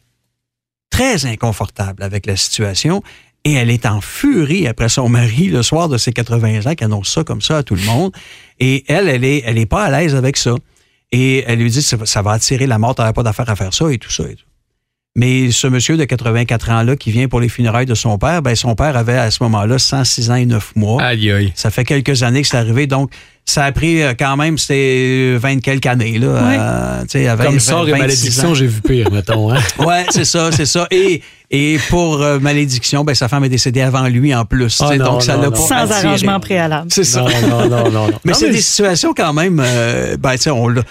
très 0.90 1.26
inconfortable 1.26 2.02
avec 2.02 2.26
la 2.26 2.36
situation 2.36 3.02
et 3.44 3.52
elle 3.54 3.70
est 3.70 3.86
en 3.86 4.00
furie 4.00 4.66
après 4.66 4.88
son 4.88 5.08
mari 5.08 5.46
le 5.46 5.62
soir 5.62 5.88
de 5.88 5.96
ses 5.96 6.12
80 6.12 6.66
ans 6.70 6.74
qui 6.74 6.84
annonce 6.84 7.08
ça 7.12 7.24
comme 7.24 7.40
ça 7.40 7.58
à 7.58 7.62
tout 7.62 7.74
le 7.76 7.82
monde. 7.82 8.12
Et 8.58 8.84
elle, 8.88 9.08
elle 9.08 9.24
est, 9.24 9.42
elle 9.46 9.58
est 9.58 9.66
pas 9.66 9.84
à 9.84 9.90
l'aise 9.90 10.14
avec 10.14 10.36
ça. 10.36 10.54
Et 11.12 11.44
elle 11.46 11.60
lui 11.60 11.70
dit, 11.70 11.80
ça, 11.82 11.96
va- 11.96 12.04
ça 12.06 12.20
va 12.20 12.32
attirer 12.32 12.66
la 12.66 12.78
mort, 12.78 12.94
t'aurais 12.94 13.12
pas 13.12 13.22
d'affaire 13.22 13.48
à 13.48 13.56
faire 13.56 13.72
ça 13.72 13.90
et 13.92 13.98
tout 13.98 14.10
ça 14.10 14.24
et 14.28 14.34
tout. 14.34 14.44
Mais 15.16 15.50
ce 15.50 15.66
monsieur 15.66 15.96
de 15.96 16.04
84 16.04 16.70
ans-là 16.70 16.96
qui 16.96 17.10
vient 17.10 17.28
pour 17.28 17.40
les 17.40 17.48
funérailles 17.48 17.86
de 17.86 17.94
son 17.94 18.18
père, 18.18 18.42
ben 18.42 18.54
son 18.54 18.74
père 18.74 18.96
avait 18.96 19.16
à 19.16 19.30
ce 19.30 19.42
moment-là 19.44 19.78
106 19.78 20.30
ans 20.30 20.34
et 20.36 20.46
9 20.46 20.76
mois. 20.76 21.02
Aïe, 21.02 21.30
aïe. 21.32 21.52
Ça 21.56 21.70
fait 21.70 21.84
quelques 21.84 22.22
années 22.22 22.42
que 22.42 22.48
c'est 22.48 22.56
arrivé, 22.56 22.86
donc 22.86 23.10
ça 23.50 23.64
a 23.64 23.72
pris 23.72 24.02
euh, 24.02 24.12
quand 24.18 24.36
même, 24.36 24.58
c'était 24.58 25.36
20 25.38 25.60
quelques 25.60 25.86
années. 25.86 26.18
Là, 26.18 26.26
Oui. 26.28 26.56
euh, 26.58 27.00
tu 27.02 27.06
sais, 27.10 27.28
avec 27.28 27.46
Comme 27.46 27.54
20, 27.54 27.60
sort 27.60 27.88
et 27.88 27.92
26 27.92 28.00
malédiction, 28.00 28.54
j'ai 28.54 28.66
vu 28.66 28.80
pire, 28.82 29.10
mettons. 29.10 29.52
Hein? 29.52 29.58
Ouais, 29.78 30.04
c'est 30.10 30.24
ça, 30.24 30.50
c'est 30.52 30.66
ça. 30.66 30.86
Et, 30.90 31.22
et 31.50 31.78
pour 31.88 32.20
euh, 32.22 32.38
malédiction, 32.38 33.04
ben, 33.04 33.14
sa 33.14 33.28
femme 33.28 33.44
est 33.44 33.48
décédée 33.48 33.80
avant 33.80 34.06
lui 34.08 34.34
en 34.34 34.44
plus. 34.44 34.80
non, 34.80 34.96
donc 34.98 35.22
ça 35.22 35.36
non, 35.36 35.42
l'a 35.42 35.46
non. 35.48 35.52
pas 35.52 35.58
Sans 35.58 35.74
attiré. 35.90 36.06
arrangement 36.08 36.40
préalable. 36.40 36.88
C'est 36.92 37.04
ça. 37.04 37.22
Non, 37.22 37.48
non, 37.48 37.68
non, 37.68 37.90
non. 37.90 38.06
non. 38.08 38.18
Mais 38.24 38.34
c'est 38.34 38.50
des 38.50 38.60
situations 38.60 39.14
quand 39.16 39.32
même, 39.32 39.62
euh, 39.64 40.16
ben, 40.18 40.32
tu 40.32 40.38
sais, 40.42 40.50
on 40.50 40.68
l'a 40.68 40.82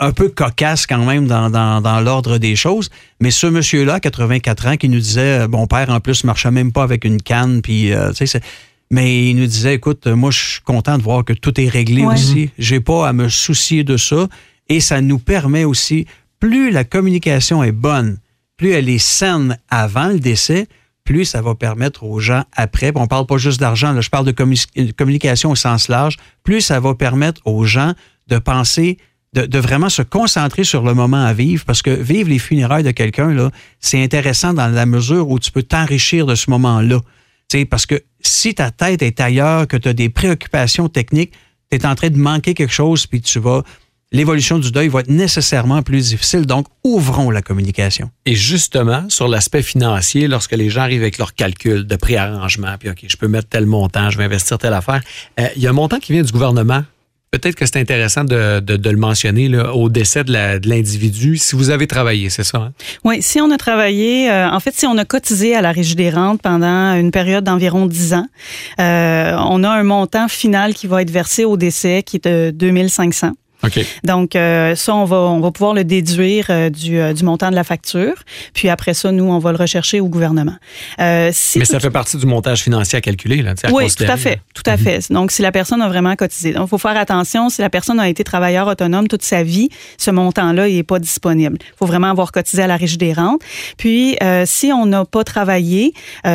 un- 0.00 0.12
peu 0.12 0.28
cocasse 0.28 0.86
quand 0.86 1.04
même 1.06 1.26
dans, 1.26 1.48
dans, 1.48 1.80
dans 1.80 2.00
l'ordre 2.00 2.36
des 2.38 2.54
choses. 2.56 2.90
Mais 3.20 3.30
ce 3.30 3.46
monsieur-là, 3.46 3.98
84 4.00 4.66
ans, 4.66 4.76
qui 4.76 4.88
nous 4.88 4.98
disait, 5.00 5.46
mon 5.48 5.66
père 5.66 5.88
en 5.90 6.00
plus 6.00 6.24
marchait 6.24 6.50
même 6.50 6.70
pas 6.72 6.82
avec 6.82 7.04
une 7.04 7.22
canne, 7.22 7.62
puis 7.62 7.92
euh, 7.92 8.10
tu 8.10 8.16
sais, 8.16 8.26
c'est- 8.26 8.42
mais 8.90 9.30
il 9.30 9.36
nous 9.36 9.46
disait, 9.46 9.74
écoute, 9.74 10.06
euh, 10.06 10.16
moi 10.16 10.30
je 10.30 10.38
suis 10.38 10.60
content 10.62 10.98
de 10.98 11.02
voir 11.02 11.24
que 11.24 11.32
tout 11.32 11.60
est 11.60 11.68
réglé 11.68 12.04
Ouais. 12.04 12.14
aussi. 12.14 12.50
J'ai 12.58 12.80
pas 12.80 13.08
à 13.08 13.12
me 13.12 13.28
soucier 13.28 13.84
de 13.84 13.96
ça. 13.96 14.28
Et 14.68 14.78
ça 14.80 15.00
nous 15.00 15.18
permet 15.18 15.64
aussi, 15.64 16.06
plus 16.38 16.70
la 16.70 16.84
communication 16.84 17.62
est 17.64 17.72
bonne, 17.72 18.18
plus 18.56 18.70
elle 18.70 18.88
est 18.88 18.98
saine 18.98 19.58
avant 19.68 20.08
le 20.08 20.20
décès, 20.20 20.68
plus 21.04 21.24
ça 21.24 21.42
va 21.42 21.56
permettre 21.56 22.04
aux 22.04 22.20
gens 22.20 22.44
après, 22.54 22.92
on 22.94 23.08
parle 23.08 23.26
pas 23.26 23.36
juste 23.36 23.58
d'argent, 23.58 23.92
là, 23.92 24.00
je 24.00 24.10
parle 24.10 24.26
de 24.26 24.30
commu- 24.32 24.92
communication 24.92 25.50
au 25.50 25.56
sens 25.56 25.88
large, 25.88 26.18
plus 26.44 26.60
ça 26.60 26.78
va 26.78 26.94
permettre 26.94 27.40
aux 27.46 27.64
gens 27.64 27.94
de 28.28 28.38
penser, 28.38 28.96
de, 29.32 29.44
de 29.44 29.58
vraiment 29.58 29.88
se 29.88 30.02
concentrer 30.02 30.62
sur 30.62 30.82
le 30.84 30.94
moment 30.94 31.24
à 31.24 31.32
vivre, 31.32 31.64
parce 31.64 31.82
que 31.82 31.90
vivre 31.90 32.28
les 32.28 32.38
funérailles 32.38 32.84
de 32.84 32.92
quelqu'un, 32.92 33.32
là, 33.32 33.50
c'est 33.80 34.00
intéressant 34.00 34.54
dans 34.54 34.68
la 34.68 34.86
mesure 34.86 35.28
où 35.30 35.40
tu 35.40 35.50
peux 35.50 35.64
t'enrichir 35.64 36.26
de 36.26 36.36
ce 36.36 36.48
moment-là. 36.50 37.00
Tu 37.50 37.58
sais, 37.58 37.64
parce 37.64 37.84
que 37.84 38.00
si 38.20 38.54
ta 38.54 38.70
tête 38.70 39.02
est 39.02 39.20
ailleurs, 39.20 39.66
que 39.66 39.76
tu 39.76 39.88
as 39.88 39.92
des 39.92 40.08
préoccupations 40.08 40.88
techniques, 40.88 41.32
tu 41.70 41.78
es 41.78 41.86
en 41.86 41.96
train 41.96 42.10
de 42.10 42.16
manquer 42.16 42.54
quelque 42.54 42.72
chose, 42.72 43.06
puis 43.06 43.20
tu 43.20 43.40
vas. 43.40 43.64
L'évolution 44.12 44.58
du 44.58 44.72
deuil 44.72 44.88
va 44.88 45.00
être 45.00 45.10
nécessairement 45.10 45.82
plus 45.82 46.10
difficile. 46.10 46.44
Donc, 46.44 46.66
ouvrons 46.82 47.30
la 47.30 47.42
communication. 47.42 48.10
Et 48.26 48.34
justement, 48.34 49.08
sur 49.08 49.28
l'aspect 49.28 49.62
financier, 49.62 50.26
lorsque 50.26 50.52
les 50.52 50.68
gens 50.68 50.80
arrivent 50.80 51.02
avec 51.02 51.18
leurs 51.18 51.34
calculs 51.34 51.86
de 51.86 51.96
préarrangement, 51.96 52.76
puis 52.78 52.90
OK, 52.90 53.04
je 53.06 53.16
peux 53.16 53.28
mettre 53.28 53.48
tel 53.48 53.66
montant, 53.66 54.10
je 54.10 54.18
vais 54.18 54.24
investir 54.24 54.58
telle 54.58 54.74
affaire, 54.74 55.00
euh, 55.38 55.46
il 55.54 55.62
y 55.62 55.66
a 55.66 55.70
un 55.70 55.74
montant 55.74 55.98
qui 55.98 56.12
vient 56.12 56.22
du 56.22 56.32
gouvernement 56.32 56.84
peut-être 57.30 57.54
que 57.54 57.64
c'est 57.64 57.78
intéressant 57.78 58.24
de, 58.24 58.60
le 58.66 58.96
mentionner 58.96 59.56
au 59.56 59.88
décès 59.88 60.24
de 60.24 60.68
l'individu, 60.68 61.36
si 61.36 61.54
vous 61.54 61.70
avez 61.70 61.86
travaillé, 61.86 62.28
c'est 62.28 62.42
ça? 62.42 62.58
Hein? 62.58 62.72
Oui, 63.04 63.22
si 63.22 63.40
on 63.40 63.50
a 63.50 63.56
travaillé, 63.56 64.30
euh, 64.30 64.50
en 64.50 64.58
fait, 64.58 64.74
si 64.74 64.86
on 64.86 64.98
a 64.98 65.04
cotisé 65.04 65.54
à 65.54 65.62
la 65.62 65.70
Régie 65.70 65.94
des 65.94 66.10
rentes 66.10 66.42
pendant 66.42 66.94
une 66.94 67.12
période 67.12 67.44
d'environ 67.44 67.86
10 67.86 68.14
ans, 68.14 68.26
euh, 68.80 69.36
on 69.48 69.62
a 69.62 69.70
un 69.70 69.84
montant 69.84 70.28
final 70.28 70.74
qui 70.74 70.88
va 70.88 71.02
être 71.02 71.10
versé 71.10 71.44
au 71.44 71.56
décès 71.56 72.02
qui 72.02 72.16
est 72.16 72.26
de 72.26 72.50
2500. 72.50 73.32
Donc, 74.04 74.36
euh, 74.36 74.74
ça, 74.74 74.94
on 74.94 75.04
va, 75.04 75.16
on 75.16 75.40
va 75.40 75.50
pouvoir 75.50 75.74
le 75.74 75.84
déduire 75.84 76.46
euh, 76.50 76.70
du, 76.70 76.98
euh, 76.98 77.12
du, 77.12 77.24
montant 77.24 77.50
de 77.50 77.54
la 77.54 77.64
facture. 77.64 78.14
Puis 78.54 78.68
après 78.68 78.94
ça, 78.94 79.12
nous, 79.12 79.24
on 79.24 79.38
va 79.38 79.52
le 79.52 79.58
rechercher 79.58 80.00
au 80.00 80.08
gouvernement. 80.08 80.56
Si 81.32 81.58
Mais 81.58 81.64
ça 81.64 81.80
fait 81.80 81.90
partie 81.90 82.16
du 82.16 82.26
montage 82.26 82.62
financier 82.62 82.96
à 82.96 83.00
calculer, 83.00 83.42
là, 83.42 83.54
à 83.62 83.72
Oui, 83.72 83.92
tout 83.94 84.04
à 84.04 84.16
fait. 84.16 84.40
Tout 84.54 84.62
à 84.66 84.76
mhm. 84.76 84.82
fait. 84.82 85.12
Donc, 85.12 85.30
si 85.30 85.42
la 85.42 85.52
personne 85.52 85.82
a 85.82 85.88
vraiment 85.88 86.16
cotisé. 86.16 86.52
Donc, 86.52 86.66
il 86.66 86.70
faut 86.70 86.78
faire 86.78 86.96
attention. 86.96 87.48
Si 87.50 87.60
la 87.60 87.70
personne 87.70 88.00
a 88.00 88.08
été 88.08 88.24
travailleur 88.24 88.66
autonome 88.66 89.08
toute 89.08 89.22
sa 89.22 89.42
vie, 89.42 89.68
ce 89.98 90.10
montant-là, 90.10 90.68
il 90.68 90.76
n'est 90.76 90.82
pas 90.82 90.98
disponible. 90.98 91.58
Il 91.60 91.76
faut 91.78 91.86
vraiment 91.86 92.10
avoir 92.10 92.32
cotisé 92.32 92.62
à 92.62 92.66
la 92.66 92.76
Régie 92.76 92.98
des 92.98 93.12
rentes. 93.12 93.42
Puis, 93.76 94.16
si 94.46 94.72
on 94.72 94.86
n'a 94.86 95.04
pas 95.04 95.24
travaillé, 95.24 95.92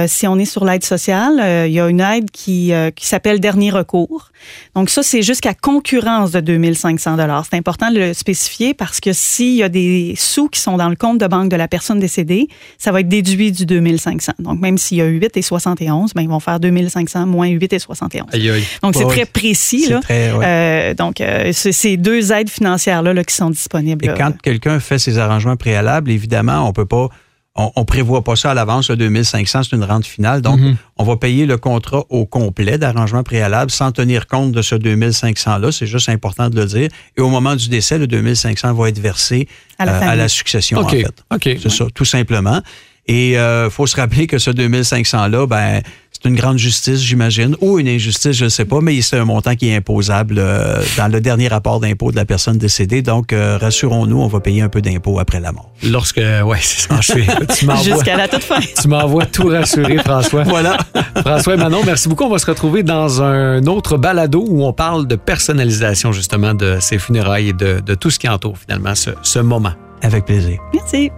si 0.07 0.27
on 0.27 0.37
est 0.37 0.45
sur 0.45 0.65
l'aide 0.65 0.83
sociale, 0.83 1.67
il 1.67 1.73
y 1.73 1.79
a 1.79 1.87
une 1.87 2.01
aide 2.01 2.31
qui, 2.31 2.71
qui 2.95 3.05
s'appelle 3.05 3.39
dernier 3.39 3.71
recours. 3.71 4.31
Donc, 4.75 4.89
ça, 4.89 5.03
c'est 5.03 5.21
jusqu'à 5.21 5.53
concurrence 5.53 6.31
de 6.31 6.39
2500 6.39 7.14
c'est 7.49 7.57
important 7.57 7.91
de 7.91 7.99
le 7.99 8.13
spécifier 8.13 8.73
parce 8.73 8.99
que 8.99 9.13
s'il 9.13 9.55
y 9.55 9.63
a 9.63 9.69
des 9.69 10.13
sous 10.17 10.47
qui 10.49 10.59
sont 10.59 10.77
dans 10.77 10.89
le 10.89 10.95
compte 10.95 11.19
de 11.19 11.27
banque 11.27 11.49
de 11.49 11.55
la 11.55 11.67
personne 11.67 11.99
décédée, 11.99 12.47
ça 12.77 12.91
va 12.91 13.01
être 13.01 13.07
déduit 13.07 13.51
du 13.51 13.65
2500. 13.65 14.33
Donc, 14.39 14.59
même 14.59 14.77
s'il 14.77 14.97
y 14.97 15.01
a 15.01 15.05
8 15.05 15.37
et 15.37 15.41
71, 15.41 16.13
ben, 16.13 16.21
ils 16.21 16.29
vont 16.29 16.39
faire 16.39 16.59
2500 16.59 17.25
moins 17.25 17.47
8 17.47 17.73
et 17.73 17.79
71. 17.79 18.25
Donc, 18.81 18.95
c'est 18.95 19.07
très 19.07 19.25
précis. 19.25 19.87
Là. 19.89 19.99
Euh, 20.09 20.93
donc, 20.93 21.21
euh, 21.21 21.51
c'est 21.53 21.71
ces 21.71 21.97
deux 21.97 22.31
aides 22.31 22.49
financières-là 22.49 23.13
là, 23.13 23.23
qui 23.23 23.35
sont 23.35 23.49
disponibles. 23.49 24.05
Et 24.05 24.13
quand 24.17 24.31
quelqu'un 24.41 24.79
fait 24.79 24.99
ses 24.99 25.17
arrangements 25.17 25.55
préalables, 25.55 26.11
évidemment, 26.11 26.67
on 26.67 26.73
peut 26.73 26.85
pas 26.85 27.09
on, 27.55 27.71
on 27.75 27.85
prévoit 27.85 28.23
pas 28.23 28.35
ça 28.35 28.51
à 28.51 28.53
l'avance, 28.53 28.89
le 28.89 28.97
2500, 28.97 29.63
c'est 29.63 29.75
une 29.75 29.83
rente 29.83 30.05
finale. 30.05 30.41
Donc, 30.41 30.59
mhm. 30.59 30.75
on 30.97 31.03
va 31.03 31.15
payer 31.15 31.45
le 31.45 31.57
contrat 31.57 32.03
au 32.09 32.25
complet 32.25 32.77
d'arrangement 32.77 33.23
préalable 33.23 33.71
sans 33.71 33.91
tenir 33.91 34.27
compte 34.27 34.51
de 34.51 34.61
ce 34.61 34.75
2500-là. 34.75 35.71
C'est 35.71 35.87
juste 35.87 36.09
important 36.09 36.49
de 36.49 36.59
le 36.59 36.65
dire. 36.65 36.89
Et 37.17 37.21
au 37.21 37.29
moment 37.29 37.55
du 37.55 37.69
décès, 37.69 37.97
le 37.97 38.07
2500 38.07 38.73
va 38.73 38.89
être 38.89 38.99
versé 38.99 39.47
à 39.79 39.85
la, 39.85 40.23
euh, 40.23 40.27
succession, 40.27 40.79
en 40.79 40.87
fait. 40.87 41.05
C'est 41.43 41.69
ça, 41.69 41.85
tout 41.93 42.05
simplement. 42.05 42.61
Et 43.07 43.31
il 43.31 43.37
euh, 43.37 43.69
faut 43.69 43.85
se 43.85 43.95
rappeler 43.95 44.27
que 44.27 44.39
ce 44.39 44.49
2500-là, 44.49 45.45
ben, 45.45 45.81
c'est 46.25 46.29
une 46.29 46.35
grande 46.35 46.57
justice, 46.57 47.01
j'imagine, 47.01 47.55
ou 47.61 47.77
une 47.77 47.87
injustice, 47.87 48.31
je 48.31 48.45
ne 48.45 48.49
sais 48.49 48.65
pas, 48.65 48.81
mais 48.81 48.99
c'est 49.03 49.19
un 49.19 49.25
montant 49.25 49.55
qui 49.55 49.69
est 49.69 49.75
imposable 49.75 50.37
euh, 50.39 50.81
dans 50.97 51.07
le 51.07 51.21
dernier 51.21 51.47
rapport 51.47 51.79
d'impôt 51.79 52.09
de 52.09 52.15
la 52.15 52.25
personne 52.25 52.57
décédée. 52.57 53.03
Donc, 53.03 53.31
euh, 53.31 53.59
rassurons-nous, 53.61 54.19
on 54.19 54.25
va 54.25 54.39
payer 54.39 54.63
un 54.63 54.69
peu 54.69 54.81
d'impôt 54.81 55.19
après 55.19 55.39
la 55.39 55.51
mort. 55.51 55.69
Lorsque, 55.83 56.17
ouais, 56.17 56.57
c'est 56.61 56.87
ça, 56.87 56.99
je 56.99 57.11
suis. 57.11 57.25
Jusqu'à 57.83 58.17
la 58.17 58.27
toute 58.27 58.43
fin. 58.43 58.59
Tu 58.81 58.87
m'envoies 58.87 59.27
tout 59.27 59.49
rassurer, 59.49 59.99
François. 59.99 60.41
voilà. 60.43 60.77
François 61.23 61.53
et 61.53 61.57
Manon, 61.57 61.81
merci 61.85 62.09
beaucoup. 62.09 62.23
On 62.23 62.29
va 62.31 62.39
se 62.39 62.47
retrouver 62.47 62.81
dans 62.81 63.21
un 63.21 63.63
autre 63.67 63.97
balado 63.97 64.43
où 64.47 64.65
on 64.65 64.73
parle 64.73 65.05
de 65.07 65.15
personnalisation, 65.15 66.11
justement, 66.11 66.55
de 66.55 66.77
ces 66.79 66.97
funérailles 66.97 67.49
et 67.49 67.53
de, 67.53 67.81
de 67.85 67.93
tout 67.93 68.09
ce 68.09 68.17
qui 68.17 68.27
entoure, 68.27 68.57
finalement, 68.57 68.95
ce, 68.95 69.11
ce 69.21 69.37
moment. 69.37 69.73
Avec 70.01 70.25
plaisir. 70.25 70.57
Merci. 70.73 71.11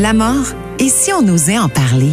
La 0.00 0.12
mort, 0.12 0.54
et 0.78 0.88
si 0.88 1.12
on 1.12 1.26
osait 1.26 1.58
en 1.58 1.68
parler? 1.68 2.12